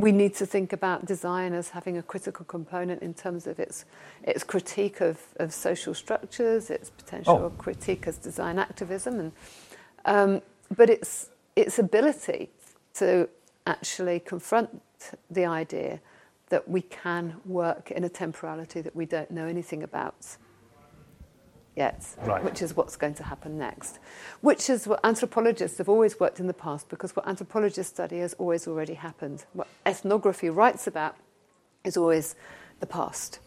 we 0.00 0.12
need 0.12 0.34
to 0.36 0.46
think 0.46 0.72
about 0.72 1.04
design 1.04 1.52
as 1.52 1.70
having 1.70 1.98
a 1.98 2.02
critical 2.02 2.44
component 2.44 3.02
in 3.02 3.14
terms 3.14 3.46
of 3.46 3.58
its 3.58 3.84
its 4.22 4.42
critique 4.44 5.00
of, 5.00 5.20
of 5.36 5.52
social 5.52 5.94
structures, 5.94 6.70
its 6.70 6.90
potential 6.90 7.42
oh. 7.44 7.50
critique 7.50 8.06
as 8.06 8.16
design 8.18 8.58
activism, 8.58 9.20
and 9.20 9.32
um, 10.04 10.42
but 10.76 10.88
its 10.90 11.30
its 11.56 11.78
ability 11.78 12.50
to 12.94 13.28
actually 13.66 14.20
confront 14.20 14.82
the 15.30 15.44
idea 15.44 16.00
that 16.48 16.68
we 16.68 16.82
can 16.82 17.36
work 17.44 17.90
in 17.90 18.04
a 18.04 18.08
temporality 18.08 18.80
that 18.80 18.94
we 18.96 19.06
don't 19.06 19.30
know 19.30 19.46
anything 19.46 19.82
about 19.82 20.36
yet, 21.76 22.06
right. 22.22 22.42
which 22.42 22.62
is 22.62 22.76
what's 22.76 22.96
going 22.96 23.14
to 23.14 23.22
happen 23.22 23.58
next. 23.58 23.98
Which 24.40 24.68
is 24.68 24.86
what 24.86 25.00
anthropologists 25.04 25.78
have 25.78 25.88
always 25.88 26.18
worked 26.18 26.40
in 26.40 26.46
the 26.46 26.54
past 26.54 26.88
because 26.88 27.14
what 27.14 27.26
anthropologists 27.26 27.92
study 27.92 28.18
has 28.18 28.34
always 28.34 28.66
already 28.66 28.94
happened. 28.94 29.44
What 29.52 29.68
ethnography 29.86 30.50
writes 30.50 30.86
about 30.86 31.16
is 31.84 31.96
always 31.96 32.34
the 32.80 32.86
past. 32.86 33.38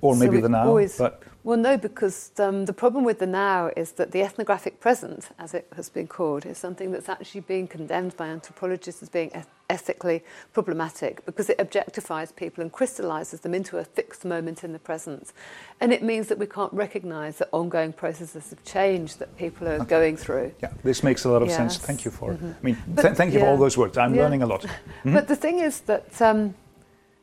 Or 0.00 0.16
maybe 0.16 0.36
so 0.36 0.42
the 0.42 0.48
now, 0.48 0.66
always, 0.66 0.98
but 0.98 1.22
well, 1.44 1.56
no, 1.56 1.76
because 1.76 2.32
um, 2.38 2.66
the 2.66 2.72
problem 2.72 3.04
with 3.04 3.18
the 3.18 3.26
now 3.26 3.70
is 3.76 3.92
that 3.92 4.12
the 4.12 4.22
ethnographic 4.22 4.80
present, 4.80 5.30
as 5.38 5.54
it 5.54 5.66
has 5.74 5.88
been 5.88 6.06
called, 6.06 6.46
is 6.46 6.58
something 6.58 6.92
that's 6.92 7.08
actually 7.08 7.42
being 7.42 7.66
condemned 7.66 8.16
by 8.16 8.26
anthropologists 8.26 9.02
as 9.02 9.08
being 9.08 9.32
ethically 9.72 10.22
problematic 10.52 11.24
because 11.24 11.48
it 11.48 11.58
objectifies 11.58 12.34
people 12.36 12.62
and 12.62 12.70
crystallizes 12.70 13.40
them 13.40 13.54
into 13.54 13.78
a 13.78 13.84
fixed 13.84 14.24
moment 14.24 14.62
in 14.62 14.72
the 14.72 14.78
present. 14.78 15.32
And 15.80 15.92
it 15.92 16.02
means 16.02 16.28
that 16.28 16.38
we 16.38 16.46
can't 16.46 16.72
recognize 16.72 17.38
the 17.38 17.48
ongoing 17.50 17.92
processes 17.92 18.52
of 18.52 18.62
change 18.64 19.16
that 19.16 19.36
people 19.36 19.66
are 19.66 19.80
okay. 19.80 19.86
going 19.86 20.16
through. 20.16 20.54
Yeah, 20.62 20.72
this 20.84 21.02
makes 21.02 21.24
a 21.24 21.30
lot 21.30 21.42
of 21.42 21.48
yes. 21.48 21.56
sense. 21.56 21.78
Thank 21.78 22.04
you 22.04 22.10
for 22.10 22.34
mm-hmm. 22.34 22.52
I 22.60 22.62
mean, 22.62 22.76
but, 22.86 23.02
th- 23.02 23.16
thank 23.16 23.32
you 23.32 23.38
yeah. 23.38 23.46
for 23.46 23.50
all 23.52 23.56
those 23.56 23.78
words. 23.78 23.96
I'm 23.96 24.14
yeah. 24.14 24.22
learning 24.22 24.42
a 24.42 24.46
lot. 24.46 24.62
Mm-hmm. 24.62 25.14
But 25.18 25.28
the 25.28 25.36
thing 25.36 25.58
is 25.58 25.80
that. 25.80 26.20
Um, 26.20 26.54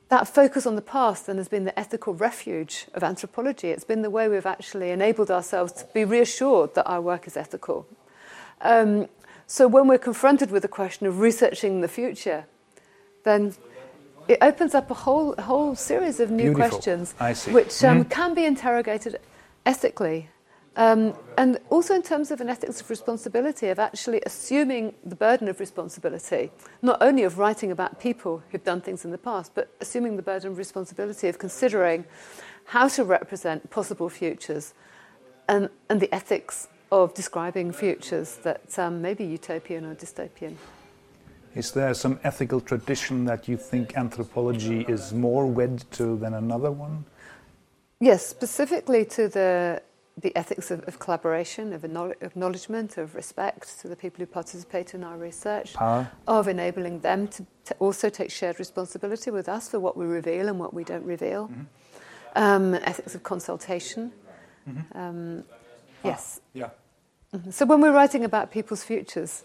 that 0.09 0.27
focus 0.27 0.65
on 0.65 0.75
the 0.75 0.81
past 0.81 1.27
then 1.27 1.37
has 1.37 1.47
been 1.47 1.65
the 1.65 1.79
ethical 1.79 2.15
refuge 2.15 2.87
of 2.95 3.03
anthropology. 3.03 3.69
It's 3.69 3.83
been 3.83 4.01
the 4.01 4.09
way 4.09 4.27
we've 4.27 4.51
actually 4.55 4.89
enabled 4.89 5.29
ourselves 5.29 5.71
to 5.73 5.85
be 5.93 6.03
reassured 6.03 6.73
that 6.73 6.87
our 6.87 6.99
work 6.99 7.27
is 7.27 7.37
ethical. 7.37 7.85
Um, 8.61 9.07
so 9.49 9.67
when 9.67 9.87
we're 9.87 9.97
confronted 9.97 10.51
with 10.51 10.61
the 10.61 10.67
question 10.67 11.07
of 11.07 11.19
researching 11.19 11.81
the 11.81 11.87
future, 11.87 12.45
then 13.23 13.55
it 14.27 14.37
opens 14.41 14.75
up 14.75 14.91
a 14.91 14.93
whole, 14.93 15.33
whole 15.39 15.75
series 15.75 16.19
of 16.19 16.29
new 16.29 16.53
Beautiful. 16.53 16.69
questions, 16.69 17.13
which 17.47 17.83
um, 17.83 18.05
mm. 18.05 18.09
can 18.09 18.35
be 18.35 18.45
interrogated 18.45 19.19
ethically 19.65 20.29
um, 20.75 21.13
and 21.37 21.59
also 21.69 21.93
in 21.93 22.01
terms 22.01 22.31
of 22.31 22.39
an 22.39 22.47
ethics 22.47 22.79
of 22.79 22.89
responsibility, 22.89 23.67
of 23.67 23.79
actually 23.79 24.21
assuming 24.25 24.93
the 25.03 25.15
burden 25.15 25.49
of 25.49 25.59
responsibility, 25.59 26.51
not 26.81 27.01
only 27.01 27.23
of 27.23 27.37
writing 27.37 27.71
about 27.71 27.99
people 27.99 28.41
who've 28.49 28.63
done 28.63 28.79
things 28.79 29.03
in 29.03 29.11
the 29.11 29.17
past, 29.17 29.53
but 29.55 29.75
assuming 29.81 30.15
the 30.15 30.21
burden 30.21 30.51
of 30.51 30.57
responsibility 30.57 31.27
of 31.27 31.37
considering 31.37 32.05
how 32.63 32.87
to 32.87 33.03
represent 33.03 33.69
possible 33.69 34.07
futures 34.07 34.73
and, 35.49 35.69
and 35.89 35.99
the 35.99 36.13
ethics 36.13 36.69
of 36.91 37.13
describing 37.13 37.71
futures 37.71 38.37
that 38.43 38.77
um, 38.79 39.01
may 39.01 39.13
be 39.13 39.25
utopian 39.25 39.85
or 39.85 39.95
dystopian. 39.95 40.55
Is 41.55 41.71
there 41.71 41.93
some 41.93 42.19
ethical 42.23 42.61
tradition 42.61 43.25
that 43.25 43.47
you 43.47 43.57
think 43.57 43.97
anthropology 43.97 44.85
is 44.87 45.13
more 45.13 45.47
wed 45.47 45.83
to 45.91 46.17
than 46.17 46.35
another 46.35 46.71
one? 46.71 47.05
Yes, 47.99 48.25
specifically 48.25 49.03
to 49.05 49.27
the 49.27 49.81
the 50.21 50.35
ethics 50.35 50.69
of, 50.69 50.85
of, 50.87 50.99
collaboration, 50.99 51.71
of 51.71 51.85
acknowledgement, 51.85 52.97
of 52.97 53.15
respect 53.15 53.79
to 53.79 53.87
the 53.87 53.95
people 53.95 54.19
who 54.19 54.25
participate 54.25 54.93
in 54.93 55.01
our 55.03 55.17
research, 55.17 55.73
Power. 55.73 56.11
of 56.27 56.47
enabling 56.49 56.99
them 56.99 57.27
to, 57.29 57.45
to, 57.65 57.73
also 57.75 58.09
take 58.09 58.29
shared 58.29 58.59
responsibility 58.59 59.31
with 59.31 59.47
us 59.47 59.69
for 59.69 59.79
what 59.79 59.95
we 59.95 60.05
reveal 60.05 60.49
and 60.49 60.59
what 60.59 60.73
we 60.73 60.83
don't 60.83 61.05
reveal, 61.05 61.47
mm-hmm. 61.47 61.61
um, 62.35 62.73
ethics 62.75 63.15
of 63.15 63.23
consultation. 63.23 64.11
Mm-hmm. 64.67 64.97
Um, 64.97 65.43
yes. 66.03 66.41
Yeah. 66.53 66.69
Mm-hmm. 67.33 67.51
So 67.51 67.65
when 67.65 67.81
we're 67.81 67.93
writing 67.93 68.23
about 68.25 68.51
people's 68.51 68.83
futures 68.83 69.43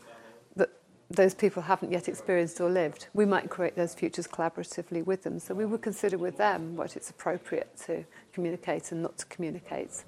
that 0.56 0.70
those 1.10 1.34
people 1.34 1.62
haven't 1.62 1.92
yet 1.92 2.08
experienced 2.08 2.60
or 2.60 2.70
lived, 2.70 3.08
we 3.12 3.26
might 3.26 3.50
create 3.50 3.76
those 3.76 3.94
futures 3.94 4.26
collaboratively 4.26 5.04
with 5.04 5.22
them. 5.22 5.38
So 5.38 5.54
we 5.54 5.66
would 5.66 5.82
consider 5.82 6.16
with 6.16 6.38
them 6.38 6.76
what 6.76 6.96
it's 6.96 7.10
appropriate 7.10 7.76
to 7.86 8.04
communicate 8.32 8.90
and 8.92 9.02
not 9.02 9.18
to 9.18 9.26
communicate. 9.26 10.04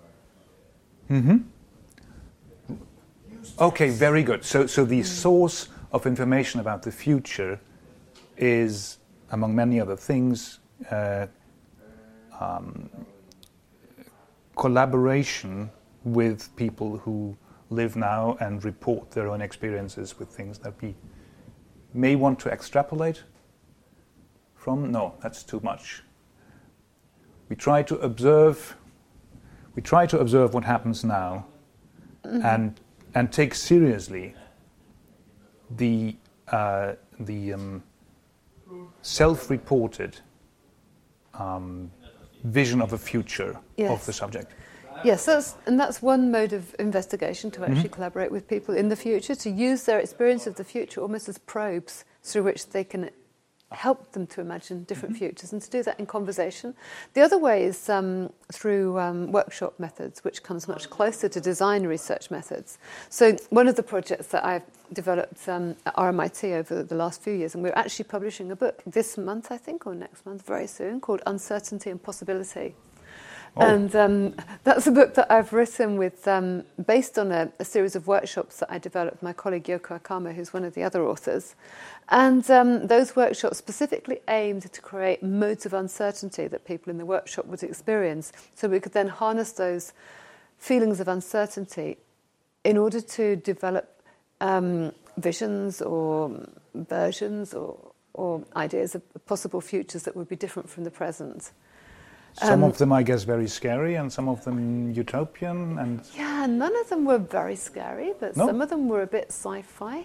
Mm-hmm. 1.11 1.37
Okay, 3.61 3.91
very 3.91 4.23
good. 4.23 4.45
So, 4.45 4.67
so 4.67 4.85
the 4.85 5.03
source 5.03 5.69
of 5.93 6.07
information 6.07 6.61
about 6.61 6.83
the 6.83 6.91
future 6.91 7.61
is, 8.37 8.99
among 9.31 9.55
many 9.55 9.81
other 9.81 9.97
things, 9.97 10.59
uh, 10.91 11.27
um, 12.41 12.91
collaboration 14.57 15.71
with 16.05 16.55
people 16.57 16.99
who 16.99 17.37
live 17.71 17.97
now 17.97 18.37
and 18.41 18.65
report 18.65 19.11
their 19.11 19.29
own 19.29 19.41
experiences 19.41 20.19
with 20.19 20.29
things 20.29 20.59
that 20.59 20.81
we 20.81 20.95
may 21.95 22.15
want 22.15 22.39
to 22.41 22.51
extrapolate 22.51 23.23
from. 24.55 24.91
No, 24.91 25.15
that's 25.23 25.43
too 25.43 25.61
much. 25.61 26.03
We 27.49 27.57
try 27.57 27.83
to 27.85 27.97
observe. 27.99 28.77
We 29.75 29.83
try 29.83 30.07
to 30.07 30.19
observe 30.19 30.55
what 30.55 30.65
happens 30.65 31.05
now, 31.05 31.47
and 32.25 32.81
and 33.15 33.33
take 33.33 33.55
seriously 33.55 34.35
the 35.77 36.17
uh, 36.49 36.95
the 37.21 37.53
um, 37.53 37.83
self-reported 39.03 40.19
um, 41.35 41.91
vision 42.45 42.81
of 42.81 42.93
a 42.93 42.99
future 42.99 43.59
of 43.79 44.05
the 44.07 44.13
subject. 44.13 44.53
Yes, 45.05 45.27
that's, 45.27 45.55
and 45.67 45.79
that's 45.79 46.03
one 46.03 46.31
mode 46.31 46.53
of 46.53 46.75
investigation 46.79 47.51
to 47.53 47.65
actually 47.65 47.89
collaborate 47.91 48.31
with 48.33 48.49
people 48.49 48.75
in 48.75 48.89
the 48.89 48.97
future, 48.97 49.35
to 49.35 49.51
use 49.51 49.85
their 49.85 49.99
experience 49.99 50.47
of 50.47 50.57
the 50.57 50.65
future 50.65 51.01
almost 51.01 51.29
as 51.29 51.39
probes 51.39 52.05
through 52.23 52.43
which 52.43 52.71
they 52.71 52.85
can 52.85 53.11
help 53.73 54.13
them 54.13 54.27
to 54.29 54.41
imagine 54.41 54.85
different 54.85 55.17
futures 55.17 55.53
and 55.53 55.61
to 55.61 55.71
do 55.71 55.83
that 55.83 55.99
in 55.99 56.07
conversation. 56.07 56.75
The 57.15 57.21
other 57.21 57.39
way 57.39 57.65
is 57.65 57.89
um, 57.89 58.33
through 58.53 58.99
um, 58.99 59.33
workshop 59.33 59.75
methods, 59.79 60.23
which 60.23 60.43
comes 60.43 60.69
much 60.69 60.89
closer 60.89 61.29
to 61.29 61.41
design 61.41 61.85
research 61.87 62.31
methods. 62.31 62.79
So, 63.09 63.37
one 63.51 63.67
of 63.67 63.75
the 63.77 63.83
projects 63.83 64.29
that 64.29 64.45
I've 64.45 64.63
developed 64.93 65.49
um, 65.49 65.75
at 65.85 65.95
RMIT 65.97 66.53
over 66.53 66.83
the 66.83 66.95
last 66.95 67.23
few 67.23 67.33
years, 67.33 67.55
and 67.55 67.63
we're 67.63 67.73
actually 67.75 68.05
publishing 68.05 68.53
a 68.53 68.57
book 68.57 68.83
this 68.87 69.19
month, 69.19 69.51
I 69.51 69.57
think, 69.57 69.87
or 69.87 69.95
next 69.95 70.25
month, 70.25 70.47
very 70.47 70.69
soon, 70.69 71.01
called 71.01 71.23
Uncertainty 71.27 71.91
and 71.91 72.01
Possibility. 72.01 72.75
Oh. 73.59 73.67
And 73.67 73.97
um, 73.97 74.35
that's 74.65 74.87
a 74.87 74.91
book 74.91 75.15
that 75.15 75.31
I've 75.33 75.55
written 75.55 75.97
with, 75.97 76.29
um, 76.29 76.65
based 76.87 77.19
on 77.19 77.33
a, 77.33 77.51
a 77.59 77.65
series 77.65 77.97
of 77.97 78.07
workshops 78.07 78.59
that 78.59 78.71
I 78.71 78.79
developed 78.79 79.17
with 79.17 79.23
my 79.23 79.33
colleague 79.33 79.65
Yoko 79.65 79.99
Akama, 79.99 80.35
who's 80.35 80.53
one 80.53 80.65
of 80.65 80.75
the 80.75 80.83
other 80.83 81.07
authors. 81.07 81.55
And 82.11 82.49
um, 82.51 82.87
those 82.87 83.17
workshops 83.17 83.57
specifically 83.57 84.21
aimed 84.29 84.71
to 84.71 84.81
create 84.83 85.23
modes 85.23 85.65
of 85.65 85.73
uncertainty 85.73 86.47
that 86.49 86.67
people 86.67 86.91
in 86.91 86.99
the 86.99 87.07
workshop 87.07 87.47
would 87.47 87.63
experience. 87.63 88.31
So 88.55 88.69
we 88.69 88.79
could 88.79 88.93
then 88.93 89.09
harness 89.09 89.53
those 89.53 89.95
feelings 90.59 91.01
of 91.01 91.09
uncertainty 91.09 91.97
in 92.63 92.77
order 92.77 93.01
to 93.01 93.37
develop 93.37 94.03
um, 94.43 94.93
visions 95.17 95.81
or 95.81 96.47
versions 96.75 97.55
or, 97.55 97.79
or 98.13 98.45
ideas 98.55 98.95
of 98.95 99.03
possible 99.25 99.63
futures 99.63 100.03
that 100.03 100.15
would 100.15 100.29
be 100.29 100.37
different 100.37 100.69
from 100.69 100.85
the 100.85 100.91
present. 100.91 101.53
Some 102.39 102.63
Um, 102.65 102.71
of 102.71 102.77
them, 102.77 102.93
I 102.93 103.03
guess, 103.03 103.25
very 103.25 103.49
scary, 103.49 103.95
and 103.95 104.13
some 104.13 104.29
of 104.29 104.45
them 104.45 104.93
utopian. 104.93 105.79
And 105.79 106.01
Yeah, 106.15 106.47
none 106.47 106.77
of 106.77 106.89
them 106.91 107.05
were 107.07 107.19
very 107.19 107.57
scary, 107.57 108.13
but 108.21 108.37
No? 108.37 108.47
some 108.47 108.61
of 108.61 108.69
them 108.69 108.89
were 108.89 109.03
a 109.03 109.07
bit 109.07 109.27
sci-fi. 109.31 110.05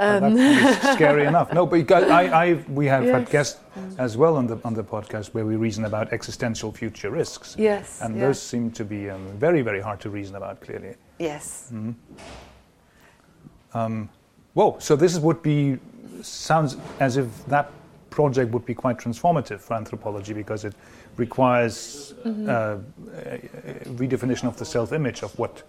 well, 0.00 0.24
Um, 0.24 0.34
that's 0.34 0.92
scary 0.98 1.26
enough. 1.26 1.52
No, 1.52 1.66
but 1.66 1.90
I, 1.92 2.46
I, 2.46 2.54
we 2.68 2.86
have 2.86 3.04
had 3.04 3.28
guests 3.30 3.60
as 3.98 4.16
well 4.16 4.36
on 4.36 4.46
the 4.46 4.56
on 4.64 4.72
the 4.74 4.84
podcast 4.84 5.34
where 5.34 5.44
we 5.44 5.56
reason 5.56 5.84
about 5.84 6.12
existential 6.12 6.72
future 6.72 7.10
risks, 7.10 7.56
yes, 7.58 8.00
and 8.02 8.18
those 8.20 8.40
seem 8.40 8.70
to 8.70 8.84
be 8.84 9.10
um, 9.10 9.26
very, 9.38 9.60
very 9.62 9.80
hard 9.80 10.00
to 10.00 10.08
reason 10.10 10.36
about. 10.36 10.60
Clearly. 10.60 10.94
yes, 11.18 11.72
Um, 13.74 14.08
whoa! 14.54 14.76
So 14.78 14.96
this 14.96 15.18
would 15.18 15.42
be 15.42 15.78
sounds 16.22 16.76
as 17.00 17.16
if 17.16 17.26
that 17.46 17.70
project 18.10 18.50
would 18.52 18.64
be 18.64 18.74
quite 18.74 18.98
transformative 18.98 19.60
for 19.60 19.74
anthropology 19.74 20.32
because 20.32 20.64
it 20.64 20.74
requires 21.18 22.14
Mm-hmm. 22.24 22.48
uh, 22.50 22.78
redefinition 23.96 24.48
of 24.48 24.56
the 24.56 24.64
self-image 24.64 25.22
of 25.22 25.38
what 25.38 25.62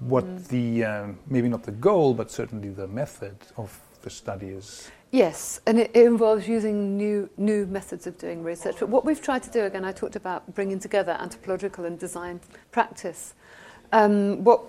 what 0.00 0.24
Mm-hmm. 0.24 0.56
the 0.56 0.84
um, 0.84 1.18
maybe 1.28 1.48
not 1.48 1.62
the 1.62 1.72
goal, 1.72 2.14
but 2.14 2.30
certainly 2.30 2.70
the 2.70 2.88
method 2.88 3.36
of 3.56 3.78
the 4.02 4.10
study 4.10 4.48
is. 4.48 4.90
yes, 5.12 5.60
and 5.66 5.78
it, 5.78 5.90
it 5.94 6.06
involves 6.06 6.46
using 6.48 6.96
new 6.96 7.28
new 7.36 7.66
methods 7.66 8.06
of 8.06 8.18
doing 8.18 8.42
research. 8.44 8.76
But 8.80 8.88
what 8.88 9.04
we've 9.04 9.20
tried 9.22 9.42
to 9.44 9.50
do 9.50 9.64
again, 9.64 9.84
I 9.84 9.92
talked 9.92 10.16
about 10.16 10.54
bringing 10.54 10.80
together 10.80 11.12
anthropological 11.20 11.84
and 11.84 11.98
design 11.98 12.40
practice. 12.72 13.34
Um, 13.92 14.44
what 14.44 14.60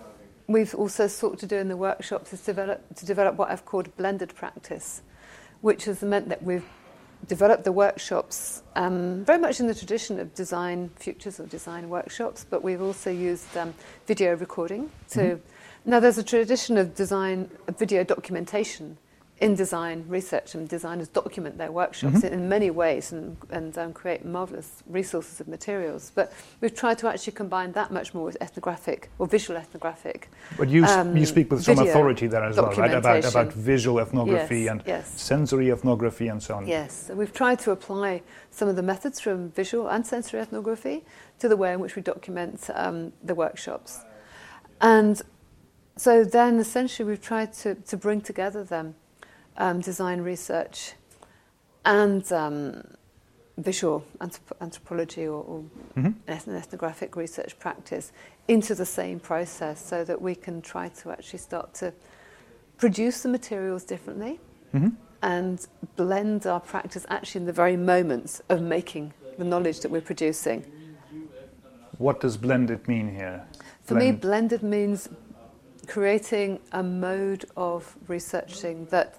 we've 0.48 0.76
also 0.76 1.08
sought 1.08 1.40
to 1.40 1.46
do 1.48 1.58
in 1.58 1.68
the 1.68 1.78
workshops 1.78 2.34
is 2.34 2.42
develop 2.42 2.80
to 2.96 3.06
develop 3.06 3.36
what 3.36 3.50
I've 3.52 3.66
called 3.66 3.96
blended 3.98 4.34
practice, 4.36 5.02
which 5.62 5.86
has 5.86 6.02
meant 6.04 6.30
that 6.30 6.42
we've 6.44 6.66
developed 7.28 7.64
the 7.64 7.72
workshops 7.72 8.64
um, 8.76 9.26
very 9.26 9.40
much 9.40 9.60
in 9.60 9.68
the 9.68 9.76
tradition 9.76 10.20
of 10.20 10.34
design 10.36 10.90
futures 10.96 11.40
or 11.40 11.46
design 11.48 11.90
workshops, 11.90 12.46
but 12.50 12.64
we've 12.64 12.82
also 12.82 13.10
used 13.10 13.58
um, 13.58 13.74
video 14.06 14.36
recording 14.36 14.92
to. 15.10 15.40
Now, 15.86 16.00
there's 16.00 16.18
a 16.18 16.24
tradition 16.24 16.78
of 16.78 16.96
design, 16.96 17.50
of 17.68 17.80
video 17.80 18.04
documentation 18.04 18.98
in 19.40 19.54
design 19.54 20.04
research, 20.08 20.56
and 20.56 20.68
designers 20.68 21.08
document 21.08 21.58
their 21.58 21.72
workshops 21.72 22.24
in, 22.24 22.34
in 22.34 22.50
many 22.50 22.72
ways 22.72 23.12
and, 23.12 23.38
and 23.52 23.78
um, 23.78 23.94
create 23.94 24.26
marvelous 24.26 24.82
resources 24.88 25.40
of 25.40 25.48
materials. 25.48 26.12
But 26.16 26.34
we've 26.60 26.74
tried 26.74 26.98
to 27.00 27.08
actually 27.08 27.34
combine 27.34 27.72
that 27.74 27.92
much 27.92 28.16
more 28.16 28.26
with 28.26 28.38
ethnographic 28.42 29.12
or 29.20 29.28
visual 29.28 29.60
ethnographic. 29.60 30.30
But 30.58 30.70
you, 30.70 30.86
Um, 30.86 31.16
you 31.16 31.26
speak 31.26 31.52
with 31.52 31.64
some 31.64 31.78
authority 31.80 32.26
there 32.28 32.44
as 32.44 32.58
well, 32.58 32.72
right? 32.72 32.94
About 32.94 33.26
about 33.26 33.54
visual 33.54 34.00
ethnography 34.00 34.62
Yes, 34.62 34.72
and 34.72 34.84
yes. 34.86 35.22
sensory 35.22 35.72
ethnography 35.72 36.28
and 36.30 36.42
so 36.42 36.56
on. 36.56 36.68
Yes, 36.68 37.12
we've 37.14 37.34
tried 37.34 37.60
to 37.60 37.72
apply 37.72 38.24
some 38.50 38.68
of 38.68 38.76
the 38.76 38.84
methods 38.84 39.20
from 39.20 39.52
visual 39.52 39.88
and 39.88 40.06
sensory 40.06 40.40
ethnography 40.40 41.06
to 41.40 41.48
the 41.48 41.56
way 41.56 41.74
in 41.74 41.80
which 41.80 41.96
we 41.96 42.02
document 42.02 42.70
um, 42.74 43.14
the 43.24 43.36
workshops. 43.36 44.00
And 44.82 45.22
so 45.96 46.24
then 46.24 46.60
essentially 46.60 47.08
we've 47.08 47.22
tried 47.22 47.54
to, 47.54 47.76
to 47.76 47.98
bring 47.98 48.22
together 48.22 48.64
them 48.64 48.96
um, 49.58 49.82
design 49.82 50.22
research 50.22 50.94
and 51.86 52.32
um, 52.32 52.84
visual 53.58 54.06
anthrop- 54.20 54.62
anthropology 54.62 55.26
or, 55.26 55.44
or 55.44 55.64
Mhm. 55.96 56.14
eth- 56.28 56.48
ethnographic 56.48 57.16
research 57.16 57.58
practice 57.60 58.12
into 58.48 58.76
the 58.76 58.86
same 58.86 59.20
process 59.20 59.84
so 59.84 60.04
that 60.04 60.22
we 60.22 60.36
can 60.36 60.62
try 60.62 60.90
to 60.90 61.12
actually 61.12 61.40
start 61.40 61.74
to 61.76 61.92
produce 62.78 63.24
the 63.24 63.30
materials 63.30 63.84
differently 63.84 64.40
Mhm. 64.74 64.96
and 65.24 65.68
blend 65.96 66.46
our 66.46 66.60
practice 66.60 67.06
actually 67.10 67.42
in 67.42 67.46
the 67.48 67.54
very 67.54 67.78
moments 67.78 68.42
of 68.50 68.62
making 68.62 69.14
the 69.40 69.44
knowledge 69.44 69.80
that 69.80 69.90
we're 69.92 70.02
producing. 70.02 70.64
What 71.98 72.20
does 72.22 72.38
blended 72.38 72.88
mean 72.88 73.16
here? 73.16 73.46
For 73.82 73.96
me, 73.96 74.12
blended 74.12 74.62
means 74.62 75.10
creating 75.88 76.60
a 76.72 76.84
mode 76.84 77.46
of 77.56 77.96
researching 78.08 78.86
that 78.88 79.16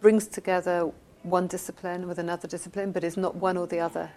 brings 0.00 0.26
together 0.26 0.90
one 1.22 1.46
discipline 1.46 2.06
with 2.06 2.18
another 2.18 2.48
discipline, 2.48 2.92
but 2.92 3.04
is 3.04 3.16
not 3.16 3.36
one 3.36 3.56
or 3.56 3.66
the 3.66 3.80
other. 3.80 4.10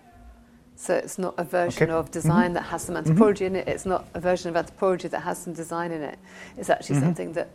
So 0.75 0.95
it's 0.95 1.19
not 1.19 1.35
a 1.37 1.43
version 1.43 1.83
Okay. 1.89 1.91
of 1.99 2.11
design 2.11 2.53
that 2.53 2.63
has 2.63 2.81
some 2.83 2.97
anthropology 2.97 3.45
in 3.45 3.55
it. 3.55 3.67
It's 3.67 3.85
not 3.85 4.05
a 4.13 4.19
version 4.19 4.49
of 4.49 4.55
anthropology 4.57 5.07
that 5.09 5.19
has 5.21 5.37
some 5.37 5.53
design 5.53 5.91
in 5.91 6.01
it. 6.01 6.17
It's 6.57 6.69
actually 6.69 6.97
Mhm. 6.97 7.01
something 7.01 7.33
that 7.33 7.49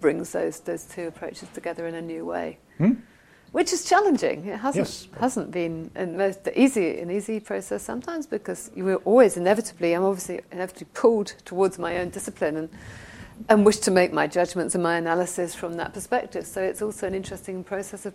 brings 0.00 0.32
those 0.32 0.60
those 0.60 0.84
two 0.84 1.06
approaches 1.08 1.48
together 1.52 1.86
in 1.86 1.94
a 1.94 2.02
new 2.02 2.24
way. 2.24 2.58
Hmm? 2.78 2.92
which 3.50 3.70
is 3.70 3.84
challenging. 3.84 4.46
It 4.46 4.60
hasn't 4.60 4.86
Yes. 4.86 5.08
hasn't 5.20 5.50
been 5.50 5.90
an 5.94 6.16
most 6.16 6.48
easy 6.54 6.98
an 7.00 7.10
easy 7.10 7.38
process 7.38 7.82
sometimes 7.82 8.26
because 8.26 8.70
you 8.74 8.82
were 8.86 8.96
always 9.04 9.36
inevitably 9.36 9.92
I'm 9.92 10.04
obviously 10.04 10.40
inevitably 10.50 10.86
pulled 10.94 11.34
towards 11.44 11.78
my 11.78 11.98
own 11.98 12.08
discipline 12.08 12.56
and 12.56 12.70
and 13.48 13.64
wish 13.64 13.78
to 13.78 13.90
make 13.90 14.12
my 14.12 14.26
judgments 14.26 14.74
and 14.74 14.82
my 14.82 14.96
analysis 14.96 15.54
from 15.54 15.74
that 15.74 15.92
perspective. 15.92 16.46
So 16.46 16.62
it's 16.62 16.82
also 16.82 17.06
an 17.06 17.14
interesting 17.14 17.64
process 17.64 18.06
of 18.06 18.14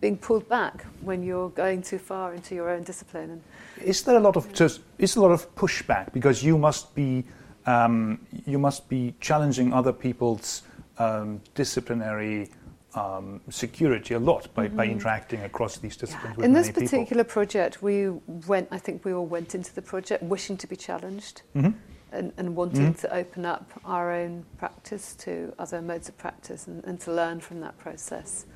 being 0.00 0.16
pulled 0.16 0.48
back 0.48 0.84
when 1.02 1.22
you're 1.22 1.50
going 1.50 1.82
too 1.82 1.98
far 1.98 2.34
into 2.34 2.54
your 2.54 2.68
own 2.70 2.82
discipline. 2.82 3.30
And 3.30 3.42
Is 3.88 4.02
there 4.02 4.16
a 4.16 4.20
lot 4.20 4.36
of 4.36 4.52
just 4.52 4.80
is 4.98 5.16
a 5.16 5.20
lot 5.20 5.30
of 5.30 5.54
pushback 5.54 6.12
because 6.12 6.42
you 6.42 6.58
must 6.58 6.94
be 6.94 7.24
um, 7.66 8.20
you 8.46 8.58
must 8.58 8.88
be 8.88 9.14
challenging 9.20 9.72
other 9.72 9.92
people's 9.92 10.62
um, 10.98 11.40
disciplinary 11.54 12.50
um, 12.94 13.40
security 13.48 14.14
a 14.14 14.18
lot 14.18 14.52
by, 14.54 14.68
by 14.68 14.86
interacting 14.86 15.40
across 15.42 15.78
these 15.78 15.96
disciplines 15.96 16.36
with 16.36 16.44
in 16.44 16.52
this 16.52 16.66
many 16.66 16.72
people. 16.74 16.88
particular 16.88 17.24
project, 17.24 17.82
we 17.82 18.08
went. 18.46 18.68
I 18.70 18.78
think 18.78 19.04
we 19.04 19.12
all 19.12 19.26
went 19.26 19.54
into 19.54 19.74
the 19.74 19.82
project 19.82 20.22
wishing 20.22 20.56
to 20.58 20.66
be 20.66 20.76
challenged. 20.76 21.42
Mhm. 21.56 21.74
And, 22.14 22.32
and 22.36 22.54
wanting 22.56 22.94
Mhm. 22.94 23.00
to 23.00 23.14
open 23.14 23.44
up 23.44 23.70
our 23.84 24.12
own 24.12 24.44
practice 24.58 25.14
to 25.16 25.52
other 25.58 25.82
modes 25.82 26.08
of 26.08 26.16
practice 26.16 26.66
and, 26.66 26.84
and 26.84 27.00
to 27.00 27.12
learn 27.12 27.40
from 27.40 27.60
that 27.60 27.76
process. 27.78 28.46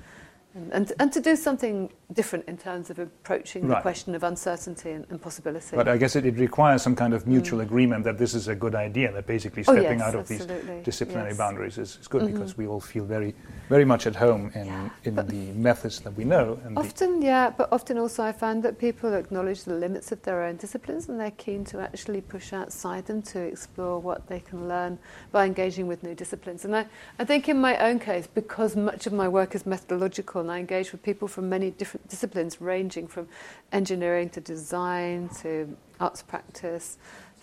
And, 0.55 0.93
and, 0.99 1.13
to 1.13 1.21
do 1.21 1.37
something 1.37 1.91
different 2.13 2.47
in 2.49 2.57
terms 2.57 2.91
of 2.91 2.99
approaching 2.99 3.67
Right. 3.67 3.77
the 3.77 3.83
question 3.83 4.15
of 4.15 4.23
uncertainty 4.23 4.91
and, 4.91 5.07
and 5.11 5.21
possibility. 5.21 5.77
But 5.77 5.89
I 5.89 5.97
guess 5.97 6.17
it, 6.17 6.25
it 6.25 6.37
requires 6.39 6.83
some 6.83 6.97
kind 6.97 7.15
of 7.15 7.27
mutual 7.27 7.61
agreement 7.61 8.05
that 8.05 8.19
this 8.19 8.35
is 8.35 8.49
a 8.49 8.55
good 8.55 8.75
idea, 8.75 9.13
that 9.13 9.27
basically 9.27 9.63
Mm. 9.63 9.69
Oh, 9.69 9.73
stepping 9.75 9.99
yes, 9.99 10.09
out 10.09 10.15
of 10.15 10.31
absolutely. 10.31 10.77
these 10.77 10.85
disciplinary 10.85 11.31
Yes. 11.31 11.39
boundaries 11.39 11.79
is, 11.79 11.99
is 12.01 12.09
good 12.09 12.23
Mhm. 12.23 12.33
because 12.33 12.57
we 12.57 12.67
all 12.67 12.81
feel 12.81 13.05
very, 13.05 13.35
very 13.69 13.85
much 13.85 14.07
at 14.07 14.17
home 14.17 14.51
in, 14.55 14.67
Yeah, 14.67 14.89
in 15.05 15.15
the 15.17 15.53
methods 15.53 16.01
that 16.01 16.15
we 16.17 16.25
know. 16.25 16.59
Often, 16.77 17.23
yeah, 17.23 17.51
but 17.51 17.69
often 17.71 17.99
also 17.99 18.23
I 18.25 18.33
find 18.33 18.63
that 18.63 18.79
people 18.79 19.13
acknowledge 19.15 19.65
the 19.65 19.75
limits 19.75 20.13
of 20.13 20.23
their 20.23 20.43
own 20.43 20.57
disciplines 20.57 21.09
and 21.09 21.21
they're 21.21 21.31
keen 21.33 21.65
to 21.67 21.81
actually 21.81 22.21
push 22.23 22.53
outside 22.53 23.07
them 23.07 23.23
to 23.23 23.39
explore 23.41 24.01
what 24.01 24.27
they 24.29 24.41
can 24.41 24.69
learn 24.69 24.99
by 25.31 25.45
engaging 25.47 25.87
with 25.87 26.03
new 26.03 26.15
disciplines. 26.15 26.65
And 26.65 26.75
I, 26.75 26.87
I 27.19 27.25
think 27.25 27.49
in 27.49 27.61
my 27.61 27.77
own 27.79 27.99
case, 27.99 28.27
because 28.27 28.77
much 28.77 29.07
of 29.07 29.13
my 29.13 29.29
work 29.29 29.55
is 29.55 29.67
methodological 29.67 30.43
and 30.49 30.57
I 30.57 30.61
engage 30.61 30.93
with 30.93 31.03
people 31.03 31.29
from 31.29 31.49
many 31.51 31.71
different 31.71 32.09
disciplines, 32.09 32.59
ranging 32.61 33.07
from 33.07 33.29
engineering 33.71 34.31
to 34.31 34.41
design 34.41 35.29
to 35.41 35.77
arts 36.01 36.23
practice, 36.23 36.97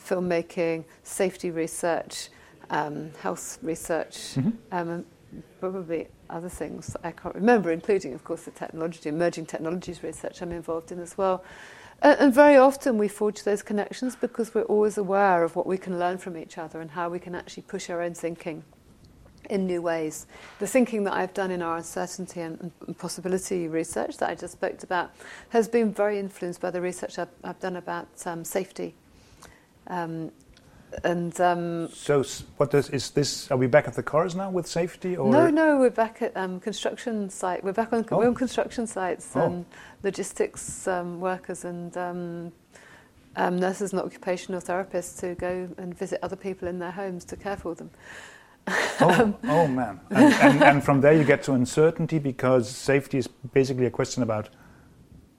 filmmaking, 0.03 0.85
safety 1.03 1.51
research, 1.51 2.29
um, 2.71 3.11
health 3.21 3.59
research, 3.61 4.35
Mhm. 4.35 4.53
um, 4.71 5.05
probably 5.59 6.07
other 6.31 6.49
things 6.49 6.87
that 6.87 7.01
I 7.03 7.11
can't 7.11 7.35
remember, 7.35 7.71
including, 7.71 8.13
of 8.15 8.23
course, 8.23 8.43
the 8.43 8.51
technology, 8.51 9.07
emerging 9.07 9.45
technologies 9.45 10.01
research 10.01 10.41
I'm 10.41 10.51
involved 10.51 10.91
in 10.91 10.99
as 10.99 11.15
well. 11.15 11.43
Uh, 12.01 12.15
and 12.19 12.33
very 12.33 12.57
often 12.57 12.97
we 12.97 13.07
forge 13.07 13.43
those 13.43 13.61
connections 13.61 14.15
because 14.15 14.55
we're 14.55 14.63
always 14.63 14.97
aware 14.97 15.43
of 15.43 15.55
what 15.55 15.67
we 15.67 15.77
can 15.77 15.99
learn 15.99 16.17
from 16.17 16.35
each 16.35 16.57
other 16.57 16.81
and 16.81 16.91
how 16.91 17.07
we 17.07 17.19
can 17.19 17.35
actually 17.35 17.63
push 17.63 17.89
our 17.89 18.01
own 18.01 18.15
thinking 18.15 18.63
in 19.49 19.65
new 19.67 19.81
ways. 19.81 20.27
The 20.59 20.67
thinking 20.67 21.03
that 21.05 21.13
I've 21.13 21.33
done 21.33 21.51
in 21.51 21.61
our 21.61 21.77
uncertainty 21.77 22.41
and, 22.41 22.71
and 22.87 22.97
possibility 22.97 23.67
research 23.67 24.17
that 24.17 24.29
I 24.29 24.35
just 24.35 24.53
spoke 24.53 24.81
about 24.83 25.11
has 25.49 25.67
been 25.67 25.93
very 25.93 26.19
influenced 26.19 26.61
by 26.61 26.71
the 26.71 26.81
research 26.81 27.19
I've, 27.19 27.29
I've 27.43 27.59
done 27.59 27.75
about 27.75 28.07
um, 28.25 28.43
safety. 28.43 28.95
Um, 29.87 30.31
and 31.03 31.39
um, 31.41 31.89
so, 31.89 32.23
what 32.57 32.71
does, 32.71 32.89
is 32.89 33.11
this? 33.11 33.51
Are 33.51 33.57
we 33.57 33.67
back 33.67 33.87
at 33.87 33.95
the 33.95 34.03
cars 34.03 34.33
now 34.35 34.49
with 34.49 34.65
safety? 34.65 35.17
Or 35.17 35.29
no, 35.29 35.49
no, 35.49 35.77
we're 35.77 35.89
back 35.89 36.21
at 36.21 36.35
um, 36.37 36.59
construction 36.59 37.29
site. 37.29 37.63
We're 37.63 37.73
back 37.73 37.91
on, 37.91 38.05
Oh. 38.11 38.17
we're 38.19 38.27
on 38.27 38.35
construction 38.35 38.87
sites 38.87 39.31
Oh. 39.35 39.41
and 39.41 39.65
logistics 40.03 40.87
um, 40.87 41.19
workers 41.19 41.65
and 41.65 41.95
um, 41.97 42.51
um, 43.35 43.59
nurses 43.59 43.91
and 43.91 44.01
occupational 44.01 44.61
therapists 44.61 45.19
to 45.19 45.35
go 45.35 45.67
and 45.77 45.97
visit 45.97 46.19
other 46.23 46.35
people 46.37 46.67
in 46.67 46.79
their 46.79 46.91
homes 46.91 47.25
to 47.25 47.35
care 47.35 47.57
for 47.57 47.75
them. 47.75 47.89
Oh, 48.67 49.21
um, 49.21 49.35
oh 49.43 49.67
man! 49.67 49.99
And, 50.09 50.33
and, 50.33 50.63
and 50.63 50.83
from 50.83 51.01
there 51.01 51.13
you 51.13 51.23
get 51.23 51.43
to 51.43 51.53
uncertainty 51.53 52.19
because 52.19 52.69
safety 52.69 53.17
is 53.17 53.27
basically 53.27 53.85
a 53.85 53.91
question 53.91 54.23
about 54.23 54.49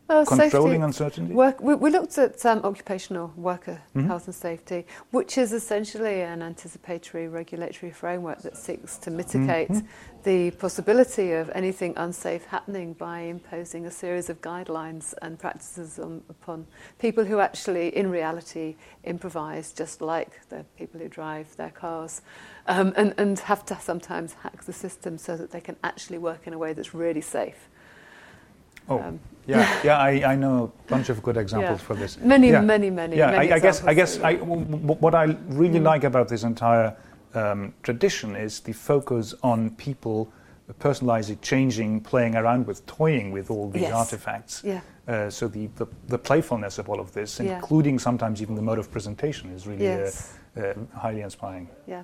Well, 0.09 0.25
controlling 0.25 0.71
safety, 0.75 0.85
uncertainty. 0.85 1.35
work, 1.35 1.61
we, 1.61 1.75
we 1.75 1.91
looked 1.91 2.17
at 2.17 2.45
um, 2.47 2.61
occupational 2.63 3.33
worker 3.37 3.81
Mhm. 3.97 4.07
health 4.07 4.27
and 4.27 4.35
safety, 4.35 4.87
which 5.11 5.37
is 5.37 5.53
essentially 5.53 6.21
an 6.23 6.43
anticipatory 6.43 7.27
regulatory 7.27 7.91
framework 7.91 8.43
that 8.43 8.57
seeks 8.57 8.99
to 8.99 9.11
mitigate 9.11 9.69
Mhm. 9.69 9.85
the 10.23 10.53
possibility 10.53 11.33
of 11.33 11.51
anything 11.55 11.93
unsafe 11.97 12.45
happening 12.47 12.93
by 12.93 13.21
imposing 13.21 13.85
a 13.85 13.91
series 13.91 14.31
of 14.31 14.41
guidelines 14.41 15.13
and 15.23 15.41
practices 15.41 15.99
on, 15.99 16.23
upon 16.29 16.67
people 17.01 17.25
who 17.25 17.41
actually, 17.41 17.89
in 17.97 18.09
reality, 18.09 18.77
improvise 19.03 19.73
just 19.73 20.01
like 20.01 20.41
the 20.51 20.65
people 20.77 21.01
who 21.01 21.09
drive 21.09 21.57
their 21.57 21.71
cars 21.71 22.23
um, 22.69 22.93
and, 22.97 23.13
and 23.19 23.41
have 23.41 23.65
to 23.67 23.77
sometimes 23.81 24.35
hack 24.35 24.63
the 24.65 24.73
system 24.73 25.19
so 25.19 25.37
that 25.37 25.51
they 25.51 25.61
can 25.61 25.77
actually 25.83 26.19
work 26.19 26.47
in 26.47 26.53
a 26.53 26.59
way 26.59 26.73
that's 26.73 26.95
really 26.95 27.21
safe. 27.21 27.69
Oh, 28.89 29.01
Um, 29.01 29.20
yeah, 29.47 29.78
yeah. 29.84 29.99
I, 29.99 30.32
I 30.32 30.37
know 30.37 30.64
a 30.64 30.89
bunch 30.91 31.09
of 31.09 31.22
good 31.22 31.37
examples 31.37 31.80
Yeah. 31.80 31.87
for 31.87 31.95
this. 31.95 32.18
Many, 32.18 32.49
Yeah. 32.51 32.61
many, 32.61 32.91
many. 32.91 33.16
yeah, 33.16 33.30
many 33.30 33.53
I, 33.53 33.57
I 33.57 33.59
guess 33.59 33.84
I 33.84 33.95
guess 33.95 34.18
I, 34.20 34.30
it. 34.32 34.41
w- 34.41 34.64
w- 34.64 35.01
what 35.01 35.14
I 35.14 35.37
really 35.49 35.80
Mm. 35.80 35.93
like 35.93 36.05
about 36.05 36.28
this 36.28 36.43
entire 36.43 36.95
um, 37.34 37.72
tradition 37.82 38.34
is 38.37 38.61
the 38.61 38.72
focus 38.72 39.34
on 39.43 39.70
people 39.70 40.28
personalizing, 40.80 41.39
changing, 41.43 42.01
playing 42.01 42.34
around 42.34 42.66
with, 42.66 42.84
toying 42.87 43.30
with 43.32 43.51
all 43.51 43.70
these 43.70 43.82
Yes. 43.82 43.93
artifacts. 43.95 44.62
Yeah. 44.64 44.80
Uh, 45.07 45.30
so 45.30 45.47
the, 45.49 45.68
the, 45.76 45.87
the 46.09 46.18
playfulness 46.18 46.78
of 46.78 46.89
all 46.89 46.99
of 46.99 47.12
this, 47.12 47.39
Yeah. 47.39 47.55
including 47.57 47.99
sometimes 48.01 48.41
even 48.43 48.55
the 48.57 48.62
mode 48.62 48.78
of 48.78 48.91
presentation, 48.91 49.51
is 49.53 49.66
really 49.66 49.84
Yes. 49.84 50.32
uh, 50.57 50.61
uh, 50.61 50.74
highly 50.99 51.20
inspiring. 51.20 51.68
Yeah. 51.87 52.03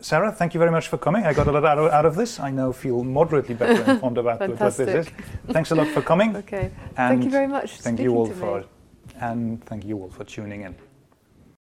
Sarah, 0.00 0.32
thank 0.32 0.54
you 0.54 0.58
very 0.58 0.70
much 0.70 0.88
for 0.88 0.96
coming. 0.96 1.26
I 1.26 1.34
got 1.34 1.46
a 1.46 1.52
lot 1.52 1.64
out 1.64 1.78
of, 1.78 1.92
out 1.92 2.06
of 2.06 2.14
this. 2.16 2.40
I 2.40 2.50
now 2.50 2.72
feel 2.72 3.04
moderately 3.04 3.54
better 3.54 3.82
informed 3.92 4.16
about 4.18 4.40
what 4.40 4.58
this 4.58 4.80
is. 4.80 5.08
Thanks 5.48 5.70
a 5.72 5.74
lot 5.74 5.88
for 5.88 6.00
coming. 6.02 6.34
Okay. 6.40 6.70
And 6.96 7.10
Thank 7.20 7.24
you 7.24 7.30
very 7.30 7.46
much. 7.46 7.80
Thank 7.80 8.00
you 8.00 8.14
all 8.16 8.26
for 8.26 8.60
me. 8.60 8.66
and 9.20 9.62
thank 9.66 9.84
you 9.84 9.98
all 10.00 10.10
for 10.10 10.24
tuning 10.24 10.62
in. 10.62 10.74